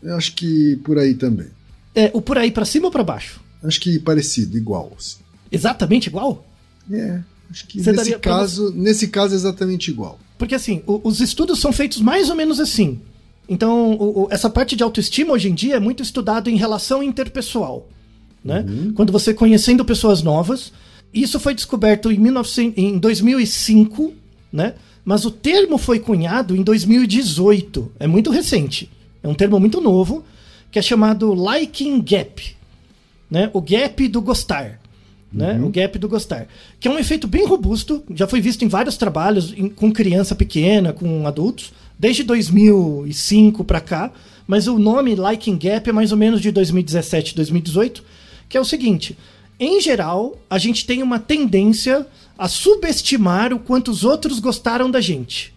Eu 0.00 0.16
acho 0.16 0.36
que 0.36 0.76
por 0.84 1.00
aí 1.00 1.14
também. 1.14 1.48
É, 1.96 2.12
o 2.14 2.22
por 2.22 2.38
aí 2.38 2.52
para 2.52 2.64
cima 2.64 2.86
ou 2.86 2.92
para 2.92 3.02
baixo? 3.02 3.49
Acho 3.62 3.80
que 3.80 3.98
parecido, 3.98 4.56
igual. 4.56 4.92
Assim. 4.96 5.18
Exatamente 5.50 6.06
igual? 6.06 6.46
É, 6.90 7.20
acho 7.50 7.66
que 7.66 7.82
Você 7.82 7.92
nesse 7.92 8.18
caso, 8.18 8.72
nesse 8.74 9.08
caso 9.08 9.34
exatamente 9.34 9.90
igual. 9.90 10.18
Porque 10.38 10.54
assim, 10.54 10.82
o, 10.86 11.00
os 11.04 11.20
estudos 11.20 11.60
são 11.60 11.72
feitos 11.72 12.00
mais 12.00 12.30
ou 12.30 12.36
menos 12.36 12.58
assim. 12.58 13.00
Então, 13.48 13.92
o, 13.92 14.22
o, 14.22 14.28
essa 14.30 14.48
parte 14.48 14.76
de 14.76 14.82
autoestima 14.82 15.32
hoje 15.32 15.48
em 15.48 15.54
dia 15.54 15.76
é 15.76 15.80
muito 15.80 16.02
estudado 16.02 16.48
em 16.48 16.56
relação 16.56 17.02
interpessoal. 17.02 17.88
Né? 18.42 18.64
Uhum. 18.66 18.92
Quando 18.94 19.12
você 19.12 19.34
conhecendo 19.34 19.84
pessoas 19.84 20.22
novas. 20.22 20.72
Isso 21.12 21.40
foi 21.40 21.54
descoberto 21.54 22.12
em, 22.12 22.22
19, 22.22 22.74
em 22.76 22.96
2005, 22.96 24.12
né? 24.52 24.74
mas 25.04 25.24
o 25.24 25.30
termo 25.30 25.76
foi 25.76 25.98
cunhado 25.98 26.54
em 26.54 26.62
2018. 26.62 27.92
É 27.98 28.06
muito 28.06 28.30
recente. 28.30 28.88
É 29.20 29.26
um 29.26 29.34
termo 29.34 29.58
muito 29.58 29.80
novo, 29.80 30.24
que 30.70 30.78
é 30.78 30.82
chamado 30.82 31.34
liking 31.34 32.00
gap 32.00 32.59
né? 33.30 33.50
O 33.52 33.60
gap 33.60 34.08
do 34.08 34.20
gostar. 34.20 34.80
Né? 35.32 35.52
Uhum. 35.54 35.66
O 35.66 35.70
gap 35.70 35.98
do 35.98 36.08
gostar. 36.08 36.48
Que 36.80 36.88
é 36.88 36.90
um 36.90 36.98
efeito 36.98 37.28
bem 37.28 37.46
robusto, 37.46 38.02
já 38.14 38.26
foi 38.26 38.40
visto 38.40 38.64
em 38.64 38.68
vários 38.68 38.96
trabalhos 38.96 39.54
em, 39.56 39.68
com 39.68 39.92
criança 39.92 40.34
pequena, 40.34 40.92
com 40.92 41.26
adultos, 41.26 41.72
desde 41.98 42.24
2005 42.24 43.62
para 43.64 43.80
cá, 43.80 44.10
mas 44.46 44.66
o 44.66 44.78
nome 44.78 45.14
Liking 45.14 45.56
Gap 45.56 45.88
é 45.88 45.92
mais 45.92 46.10
ou 46.10 46.18
menos 46.18 46.40
de 46.40 46.50
2017, 46.50 47.36
2018, 47.36 48.02
que 48.48 48.56
é 48.56 48.60
o 48.60 48.64
seguinte: 48.64 49.16
em 49.60 49.80
geral, 49.80 50.36
a 50.48 50.58
gente 50.58 50.86
tem 50.86 51.02
uma 51.02 51.20
tendência 51.20 52.06
a 52.36 52.48
subestimar 52.48 53.52
o 53.52 53.58
quanto 53.58 53.90
os 53.90 54.02
outros 54.02 54.40
gostaram 54.40 54.90
da 54.90 55.00
gente. 55.00 55.54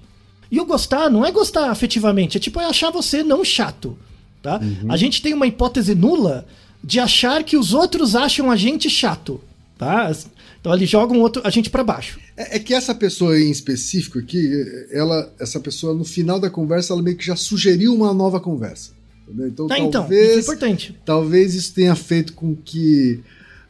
E 0.51 0.59
o 0.59 0.65
gostar 0.65 1.09
não 1.09 1.25
é 1.25 1.31
gostar 1.31 1.71
afetivamente, 1.71 2.37
é 2.37 2.39
tipo 2.39 2.59
é 2.59 2.65
achar 2.65 2.91
você 2.91 3.23
não 3.23 3.43
chato, 3.43 3.97
tá? 4.41 4.59
Uhum. 4.61 4.91
A 4.91 4.97
gente 4.97 5.21
tem 5.21 5.33
uma 5.33 5.47
hipótese 5.47 5.95
nula 5.95 6.45
de 6.83 6.99
achar 6.99 7.43
que 7.43 7.55
os 7.55 7.73
outros 7.73 8.15
acham 8.15 8.51
a 8.51 8.55
gente 8.55 8.89
chato, 8.89 9.39
tá? 9.77 10.11
Então 10.59 10.73
eles 10.73 10.89
jogam 10.89 11.19
outro, 11.19 11.41
a 11.45 11.49
gente 11.49 11.69
para 11.69 11.83
baixo. 11.83 12.19
É, 12.35 12.57
é, 12.57 12.59
que 12.59 12.73
essa 12.73 12.93
pessoa 12.93 13.39
em 13.39 13.51
específico 13.51 14.19
aqui, 14.19 14.87
ela, 14.91 15.31
essa 15.39 15.59
pessoa 15.59 15.93
no 15.93 16.05
final 16.05 16.39
da 16.39 16.49
conversa, 16.49 16.93
ela 16.93 17.01
meio 17.01 17.17
que 17.17 17.25
já 17.25 17.35
sugeriu 17.35 17.93
uma 17.93 18.13
nova 18.13 18.39
conversa. 18.39 18.91
Entendeu? 19.27 19.47
Então, 19.47 19.67
ah, 19.69 19.79
então 19.79 19.91
talvez, 19.91 20.29
isso 20.29 20.37
é 20.37 20.41
importante. 20.41 20.99
Talvez 21.05 21.55
isso 21.55 21.73
tenha 21.73 21.95
feito 21.95 22.33
com 22.33 22.55
que 22.55 23.19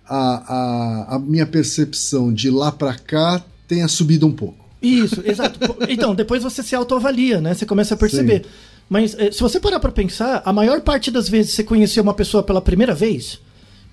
a, 0.05 0.53
a, 0.53 1.16
a 1.16 1.20
minha 1.20 1.45
percepção 1.45 2.34
de 2.34 2.49
lá 2.49 2.72
para 2.72 2.95
cá 2.95 3.43
tenha 3.68 3.88
subido 3.88 4.28
um 4.28 4.32
pouco. 4.32 4.64
Isso, 4.82 5.22
exato. 5.26 5.59
então, 5.88 6.14
depois 6.14 6.43
você 6.43 6.61
se 6.61 6.76
autoavalia, 6.76 7.39
né? 7.39 7.53
Você 7.53 7.66
começa 7.66 7.93
a 7.93 7.97
perceber. 7.97 8.43
Sim. 8.43 8.49
Mas 8.94 9.16
eh, 9.18 9.32
se 9.32 9.41
você 9.41 9.60
parar 9.60 9.80
para 9.80 9.91
pensar, 9.91 10.41
a 10.46 10.54
maior 10.54 10.80
parte 10.82 11.10
das 11.10 11.28
vezes 11.28 11.54
você 11.54 11.64
conheceu 11.64 12.04
uma 12.04 12.14
pessoa 12.14 12.44
pela 12.44 12.62
primeira 12.62 12.94
vez, 12.94 13.39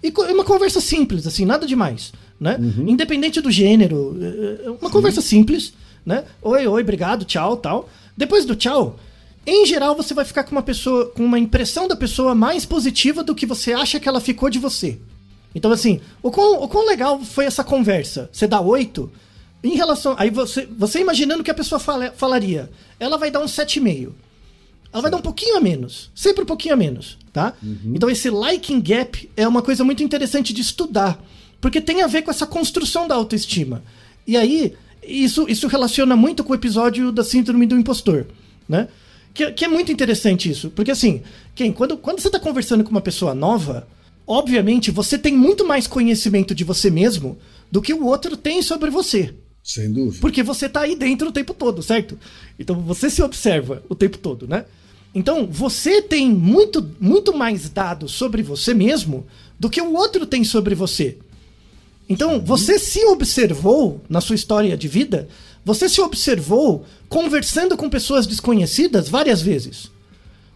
e 0.03 0.13
uma 0.33 0.45
conversa 0.45 0.81
simples, 0.81 1.27
assim, 1.27 1.45
nada 1.45 1.67
demais 1.67 2.13
né? 2.41 2.57
Uhum. 2.59 2.89
Independente 2.89 3.41
do 3.41 3.51
gênero, 3.51 4.17
é, 4.21 4.67
é 4.67 4.71
uma 4.71 4.89
Sim. 4.89 4.91
conversa 4.91 5.21
simples, 5.21 5.75
né? 6.05 6.25
Oi, 6.41 6.67
oi, 6.67 6.83
obrigado, 6.83 7.27
tchau, 7.27 7.59
tal. 7.59 7.89
Depois 8.17 8.47
do 8.47 8.57
tchau, 8.57 8.99
em 9.47 9.67
geral 9.67 9.95
você 9.95 10.15
vai 10.15 10.25
ficar 10.25 10.45
com 10.45 10.53
uma 10.53 10.63
pessoa, 10.63 11.07
com 11.11 11.23
uma 11.23 11.39
impressão 11.39 11.87
da 11.87 11.95
pessoa 11.95 12.35
mais 12.35 12.65
positiva 12.65 13.23
do 13.23 13.35
que 13.35 13.45
você 13.45 13.75
acha 13.75 14.01
que 14.01 14.09
ela 14.09 14.21
ficou 14.21 14.49
de 14.49 14.59
você. 14.59 14.99
Então 15.55 15.71
assim, 15.71 16.01
o 16.23 16.31
quão, 16.31 16.63
o 16.63 16.69
quão 16.69 16.87
legal 16.87 17.21
foi 17.21 17.45
essa 17.45 17.63
conversa? 17.63 18.31
Você 18.33 18.47
dá 18.47 18.61
oito? 18.61 19.13
Em 19.63 19.75
relação. 19.75 20.15
Aí 20.17 20.31
você, 20.31 20.67
você 20.67 21.01
imaginando 21.01 21.45
que 21.45 21.51
a 21.51 21.55
pessoa 21.55 21.79
fala, 21.79 22.15
falaria, 22.17 22.71
ela 22.99 23.19
vai 23.19 23.31
dar 23.31 23.41
um 23.41 23.47
7,5. 23.47 24.13
Ela 24.93 25.03
vai 25.03 25.11
dar 25.11 25.19
um 25.19 25.23
pouquinho 25.23 25.57
a 25.57 25.61
menos. 25.61 26.11
Sempre 26.15 26.43
um 26.43 26.47
pouquinho 26.47 26.75
a 26.75 26.77
menos, 26.77 27.17
tá? 27.33 27.55
Uhum. 27.63 27.93
Então 27.95 28.11
esse 28.11 28.29
liking 28.31 28.81
gap 28.81 29.31
é 29.37 29.47
uma 29.47 29.63
coisa 29.63 29.85
muito 29.85 30.03
interessante 30.03 30.53
de 30.53 30.61
estudar. 30.61 31.23
Porque 31.61 31.81
tem 31.81 32.03
a 32.03 32.07
ver 32.07 32.23
com 32.23 32.31
essa 32.31 32.47
construção 32.47 33.07
da 33.07 33.15
autoestima. 33.15 33.83
E 34.27 34.37
aí, 34.37 34.75
isso, 35.07 35.47
isso 35.49 35.67
relaciona 35.67 36.17
muito 36.17 36.43
com 36.43 36.53
o 36.53 36.57
episódio 36.57 37.13
da 37.13 37.23
síndrome 37.23 37.67
do 37.67 37.77
impostor, 37.77 38.27
né? 38.69 38.89
Que, 39.33 39.53
que 39.53 39.65
é 39.65 39.69
muito 39.69 39.93
interessante 39.93 40.51
isso. 40.51 40.71
Porque 40.71 40.91
assim, 40.91 41.23
quem, 41.55 41.73
quando, 41.73 41.97
quando 41.97 42.21
você 42.21 42.29
está 42.29 42.41
conversando 42.41 42.83
com 42.83 42.91
uma 42.91 43.01
pessoa 43.01 43.35
nova, 43.35 43.87
obviamente 44.27 44.91
você 44.91 45.19
tem 45.19 45.37
muito 45.37 45.65
mais 45.65 45.87
conhecimento 45.87 46.55
de 46.55 46.65
você 46.65 46.91
mesmo 46.91 47.39
do 47.71 47.81
que 47.81 47.93
o 47.93 48.07
outro 48.07 48.37
tem 48.37 48.63
sobre 48.63 48.91
você. 48.91 49.35
Sem 49.63 49.93
dúvida. 49.93 50.21
Porque 50.21 50.43
você 50.43 50.67
está 50.67 50.81
aí 50.81 50.97
dentro 50.97 51.29
o 51.29 51.33
tempo 51.33 51.55
todo, 51.55 51.83
certo? 51.83 52.19
Então 52.59 52.81
você 52.81 53.09
se 53.09 53.23
observa 53.23 53.83
o 53.89 53.95
tempo 53.95 54.19
todo, 54.19 54.49
né? 54.49 54.65
Então 55.15 55.49
você 55.51 56.01
tem 56.01 56.31
muito, 56.31 56.89
muito 57.01 57.37
mais 57.37 57.69
dados 57.69 58.13
sobre 58.13 58.43
você 58.43 58.73
mesmo 58.73 59.27
do 59.59 59.69
que 59.69 59.81
o 59.81 59.95
outro 59.95 60.25
tem 60.25 60.45
sobre 60.45 60.75
você. 60.75 61.19
Então, 62.11 62.41
você 62.41 62.77
se 62.77 63.05
observou 63.05 64.01
na 64.09 64.21
sua 64.21 64.35
história 64.35 64.77
de 64.77 64.89
vida, 64.89 65.29
você 65.65 65.89
se 65.89 66.01
observou 66.01 66.85
conversando 67.09 67.77
com 67.77 67.89
pessoas 67.89 68.27
desconhecidas 68.27 69.09
várias 69.09 69.41
vezes. 69.41 69.93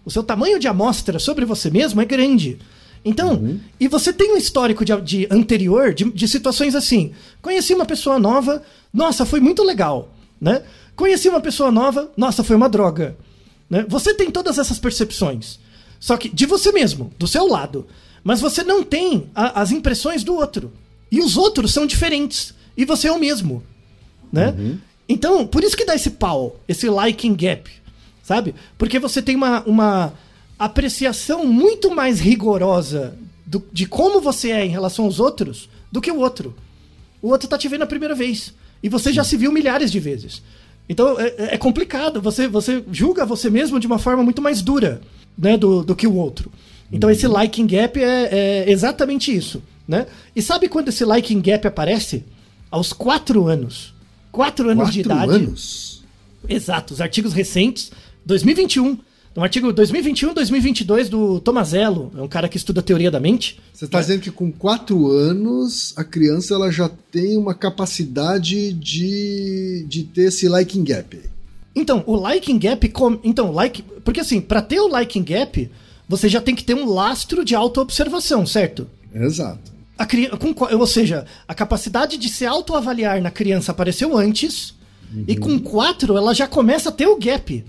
O 0.04 0.10
seu 0.10 0.24
tamanho 0.24 0.58
de 0.58 0.66
amostra 0.66 1.20
sobre 1.20 1.44
você 1.44 1.70
mesmo 1.70 2.00
é 2.00 2.04
grande. 2.04 2.58
Então, 3.04 3.34
uhum. 3.34 3.60
e 3.78 3.86
você 3.86 4.12
tem 4.12 4.34
um 4.34 4.36
histórico 4.36 4.84
de, 4.84 5.00
de 5.02 5.28
anterior 5.30 5.94
de, 5.94 6.10
de, 6.10 6.26
situações 6.26 6.74
assim. 6.74 7.12
Conheci 7.40 7.72
uma 7.72 7.86
pessoa 7.86 8.18
nova, 8.18 8.60
nossa, 8.92 9.24
foi 9.24 9.38
muito 9.38 9.62
legal, 9.62 10.12
né? 10.40 10.62
Conheci 10.96 11.28
uma 11.28 11.40
pessoa 11.40 11.70
nova, 11.70 12.10
nossa, 12.16 12.42
foi 12.42 12.56
uma 12.56 12.68
droga. 12.68 13.16
Né? 13.68 13.84
Você 13.88 14.14
tem 14.14 14.30
todas 14.30 14.58
essas 14.58 14.78
percepções. 14.78 15.58
Só 15.98 16.16
que 16.16 16.28
de 16.28 16.46
você 16.46 16.72
mesmo, 16.72 17.12
do 17.18 17.26
seu 17.26 17.46
lado. 17.46 17.86
Mas 18.22 18.40
você 18.40 18.62
não 18.62 18.82
tem 18.82 19.30
a, 19.34 19.60
as 19.60 19.70
impressões 19.70 20.24
do 20.24 20.34
outro. 20.34 20.72
E 21.10 21.20
os 21.20 21.36
outros 21.36 21.72
são 21.72 21.86
diferentes. 21.86 22.54
E 22.76 22.84
você 22.84 23.08
é 23.08 23.12
o 23.12 23.18
mesmo. 23.18 23.62
Né? 24.32 24.54
Uhum. 24.56 24.78
Então, 25.08 25.46
por 25.46 25.62
isso 25.62 25.76
que 25.76 25.84
dá 25.84 25.94
esse 25.94 26.10
pau, 26.10 26.58
esse 26.66 26.88
liking 26.88 27.34
gap. 27.34 27.70
Sabe? 28.22 28.54
Porque 28.78 28.98
você 28.98 29.20
tem 29.20 29.36
uma, 29.36 29.62
uma 29.62 30.12
apreciação 30.58 31.46
muito 31.46 31.94
mais 31.94 32.20
rigorosa 32.20 33.16
do, 33.44 33.62
de 33.72 33.86
como 33.86 34.20
você 34.20 34.50
é 34.50 34.64
em 34.64 34.70
relação 34.70 35.04
aos 35.04 35.20
outros 35.20 35.68
do 35.92 36.00
que 36.00 36.10
o 36.10 36.18
outro. 36.18 36.54
O 37.20 37.28
outro 37.28 37.48
tá 37.48 37.58
te 37.58 37.68
vendo 37.68 37.82
a 37.82 37.86
primeira 37.86 38.14
vez. 38.14 38.54
E 38.82 38.88
você 38.88 39.12
já 39.12 39.22
se 39.24 39.36
viu 39.36 39.52
milhares 39.52 39.92
de 39.92 40.00
vezes. 40.00 40.42
Então 40.88 41.18
é, 41.18 41.54
é, 41.54 41.58
complicado. 41.58 42.20
Você, 42.20 42.46
você 42.46 42.84
julga 42.90 43.24
você 43.24 43.48
mesmo 43.48 43.80
de 43.80 43.86
uma 43.86 43.98
forma 43.98 44.22
muito 44.22 44.42
mais 44.42 44.62
dura 44.62 45.00
né, 45.36 45.56
do, 45.56 45.82
do 45.82 45.96
que 45.96 46.06
o 46.06 46.14
outro. 46.14 46.50
Então 46.92 47.08
uhum. 47.08 47.14
esse 47.14 47.26
liking 47.26 47.66
gap 47.66 48.00
é, 48.00 48.28
é 48.30 48.70
exatamente 48.70 49.34
isso. 49.34 49.62
Né? 49.86 50.06
E 50.34 50.40
sabe 50.40 50.68
quando 50.68 50.88
esse 50.88 51.04
liking 51.04 51.40
gap 51.40 51.66
aparece? 51.66 52.24
Aos 52.70 52.92
quatro 52.92 53.46
anos. 53.46 53.94
Quatro 54.32 54.68
anos 54.68 54.84
quatro 54.84 54.92
de 54.92 55.00
idade. 55.00 55.30
anos? 55.30 56.02
Exato, 56.48 56.92
os 56.92 57.00
artigos 57.00 57.32
recentes, 57.32 57.90
2021. 58.26 58.98
Um 59.36 59.42
artigo 59.42 59.72
2021-2022 59.74 61.08
do 61.08 61.40
Tomazello, 61.40 62.12
é 62.16 62.22
um 62.22 62.28
cara 62.28 62.48
que 62.48 62.56
estuda 62.56 62.78
a 62.78 62.82
teoria 62.82 63.10
da 63.10 63.18
mente. 63.18 63.60
Você 63.72 63.84
está 63.84 63.98
é. 63.98 64.00
dizendo 64.00 64.20
que 64.20 64.30
com 64.30 64.52
quatro 64.52 65.08
anos 65.10 65.92
a 65.96 66.04
criança 66.04 66.54
ela 66.54 66.70
já 66.70 66.88
tem 67.10 67.36
uma 67.36 67.52
capacidade 67.52 68.72
de, 68.72 69.84
de 69.88 70.04
ter 70.04 70.28
esse 70.28 70.48
liking 70.48 70.84
gap. 70.84 71.20
Então, 71.74 72.04
o 72.06 72.28
liking 72.28 72.58
gap. 72.58 72.92
Então, 73.24 73.50
like. 73.50 73.82
Porque 74.04 74.20
assim, 74.20 74.40
para 74.40 74.62
ter 74.62 74.78
o 74.78 74.96
liking 74.96 75.24
gap, 75.24 75.68
você 76.08 76.28
já 76.28 76.40
tem 76.40 76.54
que 76.54 76.62
ter 76.62 76.74
um 76.74 76.88
lastro 76.88 77.44
de 77.44 77.56
autoobservação, 77.56 78.46
certo? 78.46 78.86
Exato. 79.12 79.72
A 79.98 80.06
criança, 80.06 80.38
ou 80.78 80.86
seja, 80.86 81.26
a 81.48 81.54
capacidade 81.54 82.16
de 82.16 82.28
se 82.28 82.46
autoavaliar 82.46 83.20
na 83.20 83.32
criança 83.32 83.72
apareceu 83.72 84.16
antes, 84.16 84.74
uhum. 85.12 85.24
e 85.26 85.36
com 85.36 85.58
quatro 85.58 86.16
ela 86.16 86.32
já 86.32 86.46
começa 86.46 86.90
a 86.90 86.92
ter 86.92 87.08
o 87.08 87.18
gap. 87.18 87.64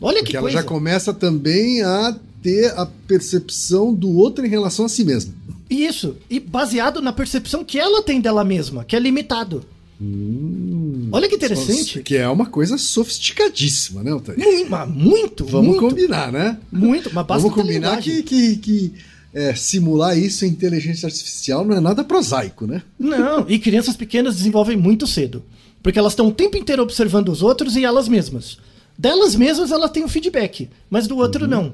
Olha 0.00 0.18
Porque 0.18 0.32
que 0.32 0.36
ela 0.36 0.44
coisa. 0.44 0.58
já 0.58 0.64
começa 0.64 1.12
também 1.12 1.82
a 1.82 2.16
ter 2.42 2.72
a 2.78 2.86
percepção 2.86 3.92
do 3.94 4.10
outro 4.16 4.44
em 4.44 4.48
relação 4.48 4.84
a 4.84 4.88
si 4.88 5.04
mesma. 5.04 5.32
Isso, 5.68 6.16
e 6.30 6.38
baseado 6.38 7.00
na 7.02 7.12
percepção 7.12 7.64
que 7.64 7.78
ela 7.78 8.02
tem 8.02 8.20
dela 8.20 8.44
mesma, 8.44 8.84
que 8.84 8.94
é 8.94 9.00
limitado. 9.00 9.64
Hum, 10.00 11.08
Olha 11.10 11.28
que 11.28 11.34
interessante. 11.34 12.02
Que 12.02 12.16
é 12.16 12.28
uma 12.28 12.46
coisa 12.46 12.76
sofisticadíssima, 12.76 14.02
né, 14.02 14.10
Altair? 14.12 14.38
Muito, 14.38 14.92
muito. 14.92 15.44
Vamos 15.46 15.68
muito, 15.76 15.80
combinar, 15.88 16.30
né? 16.30 16.58
Muito, 16.70 17.10
mas 17.12 17.26
basta 17.26 17.48
Vamos 17.48 17.56
combinar 17.56 17.98
que, 18.00 18.22
que, 18.22 18.56
que 18.56 18.92
é, 19.32 19.54
simular 19.54 20.16
isso 20.16 20.44
em 20.44 20.48
inteligência 20.48 21.06
artificial 21.06 21.64
não 21.64 21.76
é 21.76 21.80
nada 21.80 22.04
prosaico, 22.04 22.66
né? 22.66 22.82
Não, 22.98 23.44
e 23.48 23.58
crianças 23.58 23.96
pequenas 23.96 24.36
desenvolvem 24.36 24.76
muito 24.76 25.06
cedo. 25.06 25.42
Porque 25.82 25.98
elas 25.98 26.12
estão 26.12 26.28
o 26.28 26.32
tempo 26.32 26.56
inteiro 26.56 26.82
observando 26.82 27.30
os 27.30 27.42
outros 27.42 27.76
e 27.76 27.84
elas 27.84 28.08
mesmas. 28.08 28.58
Delas 28.98 29.34
mesmas 29.34 29.70
ela 29.70 29.88
tem 29.88 30.04
o 30.04 30.08
feedback, 30.08 30.70
mas 30.88 31.06
do 31.06 31.16
outro 31.16 31.44
uhum. 31.44 31.50
não. 31.50 31.72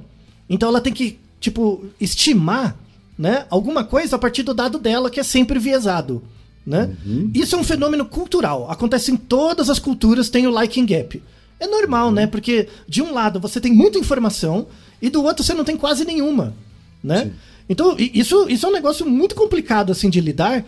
Então 0.49 0.69
ela 0.69 0.81
tem 0.81 0.93
que, 0.93 1.19
tipo, 1.41 1.85
estimar 2.01 2.77
né, 3.19 3.47
alguma 3.49 3.85
coisa 3.85 4.17
a 4.17 4.19
partir 4.19 4.43
do 4.43 4.55
dado 4.55 4.79
dela 4.79 5.11
que 5.11 5.21
é 5.21 5.23
sempre 5.23 5.59
viesado. 5.59 6.23
Né? 6.67 6.97
Uhum. 7.05 7.31
Isso 7.35 7.55
é 7.55 7.59
um 7.59 7.65
fenômeno 7.65 8.05
cultural. 8.05 8.71
Acontece 8.71 9.11
em 9.11 9.17
todas 9.17 9.69
as 9.69 9.79
culturas, 9.79 10.29
tem 10.29 10.47
o 10.47 10.61
liking 10.61 10.87
gap. 10.87 11.23
É 11.59 11.67
normal, 11.67 12.07
uhum. 12.07 12.13
né? 12.13 12.27
Porque 12.27 12.69
de 12.89 13.03
um 13.03 13.13
lado 13.13 13.39
você 13.39 13.61
tem 13.61 13.73
muita 13.73 13.99
informação 13.99 14.67
e 15.01 15.09
do 15.09 15.23
outro 15.23 15.45
você 15.45 15.55
não 15.55 15.65
tem 15.65 15.77
quase 15.77 16.05
nenhuma. 16.05 16.55
Né? 17.03 17.25
Sim. 17.25 17.33
Então, 17.69 17.97
isso, 17.99 18.49
isso 18.49 18.67
é 18.67 18.69
um 18.69 18.73
negócio 18.73 19.07
muito 19.07 19.35
complicado 19.35 19.93
assim 19.93 20.11
de 20.11 20.21
lidar. 20.21 20.65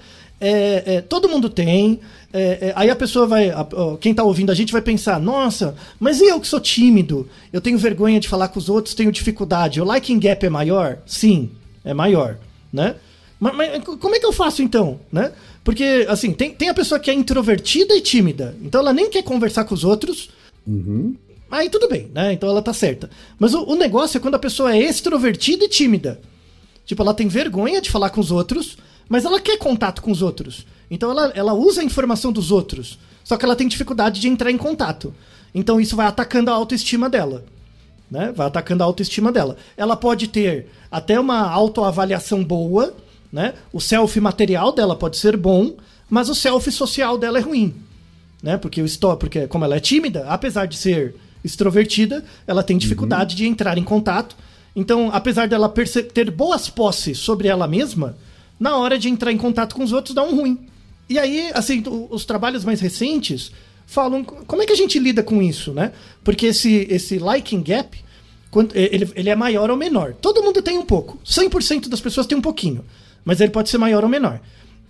É, 0.46 0.96
é, 0.96 1.00
todo 1.00 1.26
mundo 1.26 1.48
tem. 1.48 2.00
É, 2.30 2.68
é 2.68 2.72
aí 2.76 2.90
a 2.90 2.96
pessoa 2.96 3.26
vai. 3.26 3.48
A, 3.48 3.66
quem 3.98 4.10
está 4.10 4.22
ouvindo 4.22 4.52
a 4.52 4.54
gente 4.54 4.72
vai 4.72 4.82
pensar: 4.82 5.18
nossa, 5.18 5.74
mas 5.98 6.20
e 6.20 6.26
eu 6.26 6.38
que 6.38 6.46
sou 6.46 6.60
tímido? 6.60 7.26
Eu 7.50 7.62
tenho 7.62 7.78
vergonha 7.78 8.20
de 8.20 8.28
falar 8.28 8.48
com 8.48 8.58
os 8.58 8.68
outros, 8.68 8.94
tenho 8.94 9.10
dificuldade. 9.10 9.80
O 9.80 9.94
liking 9.94 10.18
gap 10.18 10.44
é 10.44 10.50
maior? 10.50 10.98
Sim, 11.06 11.50
é 11.82 11.94
maior. 11.94 12.36
Né? 12.70 12.96
Mas, 13.40 13.56
mas 13.56 13.84
como 13.84 14.14
é 14.14 14.18
que 14.18 14.26
eu 14.26 14.32
faço 14.32 14.62
então? 14.62 15.00
Né? 15.10 15.32
Porque, 15.62 16.06
assim, 16.10 16.32
tem, 16.32 16.50
tem 16.52 16.68
a 16.68 16.74
pessoa 16.74 17.00
que 17.00 17.10
é 17.10 17.14
introvertida 17.14 17.94
e 17.94 18.02
tímida. 18.02 18.54
Então 18.60 18.82
ela 18.82 18.92
nem 18.92 19.08
quer 19.08 19.22
conversar 19.22 19.64
com 19.64 19.74
os 19.74 19.82
outros. 19.82 20.28
Uhum. 20.66 21.16
Aí 21.50 21.70
tudo 21.70 21.88
bem, 21.88 22.10
né? 22.12 22.34
Então 22.34 22.50
ela 22.50 22.60
tá 22.60 22.74
certa. 22.74 23.08
Mas 23.38 23.54
o, 23.54 23.62
o 23.64 23.74
negócio 23.74 24.18
é 24.18 24.20
quando 24.20 24.34
a 24.34 24.38
pessoa 24.38 24.76
é 24.76 24.78
extrovertida 24.78 25.64
e 25.64 25.68
tímida. 25.68 26.20
Tipo, 26.84 27.02
ela 27.02 27.14
tem 27.14 27.28
vergonha 27.28 27.80
de 27.80 27.90
falar 27.90 28.10
com 28.10 28.20
os 28.20 28.30
outros, 28.30 28.76
mas 29.08 29.24
ela 29.24 29.40
quer 29.40 29.58
contato 29.58 30.02
com 30.02 30.10
os 30.10 30.22
outros. 30.22 30.66
Então 30.90 31.10
ela, 31.10 31.32
ela 31.34 31.54
usa 31.54 31.80
a 31.80 31.84
informação 31.84 32.32
dos 32.32 32.50
outros. 32.50 32.98
Só 33.22 33.36
que 33.36 33.44
ela 33.44 33.56
tem 33.56 33.66
dificuldade 33.66 34.20
de 34.20 34.28
entrar 34.28 34.50
em 34.50 34.58
contato. 34.58 35.14
Então 35.54 35.80
isso 35.80 35.96
vai 35.96 36.06
atacando 36.06 36.50
a 36.50 36.54
autoestima 36.54 37.08
dela. 37.08 37.44
né? 38.10 38.32
Vai 38.34 38.46
atacando 38.46 38.82
a 38.82 38.86
autoestima 38.86 39.32
dela. 39.32 39.56
Ela 39.76 39.96
pode 39.96 40.28
ter 40.28 40.66
até 40.90 41.18
uma 41.18 41.48
autoavaliação 41.50 42.44
boa, 42.44 42.94
né? 43.32 43.54
O 43.72 43.80
self 43.80 44.20
material 44.20 44.72
dela 44.72 44.94
pode 44.94 45.16
ser 45.16 45.36
bom, 45.36 45.74
mas 46.08 46.28
o 46.28 46.34
self 46.34 46.70
social 46.70 47.18
dela 47.18 47.38
é 47.38 47.42
ruim, 47.42 47.74
né? 48.42 48.56
Porque 48.56 48.80
o 48.80 48.86
stop, 48.86 49.18
porque 49.18 49.46
como 49.48 49.64
ela 49.64 49.76
é 49.76 49.80
tímida, 49.80 50.26
apesar 50.28 50.66
de 50.66 50.76
ser 50.76 51.16
extrovertida, 51.42 52.24
ela 52.46 52.62
tem 52.62 52.78
dificuldade 52.78 53.34
uhum. 53.34 53.38
de 53.38 53.46
entrar 53.46 53.76
em 53.76 53.84
contato. 53.84 54.36
Então, 54.76 55.10
apesar 55.12 55.48
dela 55.48 55.72
ter 56.12 56.30
boas 56.30 56.68
posses 56.68 57.18
sobre 57.18 57.48
ela 57.48 57.66
mesma, 57.66 58.16
na 58.58 58.76
hora 58.76 58.98
de 58.98 59.08
entrar 59.08 59.32
em 59.32 59.36
contato 59.36 59.74
com 59.74 59.82
os 59.82 59.92
outros 59.92 60.14
dá 60.14 60.22
um 60.22 60.34
ruim. 60.34 60.58
E 61.08 61.18
aí, 61.18 61.50
assim, 61.54 61.82
os 62.10 62.24
trabalhos 62.24 62.64
mais 62.64 62.80
recentes 62.80 63.52
falam 63.86 64.24
como 64.24 64.62
é 64.62 64.66
que 64.66 64.72
a 64.72 64.76
gente 64.76 64.98
lida 64.98 65.22
com 65.22 65.42
isso, 65.42 65.72
né? 65.72 65.92
Porque 66.22 66.46
esse, 66.46 66.86
esse 66.90 67.18
liking 67.18 67.62
gap, 67.62 67.98
ele, 68.74 69.10
ele 69.14 69.30
é 69.30 69.36
maior 69.36 69.70
ou 69.70 69.76
menor. 69.76 70.14
Todo 70.14 70.42
mundo 70.42 70.62
tem 70.62 70.78
um 70.78 70.84
pouco. 70.84 71.18
100% 71.24 71.88
das 71.88 72.00
pessoas 72.00 72.26
tem 72.26 72.38
um 72.38 72.42
pouquinho. 72.42 72.84
Mas 73.24 73.40
ele 73.40 73.50
pode 73.50 73.68
ser 73.68 73.78
maior 73.78 74.02
ou 74.02 74.08
menor. 74.08 74.40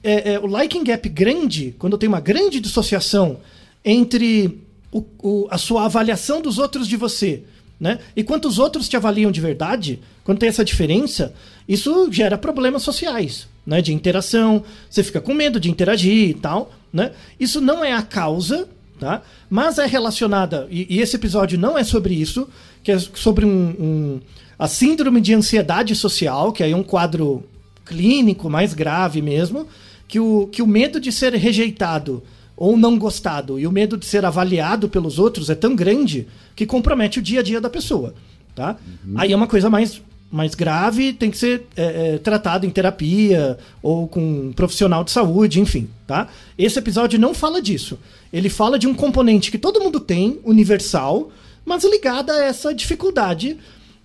É, 0.03 0.35
é, 0.35 0.39
o 0.39 0.47
liking 0.47 0.85
gap 0.85 1.09
grande, 1.09 1.75
quando 1.79 1.99
tem 1.99 2.09
uma 2.09 2.21
grande 2.21 2.61
dissociação 2.61 3.39
entre 3.85 4.61
o, 4.93 5.05
o, 5.23 5.49
a 5.51 5.59
sua 5.59 5.87
avaliação 5.87 6.41
dos 6.41 6.59
outros 6.59 6.87
de 6.87 6.97
você, 6.97 7.43
né? 7.81 7.99
E 8.15 8.23
quantos 8.23 8.59
outros 8.59 8.89
te 8.89 8.97
avaliam 8.97 9.33
de 9.33 9.41
verdade, 9.41 10.01
quando 10.23 10.39
tem 10.39 10.49
essa 10.49 10.65
diferença, 10.65 11.35
isso 11.69 12.11
gera 12.13 12.39
problemas 12.39 12.83
sociais, 12.83 13.49
né? 13.67 13.81
De 13.81 13.93
interação, 13.93 14.63
você 14.89 15.03
fica 15.03 15.21
com 15.21 15.35
medo 15.35 15.59
de 15.59 15.71
interagir 15.71 16.31
e 16.31 16.35
tal, 16.35 16.73
né? 16.93 17.13
Isso 17.39 17.61
não 17.61 17.85
é 17.85 17.93
a 17.93 18.03
causa, 18.03 18.69
tá? 18.99 19.23
Mas 19.49 19.79
é 19.79 19.87
relacionada, 19.87 20.67
e, 20.71 20.87
e 20.97 21.01
esse 21.01 21.17
episódio 21.17 21.59
não 21.59 21.77
é 21.77 21.85
sobre 21.85 22.15
isso, 22.15 22.49
que 22.83 22.93
é 22.93 22.99
sobre 22.99 23.45
um, 23.45 23.75
um, 23.79 24.21
a 24.59 24.69
síndrome 24.69 25.21
de 25.21 25.35
ansiedade 25.35 25.95
social, 25.95 26.53
que 26.53 26.63
aí 26.63 26.73
é 26.73 26.77
um 26.77 26.83
quadro 26.83 27.45
clínico 27.85 28.49
mais 28.49 28.75
grave 28.75 29.21
mesmo, 29.21 29.67
que 30.07 30.21
o, 30.21 30.47
que 30.49 30.63
o 30.63 30.67
medo 30.67 31.01
de 31.01 31.11
ser 31.11 31.35
rejeitado 31.35 32.23
ou 32.57 32.77
não 32.77 32.99
gostado 32.99 33.59
e 33.59 33.67
o 33.67 33.73
medo 33.73 33.97
de 33.97 34.07
ser 34.07 34.25
avaliado 34.25 34.89
pelos 34.89 35.19
outros 35.19 35.51
é 35.51 35.55
tão 35.55 35.75
grande 35.75 36.29
que 36.55 36.65
compromete 36.65 37.19
o 37.19 37.23
dia 37.23 37.41
a 37.41 37.43
dia 37.43 37.61
da 37.61 37.69
pessoa, 37.69 38.15
tá? 38.55 38.77
Uhum. 39.05 39.15
Aí 39.17 39.33
é 39.33 39.37
uma 39.37 39.49
coisa 39.49 39.69
mais 39.69 40.01
mais 40.35 40.57
grave, 40.57 41.13
tem 41.13 41.31
que 41.31 41.39
ser 41.39 41.65
é, 41.77 42.15
é, 42.15 42.19
tratado 42.19 42.67
em 42.67 42.71
terapia 42.71 43.57
ou 43.81 44.09
com 44.09 44.21
um 44.21 44.53
profissional 44.53 45.05
de 45.05 45.13
saúde, 45.13 45.61
enfim, 45.61 45.89
tá? 46.09 46.27
Esse 46.59 46.77
episódio 46.77 47.21
não 47.21 47.33
fala 47.33 47.63
disso. 47.63 47.97
Ele 48.33 48.49
fala 48.49 48.77
de 48.77 48.89
um 48.89 48.95
componente 48.95 49.49
que 49.49 49.59
todo 49.59 49.81
mundo 49.81 50.01
tem, 50.01 50.41
universal, 50.43 51.31
mas 51.65 51.85
ligada 51.85 52.33
a 52.33 52.45
essa 52.47 52.75
dificuldade 52.75 53.59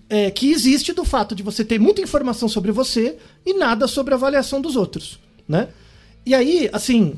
é, 0.08 0.30
que 0.30 0.52
existe 0.52 0.92
do 0.92 1.04
fato 1.04 1.34
de 1.34 1.42
você 1.42 1.64
ter 1.64 1.80
muita 1.80 2.00
informação 2.00 2.48
sobre 2.48 2.70
você 2.70 3.16
e 3.44 3.54
nada 3.54 3.88
sobre 3.88 4.14
a 4.14 4.16
avaliação 4.16 4.60
dos 4.60 4.76
outros, 4.76 5.18
né? 5.48 5.66
E 6.24 6.32
aí, 6.32 6.70
assim, 6.72 7.14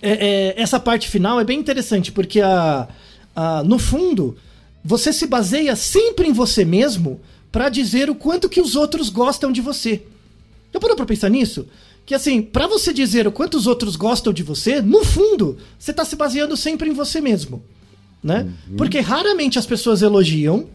é, 0.00 0.10
é, 0.10 0.62
essa 0.62 0.80
parte 0.80 1.06
final 1.06 1.38
é 1.38 1.44
bem 1.44 1.60
interessante, 1.60 2.10
porque 2.10 2.40
a, 2.40 2.88
a, 3.36 3.62
no 3.62 3.78
fundo, 3.78 4.38
você 4.82 5.12
se 5.12 5.26
baseia 5.26 5.76
sempre 5.76 6.28
em 6.28 6.32
você 6.32 6.64
mesmo 6.64 7.20
para 7.52 7.68
dizer 7.68 8.10
o 8.10 8.14
quanto 8.14 8.48
que 8.48 8.60
os 8.60 8.74
outros 8.74 9.08
gostam 9.08 9.52
de 9.52 9.60
você. 9.60 10.02
Já 10.74 10.80
parou 10.80 10.96
pra 10.96 11.06
pensar 11.06 11.28
nisso? 11.28 11.68
Que 12.04 12.14
assim, 12.14 12.42
para 12.42 12.66
você 12.66 12.92
dizer 12.92 13.26
o 13.28 13.32
quanto 13.32 13.56
os 13.56 13.66
outros 13.66 13.94
gostam 13.94 14.32
de 14.32 14.42
você, 14.42 14.80
no 14.80 15.04
fundo, 15.04 15.58
você 15.78 15.92
tá 15.92 16.04
se 16.04 16.16
baseando 16.16 16.56
sempre 16.56 16.90
em 16.90 16.92
você 16.92 17.20
mesmo, 17.20 17.62
né? 18.22 18.50
Uhum. 18.68 18.76
Porque 18.76 18.98
raramente 18.98 19.58
as 19.58 19.66
pessoas 19.66 20.02
elogiam, 20.02 20.66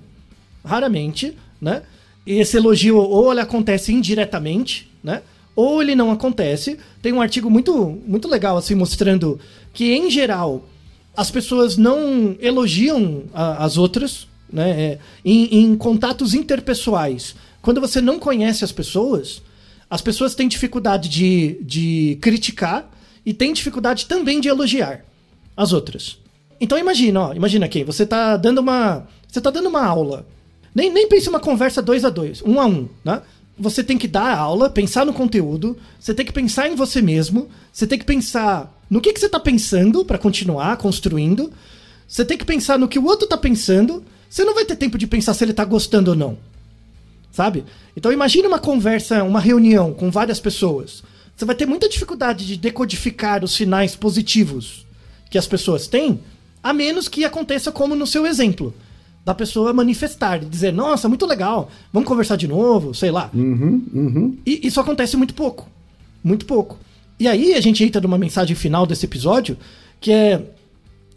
raramente, 0.64 1.36
né? 1.60 1.82
E 2.26 2.34
esse 2.34 2.56
elogio 2.56 2.98
ou 2.98 3.32
ele 3.32 3.42
acontece 3.42 3.92
indiretamente, 3.92 4.90
né? 5.04 5.22
ou 5.58 5.82
ele 5.82 5.96
não 5.96 6.12
acontece. 6.12 6.78
Tem 7.02 7.12
um 7.12 7.20
artigo 7.20 7.50
muito, 7.50 8.00
muito 8.06 8.28
legal, 8.28 8.56
assim, 8.56 8.76
mostrando 8.76 9.40
que, 9.74 9.92
em 9.92 10.10
geral, 10.10 10.70
as 11.16 11.32
pessoas 11.32 11.76
não 11.76 12.38
elogiam 12.40 13.24
a, 13.34 13.66
as 13.66 13.76
outras, 13.76 14.28
né? 14.52 14.70
É, 14.70 15.00
em, 15.24 15.64
em 15.64 15.76
contatos 15.78 16.34
interpessoais. 16.34 17.36
Quando 17.62 17.82
você 17.82 18.00
não 18.02 18.20
conhece 18.20 18.64
as 18.64 18.72
pessoas, 18.72 19.42
as 19.90 20.02
pessoas 20.02 20.36
têm 20.36 20.48
dificuldade 20.48 21.10
de, 21.10 21.58
de 21.62 22.18
criticar 22.22 22.90
e 23.26 23.34
têm 23.34 23.54
dificuldade 23.54 24.06
também 24.06 24.40
de 24.40 24.48
elogiar 24.48 25.06
as 25.56 25.74
outras. 25.74 26.18
Então 26.60 26.78
imagina, 26.78 27.22
ó, 27.22 27.34
imagina 27.34 27.68
quem, 27.68 27.84
você 27.84 28.04
está 28.04 28.38
dando 28.38 28.60
uma, 28.60 29.08
você 29.28 29.42
tá 29.42 29.50
dando 29.50 29.70
uma 29.70 29.86
aula. 29.86 30.26
Nem, 30.74 30.92
nem 30.92 31.08
pense 31.08 31.28
uma 31.28 31.40
conversa 31.40 31.82
dois 31.82 32.06
a 32.06 32.10
dois, 32.10 32.42
um 32.44 32.60
a 32.60 32.66
um, 32.66 32.88
né? 33.04 33.22
você 33.60 33.84
tem 33.84 33.98
que 33.98 34.08
dar 34.08 34.26
a 34.26 34.38
aula, 34.38 34.70
pensar 34.70 35.06
no 35.06 35.14
conteúdo, 35.14 35.78
você 36.00 36.14
tem 36.14 36.26
que 36.26 36.32
pensar 36.32 36.70
em 36.70 36.76
você 36.76 37.02
mesmo, 37.02 37.50
você 37.74 37.88
tem 37.88 37.98
que 37.98 38.06
pensar 38.06 38.74
no 38.90 39.02
que, 39.02 39.12
que 39.12 39.20
você 39.20 39.26
está 39.26 39.40
pensando 39.40 40.06
para 40.06 40.18
continuar 40.18 40.78
construindo, 40.78 41.52
você 42.08 42.24
tem 42.24 42.38
que 42.38 42.46
pensar 42.46 42.78
no 42.78 42.88
que 42.88 43.00
o 43.00 43.06
outro 43.06 43.26
está 43.26 43.38
pensando, 43.38 44.04
você 44.30 44.44
não 44.44 44.54
vai 44.54 44.66
ter 44.66 44.76
tempo 44.76 44.98
de 44.98 45.08
pensar 45.08 45.34
se 45.34 45.44
ele 45.44 45.52
está 45.52 45.66
gostando 45.66 46.12
ou 46.12 46.18
não. 46.18 46.38
Sabe? 47.32 47.64
Então 47.96 48.12
imagine 48.12 48.48
uma 48.48 48.60
conversa, 48.60 49.24
uma 49.24 49.40
reunião 49.40 49.94
com 49.94 50.10
várias 50.10 50.40
pessoas. 50.40 51.04
Você 51.36 51.46
vai 51.46 51.56
ter 51.56 51.68
muita 51.68 51.88
dificuldade 51.88 52.46
de 52.46 52.58
decodificar 52.58 53.44
os 53.44 53.52
sinais 53.52 53.96
positivos 53.96 54.86
que 55.30 55.38
as 55.38 55.46
pessoas 55.46 55.88
têm, 55.88 56.20
a 56.64 56.74
menos 56.74 57.08
que 57.08 57.24
aconteça 57.24 57.72
como 57.72 57.96
no 57.96 58.08
seu 58.08 58.26
exemplo 58.26 58.74
da 59.24 59.36
pessoa 59.36 59.74
manifestar, 59.74 60.40
dizer, 60.40 60.72
nossa, 60.72 61.10
muito 61.10 61.26
legal, 61.26 61.70
vamos 61.92 62.08
conversar 62.08 62.38
de 62.38 62.48
novo, 62.48 62.96
sei 62.96 63.12
lá. 63.12 63.30
Uhum, 63.34 63.84
uhum. 63.94 64.38
E 64.46 64.66
isso 64.66 64.80
acontece 64.80 65.18
muito 65.18 65.34
pouco. 65.34 65.70
Muito 66.24 66.46
pouco. 66.46 66.80
E 67.20 67.28
aí 67.28 67.54
a 67.54 67.62
gente 67.62 67.84
entra 67.84 68.00
numa 68.00 68.18
mensagem 68.18 68.56
final 68.56 68.86
desse 68.86 69.06
episódio, 69.06 69.58
que 70.00 70.12
é. 70.12 70.42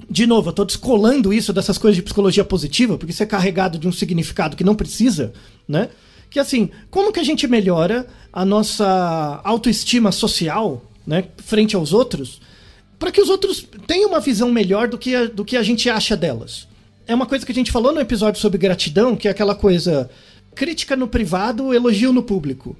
De 0.08 0.26
novo, 0.26 0.50
eu 0.50 0.52
tô 0.52 0.64
descolando 0.64 1.32
isso 1.32 1.52
dessas 1.52 1.78
coisas 1.78 1.96
de 1.96 2.02
psicologia 2.02 2.44
positiva, 2.44 2.96
porque 2.96 3.12
isso 3.12 3.22
é 3.22 3.26
carregado 3.26 3.78
de 3.78 3.88
um 3.88 3.92
significado 3.92 4.56
que 4.56 4.64
não 4.64 4.74
precisa, 4.74 5.32
né? 5.66 5.88
Que 6.28 6.38
assim, 6.38 6.70
como 6.90 7.12
que 7.12 7.20
a 7.20 7.24
gente 7.24 7.46
melhora 7.46 8.06
a 8.32 8.44
nossa 8.44 9.40
autoestima 9.42 10.12
social, 10.12 10.84
né, 11.04 11.24
frente 11.38 11.74
aos 11.74 11.92
outros, 11.92 12.40
para 12.98 13.10
que 13.10 13.20
os 13.20 13.28
outros 13.28 13.66
tenham 13.86 14.08
uma 14.08 14.20
visão 14.20 14.52
melhor 14.52 14.86
do 14.86 14.96
que 14.96 15.14
a, 15.14 15.26
do 15.26 15.44
que 15.44 15.56
a 15.56 15.62
gente 15.62 15.90
acha 15.90 16.16
delas? 16.16 16.68
é 17.10 17.14
uma 17.14 17.26
coisa 17.26 17.44
que 17.44 17.50
a 17.50 17.54
gente 17.54 17.72
falou 17.72 17.92
no 17.92 18.00
episódio 18.00 18.40
sobre 18.40 18.56
gratidão, 18.56 19.16
que 19.16 19.26
é 19.26 19.32
aquela 19.32 19.54
coisa 19.54 20.08
crítica 20.54 20.94
no 20.94 21.08
privado, 21.08 21.74
elogio 21.74 22.12
no 22.12 22.22
público. 22.22 22.76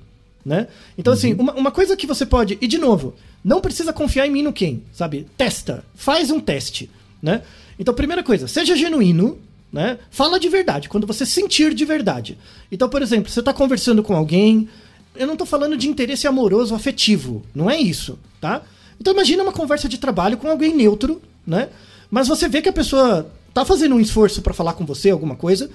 Né? 0.46 0.68
Então, 0.96 1.12
assim, 1.12 1.32
uhum. 1.32 1.34
assim, 1.34 1.42
uma, 1.42 1.54
uma 1.54 1.70
coisa 1.72 1.96
que 1.96 2.06
você 2.06 2.24
pode. 2.24 2.56
E 2.60 2.68
de 2.68 2.78
novo, 2.78 3.14
não 3.44 3.60
precisa 3.60 3.92
confiar 3.92 4.28
em 4.28 4.30
mim 4.30 4.42
no 4.42 4.52
quem, 4.52 4.84
sabe? 4.92 5.26
Testa, 5.36 5.84
faz 5.96 6.30
um 6.30 6.38
teste. 6.38 6.88
Né? 7.22 7.42
Então, 7.78 7.94
primeira 7.94 8.22
coisa, 8.22 8.48
seja 8.48 8.74
genuíno, 8.76 9.38
né? 9.72 9.98
Fala 10.10 10.40
de 10.40 10.48
verdade, 10.48 10.88
quando 10.88 11.06
você 11.06 11.24
sentir 11.24 11.74
de 11.74 11.84
verdade. 11.84 12.36
Então, 12.70 12.88
por 12.88 13.02
exemplo, 13.02 13.30
você 13.30 13.40
está 13.40 13.52
conversando 13.52 14.02
com 14.02 14.14
alguém, 14.14 14.68
eu 15.14 15.26
não 15.26 15.34
estou 15.34 15.46
falando 15.46 15.76
de 15.76 15.88
interesse 15.88 16.26
amoroso, 16.26 16.74
afetivo, 16.74 17.42
não 17.54 17.70
é 17.70 17.78
isso, 17.78 18.18
tá? 18.40 18.62
Então 19.00 19.12
imagina 19.12 19.42
uma 19.42 19.52
conversa 19.52 19.88
de 19.88 19.98
trabalho 19.98 20.36
com 20.36 20.48
alguém 20.48 20.74
neutro, 20.74 21.22
né? 21.46 21.68
Mas 22.10 22.28
você 22.28 22.48
vê 22.48 22.60
que 22.60 22.68
a 22.68 22.72
pessoa 22.72 23.30
tá 23.54 23.64
fazendo 23.64 23.94
um 23.94 24.00
esforço 24.00 24.42
para 24.42 24.52
falar 24.52 24.74
com 24.74 24.84
você, 24.84 25.10
alguma 25.10 25.36
coisa, 25.36 25.70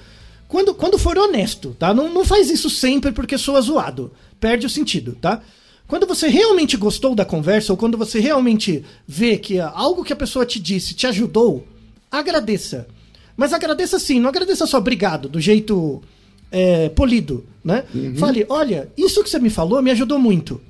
quando, 0.46 0.74
quando 0.74 0.98
for 0.98 1.18
honesto, 1.18 1.74
tá? 1.78 1.92
Não, 1.92 2.12
não 2.12 2.24
faz 2.24 2.50
isso 2.50 2.70
sempre 2.70 3.12
porque 3.12 3.36
soa 3.36 3.60
zoado. 3.60 4.12
Perde 4.38 4.66
o 4.66 4.70
sentido, 4.70 5.16
tá? 5.20 5.42
Quando 5.86 6.06
você 6.06 6.28
realmente 6.28 6.76
gostou 6.76 7.14
da 7.14 7.24
conversa, 7.24 7.72
ou 7.72 7.76
quando 7.76 7.96
você 7.96 8.18
realmente 8.18 8.84
vê 9.06 9.38
que 9.38 9.60
algo 9.60 10.04
que 10.04 10.12
a 10.12 10.16
pessoa 10.16 10.44
te 10.44 10.58
disse 10.58 10.94
te 10.94 11.06
ajudou, 11.06 11.66
agradeça. 12.10 12.88
Mas 13.36 13.52
agradeça 13.52 13.98
sim, 13.98 14.18
não 14.18 14.30
agradeça 14.30 14.66
só 14.66 14.78
obrigado, 14.78 15.28
do 15.28 15.40
jeito 15.40 16.02
é, 16.50 16.88
polido, 16.88 17.44
né? 17.62 17.84
Uhum. 17.94 18.16
Fale, 18.16 18.46
olha, 18.48 18.88
isso 18.96 19.22
que 19.22 19.30
você 19.30 19.38
me 19.38 19.50
falou 19.50 19.82
me 19.82 19.90
ajudou 19.90 20.18
muito. 20.18 20.60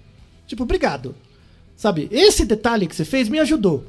Tipo, 0.46 0.64
obrigado. 0.64 1.14
Sabe, 1.76 2.08
esse 2.10 2.44
detalhe 2.44 2.86
que 2.86 2.96
você 2.96 3.04
fez 3.04 3.28
me 3.28 3.38
ajudou. 3.38 3.84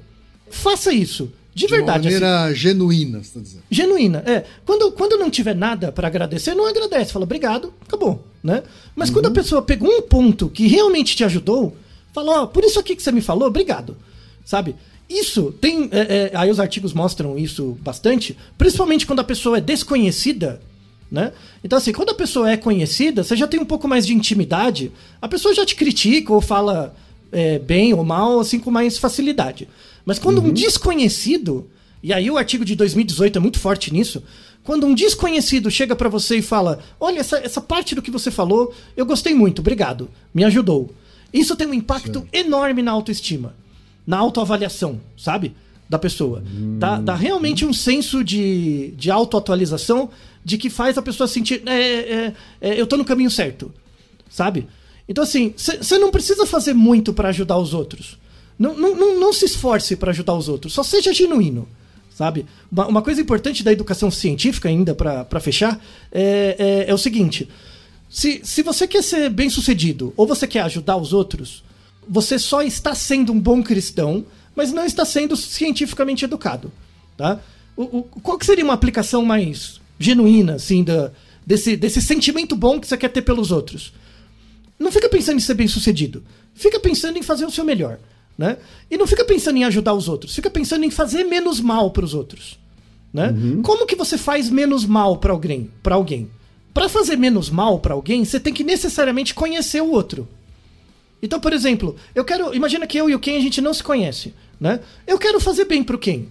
Faça 0.49 0.93
isso. 0.93 1.31
De, 1.57 1.65
de 1.65 1.71
verdade. 1.71 2.07
De 2.07 2.13
maneira 2.13 2.45
assim. 2.45 2.55
genuína, 2.55 3.23
você 3.23 3.33
tá 3.33 3.39
dizendo. 3.39 3.63
Genuína, 3.71 4.23
é. 4.27 4.45
Quando, 4.63 4.91
quando 4.91 5.17
não 5.17 5.27
tiver 5.27 5.55
nada 5.55 5.91
para 5.91 6.07
agradecer, 6.07 6.53
não 6.53 6.67
agradece. 6.67 7.11
Fala, 7.11 7.23
obrigado, 7.23 7.73
acabou, 7.87 8.23
né? 8.43 8.61
Mas 8.95 9.09
uhum. 9.09 9.15
quando 9.15 9.25
a 9.25 9.29
uhum. 9.29 9.33
pessoa 9.33 9.61
pegou 9.63 9.89
um 9.89 10.03
ponto 10.03 10.49
que 10.49 10.67
realmente 10.67 11.15
te 11.15 11.23
ajudou, 11.23 11.75
falou, 12.13 12.35
ó, 12.35 12.43
oh, 12.43 12.47
por 12.47 12.63
isso 12.63 12.79
aqui 12.79 12.95
que 12.95 13.01
você 13.01 13.11
me 13.11 13.21
falou, 13.21 13.47
obrigado. 13.47 13.97
Sabe? 14.45 14.75
Isso 15.09 15.51
tem. 15.59 15.89
É, 15.91 15.99
é, 15.99 16.31
aí 16.35 16.51
os 16.51 16.59
artigos 16.59 16.93
mostram 16.93 17.39
isso 17.39 17.75
bastante, 17.81 18.37
principalmente 18.55 19.07
quando 19.07 19.21
a 19.21 19.23
pessoa 19.23 19.57
é 19.57 19.61
desconhecida. 19.61 20.61
Né? 21.09 21.31
Então, 21.63 21.77
assim, 21.77 21.91
quando 21.91 22.09
a 22.09 22.13
pessoa 22.13 22.51
é 22.51 22.57
conhecida, 22.57 23.23
você 23.23 23.35
já 23.35 23.47
tem 23.47 23.59
um 23.59 23.65
pouco 23.65 23.87
mais 23.87 24.05
de 24.05 24.13
intimidade, 24.13 24.91
a 25.19 25.27
pessoa 25.27 25.55
já 25.55 25.65
te 25.65 25.73
critica 25.73 26.33
ou 26.33 26.41
fala 26.41 26.93
é, 27.31 27.57
bem 27.57 27.93
ou 27.93 28.03
mal, 28.03 28.41
assim, 28.41 28.59
com 28.59 28.69
mais 28.69 28.97
facilidade. 28.99 29.67
Mas 30.07 30.17
quando 30.17 30.37
uhum. 30.37 30.47
um 30.47 30.53
desconhecido, 30.53 31.69
e 32.01 32.13
aí 32.13 32.31
o 32.31 32.37
artigo 32.37 32.63
de 32.63 32.77
2018 32.77 33.37
é 33.37 33.41
muito 33.41 33.59
forte 33.59 33.91
nisso, 33.93 34.23
Quando 34.63 34.85
um 34.85 34.95
desconhecido 34.95 35.69
chega 35.69 35.97
para 35.97 36.07
você 36.07 36.37
e 36.37 36.41
fala: 36.41 36.79
Olha, 36.97 37.19
essa, 37.19 37.37
essa 37.39 37.59
parte 37.59 37.93
do 37.93 38.01
que 38.01 38.09
você 38.09 38.31
falou, 38.31 38.73
eu 38.95 39.05
gostei 39.05 39.33
muito, 39.33 39.59
obrigado, 39.59 40.09
me 40.33 40.45
ajudou. 40.45 40.93
Isso 41.33 41.57
tem 41.57 41.67
um 41.67 41.73
impacto 41.73 42.19
Sim. 42.21 42.27
enorme 42.31 42.81
na 42.81 42.91
autoestima, 42.91 43.53
na 44.05 44.17
autoavaliação, 44.17 45.01
sabe? 45.17 45.53
Da 45.89 45.99
pessoa. 45.99 46.41
Hum. 46.41 46.79
Dá, 46.79 46.99
dá 46.99 47.15
realmente 47.15 47.65
um 47.65 47.73
senso 47.73 48.23
de, 48.23 48.93
de 48.97 49.11
autoatualização 49.11 50.09
de 50.43 50.57
que 50.57 50.69
faz 50.69 50.97
a 50.97 51.01
pessoa 51.01 51.27
sentir: 51.27 51.61
é, 51.65 51.81
é, 51.81 52.33
é, 52.61 52.81
Eu 52.81 52.87
tô 52.87 52.95
no 52.95 53.03
caminho 53.03 53.29
certo, 53.29 53.73
sabe? 54.29 54.67
Então, 55.07 55.23
assim, 55.23 55.53
você 55.57 55.97
não 55.97 56.11
precisa 56.11 56.45
fazer 56.45 56.73
muito 56.73 57.13
para 57.13 57.29
ajudar 57.29 57.57
os 57.57 57.73
outros. 57.73 58.17
Não, 58.57 58.75
não, 58.75 58.95
não, 58.95 59.19
não 59.19 59.33
se 59.33 59.45
esforce 59.45 59.95
para 59.95 60.11
ajudar 60.11 60.33
os 60.33 60.49
outros, 60.49 60.73
só 60.73 60.83
seja 60.83 61.13
genuíno 61.13 61.67
sabe? 62.17 62.47
Uma, 62.71 63.03
coisa 63.03 63.21
importante 63.21 63.63
da 63.63 63.71
educação 63.71 64.09
científica, 64.09 64.67
ainda 64.67 64.95
para 64.95 65.39
fechar, 65.39 65.79
é, 66.11 66.55
é, 66.57 66.89
é, 66.89 66.93
o 66.93 66.97
seguinte: 66.97 67.47
se, 68.09 68.41
se 68.43 68.63
você 68.63 68.87
quer 68.87 69.03
ser 69.03 69.29
bem 69.29 69.51
sucedido 69.51 70.11
ou 70.17 70.25
você 70.25 70.47
quer 70.47 70.61
ajudar 70.61 70.97
os 70.97 71.13
outros, 71.13 71.63
você 72.09 72.39
só 72.39 72.63
está 72.63 72.95
sendo 72.95 73.31
um 73.31 73.39
bom 73.39 73.61
cristão, 73.61 74.25
mas 74.55 74.71
não 74.71 74.83
está 74.83 75.05
sendo 75.05 75.35
cientificamente 75.35 76.25
educado. 76.25 76.71
Tá? 77.15 77.39
O, 77.75 77.99
o, 77.99 78.03
qual 78.03 78.39
que 78.39 78.47
seria 78.47 78.63
uma 78.63 78.73
aplicação 78.73 79.23
mais 79.23 79.79
genuína, 79.99 80.55
assim, 80.55 80.83
da, 80.83 81.11
desse, 81.45 81.77
desse 81.77 82.01
sentimento 82.01 82.55
bom 82.55 82.79
que 82.79 82.87
você 82.87 82.97
quer 82.97 83.09
ter 83.09 83.21
pelos 83.21 83.51
outros? 83.51 83.93
Não 84.79 84.91
fica 84.91 85.07
pensando 85.07 85.37
em 85.37 85.41
ser 85.41 85.53
bem 85.53 85.67
sucedido. 85.67 86.23
Fica 86.55 86.79
pensando 86.79 87.19
em 87.19 87.23
fazer 87.23 87.45
o 87.45 87.51
seu 87.51 87.63
melhor. 87.63 87.99
Né? 88.37 88.57
E 88.89 88.97
não 88.97 89.07
fica 89.07 89.25
pensando 89.25 89.57
em 89.57 89.63
ajudar 89.63 89.93
os 89.93 90.07
outros, 90.07 90.35
fica 90.35 90.49
pensando 90.49 90.85
em 90.85 90.91
fazer 90.91 91.23
menos 91.23 91.59
mal 91.59 91.89
para 91.91 92.05
os 92.05 92.13
outros. 92.13 92.59
Né? 93.11 93.29
Uhum. 93.29 93.61
Como 93.61 93.87
que 93.87 93.95
você 93.95 94.17
faz 94.17 94.49
menos 94.49 94.85
mal 94.85 95.17
para 95.17 95.33
alguém? 95.33 95.71
Para 95.81 95.95
alguém? 95.95 96.29
Para 96.73 96.87
fazer 96.87 97.17
menos 97.17 97.49
mal 97.49 97.79
para 97.79 97.95
alguém, 97.95 98.23
você 98.23 98.39
tem 98.39 98.53
que 98.53 98.63
necessariamente 98.63 99.33
conhecer 99.33 99.81
o 99.81 99.89
outro. 99.89 100.27
Então, 101.21 101.39
por 101.39 101.51
exemplo, 101.51 101.95
eu 102.13 102.23
quero, 102.23 102.53
imagina 102.53 102.85
que 102.85 102.97
eu 102.97 103.09
e 103.09 103.15
o 103.15 103.19
Ken 103.19 103.37
a 103.37 103.41
gente 103.41 103.59
não 103.59 103.73
se 103.73 103.81
conhece, 103.81 104.35
né? 104.59 104.79
Eu 105.07 105.17
quero 105.17 105.39
fazer 105.39 105.65
bem 105.65 105.83
pro 105.83 105.97
Ken. 105.97 106.25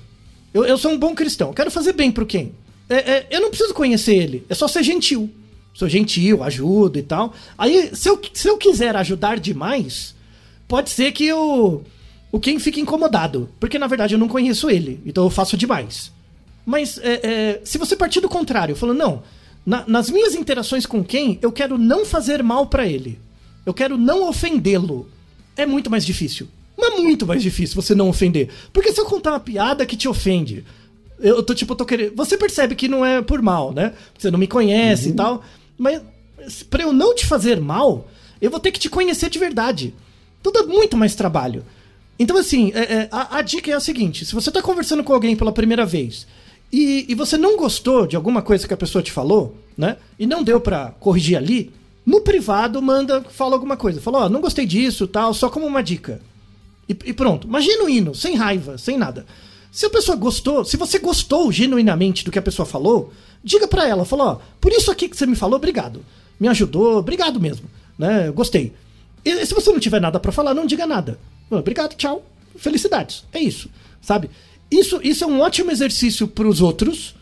Eu, 0.55 0.65
eu 0.65 0.79
sou 0.79 0.93
um 0.93 0.99
bom 0.99 1.15
cristão, 1.15 1.49
eu 1.49 1.55
quero 1.55 1.71
fazer 1.73 1.93
bem 1.93 2.13
pro 2.13 2.25
Ken. 2.25 2.51
É, 2.89 2.95
é, 2.95 3.27
eu 3.31 3.41
não 3.41 3.49
preciso 3.49 3.75
conhecer 3.75 4.15
ele, 4.15 4.47
é 4.49 4.55
só 4.55 4.69
ser 4.69 4.85
gentil. 4.85 5.29
Sou 5.75 5.89
gentil, 5.89 6.43
ajudo 6.43 6.99
e 6.99 7.03
tal. 7.03 7.35
Aí, 7.59 7.91
se 7.93 8.09
eu, 8.09 8.19
se 8.33 8.49
eu 8.49 8.57
quiser 8.57 8.97
ajudar 8.97 9.39
demais, 9.39 10.15
pode 10.67 10.89
ser 10.89 11.13
que 11.13 11.27
eu 11.27 11.85
o 12.33 12.41
Ken 12.41 12.59
fica 12.59 12.81
incomodado, 12.81 13.49
porque 13.59 13.79
na 13.79 13.87
verdade 13.87 14.15
eu 14.15 14.19
não 14.19 14.29
conheço 14.29 14.69
ele, 14.69 15.01
então 15.07 15.25
eu 15.25 15.31
faço 15.31 15.57
demais. 15.57 16.13
Mas 16.65 16.99
é, 16.99 17.21
é, 17.23 17.61
se 17.65 17.79
você 17.79 17.95
partir 17.95 18.21
do 18.21 18.29
contrário, 18.29 18.75
falando, 18.75 18.99
não, 18.99 19.23
na, 19.65 19.85
nas 19.87 20.11
minhas 20.11 20.35
interações 20.35 20.85
com 20.85 21.05
Ken, 21.05 21.39
eu 21.41 21.53
quero 21.53 21.79
não 21.79 22.05
fazer 22.05 22.43
mal 22.43 22.67
para 22.67 22.87
ele. 22.87 23.19
Eu 23.65 23.73
quero 23.73 23.97
não 23.97 24.29
ofendê-lo. 24.29 25.09
É 25.57 25.65
muito 25.65 25.91
mais 25.91 26.05
difícil. 26.05 26.49
Mas 26.77 27.01
muito 27.01 27.27
mais 27.27 27.43
difícil 27.43 27.75
você 27.75 27.95
não 27.95 28.09
ofender. 28.09 28.49
Porque 28.73 28.93
se 28.93 29.01
eu 29.01 29.07
contar 29.07 29.33
uma 29.33 29.41
piada 29.41 29.87
que 29.87 29.97
te 29.97 30.09
ofende, 30.09 30.65
eu 31.19 31.43
tô 31.43 31.55
tipo, 31.55 31.73
eu 31.73 31.77
tô 31.77 31.85
querendo. 31.87 32.15
Você 32.15 32.37
percebe 32.37 32.75
que 32.75 32.87
não 32.87 33.05
é 33.05 33.23
por 33.23 33.41
mal, 33.41 33.73
né? 33.73 33.95
Você 34.17 34.31
não 34.31 34.39
me 34.39 34.47
conhece 34.47 35.07
uhum. 35.07 35.13
e 35.13 35.17
tal. 35.17 35.45
Mas 35.79 36.03
pra 36.69 36.83
eu 36.83 36.93
não 36.93 37.15
te 37.15 37.27
fazer 37.27 37.61
mal, 37.61 38.09
eu 38.41 38.51
vou 38.51 38.61
ter 38.61 38.71
que 38.71 38.79
te 38.79 38.91
conhecer 38.91 39.31
de 39.31 39.39
verdade. 39.39 39.95
Tudo 40.43 40.61
é 40.61 40.63
muito 40.63 40.97
mais 40.97 41.15
trabalho. 41.15 41.65
Então, 42.19 42.37
assim, 42.37 42.73
é, 42.75 42.81
é, 42.81 43.09
a, 43.11 43.39
a, 43.39 43.43
dica 43.43 43.71
é 43.71 43.75
a 43.75 43.81
seguinte: 43.81 44.25
se 44.25 44.35
você 44.35 44.51
está 44.51 44.63
conversando 44.63 45.05
com 45.05 45.13
alguém 45.13 45.37
pela 45.37 45.53
primeira 45.53 45.85
vez 45.85 46.27
e, 46.73 47.07
e, 47.09 47.15
você 47.15 47.37
não 47.37 47.57
gostou 47.57 48.07
de 48.07 48.17
alguma 48.17 48.43
coisa 48.43 48.67
que 48.67 48.75
a 48.75 48.77
pessoa 48.77 49.03
te 49.03 49.13
falou, 49.13 49.57
né? 49.77 49.97
E 50.19 50.27
não 50.27 50.43
deu 50.43 50.61
para 50.61 50.91
corrigir 50.99 51.37
ali, 51.37 51.73
no 52.05 52.21
privado 52.21 52.81
manda, 52.81 53.23
fala 53.23 53.55
alguma 53.55 53.77
coisa. 53.77 54.01
Fala, 54.01 54.21
ó, 54.21 54.27
oh, 54.27 54.29
não 54.29 54.41
gostei 54.41 54.65
disso, 54.65 55.07
tal, 55.07 55.35
só 55.35 55.51
como 55.51 55.67
uma 55.67 55.83
dica. 55.83 56.21
E, 56.89 56.97
e 57.05 57.13
pronto. 57.13 57.49
Mas 57.49 57.65
genuíno, 57.65 58.15
sem 58.15 58.37
raiva, 58.37 58.79
sem 58.79 58.97
nada. 58.97 59.27
Se 59.71 59.85
a 59.85 59.91
pessoa 59.91 60.17
gostou, 60.17 60.65
se 60.65 60.77
você 60.77 60.99
gostou 60.99 61.53
genuinamente 61.53 62.25
do 62.25 62.31
que 62.31 62.39
a 62.39 62.43
pessoa 62.43 62.65
falou, 62.65 63.13
diga 63.45 63.69
para 63.69 63.87
ela, 63.87 64.05
fala, 64.05 64.25
ó, 64.25 64.39
por 64.61 64.73
isso 64.73 64.91
aqui 64.91 65.09
que 65.09 65.17
você 65.17 65.27
me 65.27 65.37
falou, 65.37 65.57
obrigado. 65.57 66.05
Me 66.39 66.49
ajudou, 66.49 66.99
obrigado 66.99 67.41
mesmo, 67.41 67.69
né? 67.99 68.31
Gostei. 68.31 68.73
E 69.25 69.45
se 69.45 69.53
você 69.53 69.71
não 69.71 69.81
tiver 69.81 70.01
nada 70.01 70.19
para 70.19 70.33
falar, 70.33 70.55
não 70.55 70.65
diga 70.65 70.87
nada. 70.87 71.19
Obrigado, 71.51 71.95
tchau. 71.95 72.25
Felicidades. 72.57 73.25
É 73.33 73.39
isso, 73.39 73.69
sabe? 74.01 74.31
Isso, 74.71 75.01
isso 75.03 75.25
é 75.25 75.27
um 75.27 75.41
ótimo 75.41 75.71
exercício 75.71 76.27
para 76.27 76.49
os 76.49 76.61
outros 76.61 77.15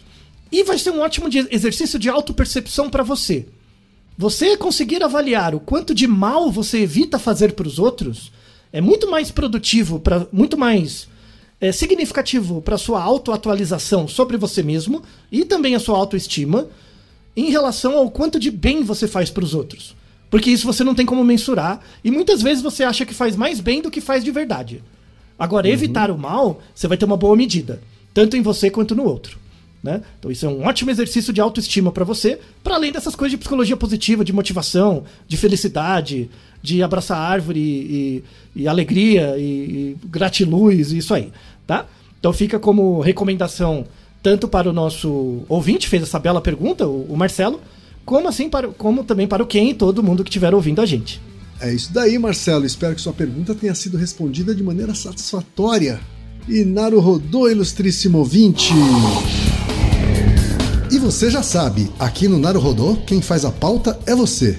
e 0.50 0.62
vai 0.64 0.78
ser 0.78 0.90
um 0.90 1.00
ótimo 1.00 1.28
exercício 1.50 1.98
de 1.98 2.08
autopercepção 2.08 2.88
para 2.88 3.02
você. 3.02 3.46
Você 4.16 4.56
conseguir 4.56 5.02
avaliar 5.02 5.54
o 5.54 5.60
quanto 5.60 5.94
de 5.94 6.06
mal 6.06 6.50
você 6.50 6.78
evita 6.78 7.18
fazer 7.18 7.52
para 7.52 7.66
os 7.66 7.78
outros 7.78 8.30
é 8.72 8.80
muito 8.80 9.10
mais 9.10 9.30
produtivo, 9.30 9.98
pra, 9.98 10.26
muito 10.32 10.56
mais 10.56 11.08
é, 11.60 11.72
significativo 11.72 12.62
para 12.62 12.78
sua 12.78 13.02
autoatualização 13.02 14.06
sobre 14.06 14.36
você 14.36 14.62
mesmo 14.62 15.02
e 15.30 15.44
também 15.44 15.74
a 15.74 15.80
sua 15.80 15.98
autoestima 15.98 16.68
em 17.36 17.50
relação 17.50 17.96
ao 17.96 18.10
quanto 18.10 18.38
de 18.38 18.50
bem 18.50 18.82
você 18.82 19.08
faz 19.08 19.30
para 19.30 19.44
os 19.44 19.54
outros. 19.54 19.96
Porque 20.34 20.50
isso 20.50 20.66
você 20.66 20.82
não 20.82 20.96
tem 20.96 21.06
como 21.06 21.22
mensurar. 21.22 21.80
E 22.02 22.10
muitas 22.10 22.42
vezes 22.42 22.60
você 22.60 22.82
acha 22.82 23.06
que 23.06 23.14
faz 23.14 23.36
mais 23.36 23.60
bem 23.60 23.80
do 23.80 23.88
que 23.88 24.00
faz 24.00 24.24
de 24.24 24.32
verdade. 24.32 24.82
Agora, 25.38 25.68
uhum. 25.68 25.72
evitar 25.72 26.10
o 26.10 26.18
mal, 26.18 26.60
você 26.74 26.88
vai 26.88 26.96
ter 26.96 27.04
uma 27.04 27.16
boa 27.16 27.36
medida. 27.36 27.80
Tanto 28.12 28.36
em 28.36 28.42
você 28.42 28.68
quanto 28.68 28.96
no 28.96 29.04
outro. 29.04 29.38
Né? 29.80 30.02
Então 30.18 30.32
isso 30.32 30.44
é 30.44 30.48
um 30.48 30.66
ótimo 30.66 30.90
exercício 30.90 31.32
de 31.32 31.40
autoestima 31.40 31.92
para 31.92 32.04
você, 32.04 32.40
para 32.64 32.74
além 32.74 32.90
dessas 32.90 33.14
coisas 33.14 33.30
de 33.30 33.36
psicologia 33.36 33.76
positiva, 33.76 34.24
de 34.24 34.32
motivação, 34.32 35.04
de 35.28 35.36
felicidade, 35.36 36.28
de 36.60 36.82
abraçar 36.82 37.16
árvore 37.16 37.60
e, 37.60 38.24
e, 38.56 38.62
e 38.62 38.66
alegria 38.66 39.36
e, 39.38 39.42
e 39.42 39.96
gratiluz 40.06 40.90
e 40.90 40.98
isso 40.98 41.14
aí, 41.14 41.30
tá? 41.64 41.86
Então 42.18 42.32
fica 42.32 42.58
como 42.58 42.98
recomendação 43.00 43.86
tanto 44.20 44.48
para 44.48 44.68
o 44.68 44.72
nosso 44.72 45.44
ouvinte 45.48 45.86
fez 45.86 46.02
essa 46.02 46.18
bela 46.18 46.40
pergunta, 46.40 46.88
o, 46.88 47.12
o 47.12 47.16
Marcelo, 47.16 47.60
como 48.04 48.28
assim 48.28 48.48
para, 48.48 48.68
como 48.68 49.04
também 49.04 49.26
para 49.26 49.42
o 49.42 49.46
Ken 49.46 49.70
e 49.70 49.74
todo 49.74 50.02
mundo 50.02 50.22
que 50.22 50.30
estiver 50.30 50.54
ouvindo 50.54 50.80
a 50.80 50.86
gente. 50.86 51.20
É 51.60 51.72
isso 51.72 51.92
daí, 51.92 52.18
Marcelo. 52.18 52.66
Espero 52.66 52.94
que 52.94 53.00
sua 53.00 53.12
pergunta 53.12 53.54
tenha 53.54 53.74
sido 53.74 53.96
respondida 53.96 54.54
de 54.54 54.62
maneira 54.62 54.94
satisfatória. 54.94 56.00
E 56.48 56.64
Naruhodô, 56.64 57.48
ilustríssimo 57.48 58.18
ouvinte! 58.18 58.74
E 60.90 60.98
você 60.98 61.30
já 61.30 61.42
sabe, 61.42 61.90
aqui 61.98 62.28
no 62.28 62.38
Naruhodô, 62.38 62.96
quem 63.06 63.22
faz 63.22 63.44
a 63.44 63.50
pauta 63.50 63.98
é 64.06 64.14
você. 64.14 64.58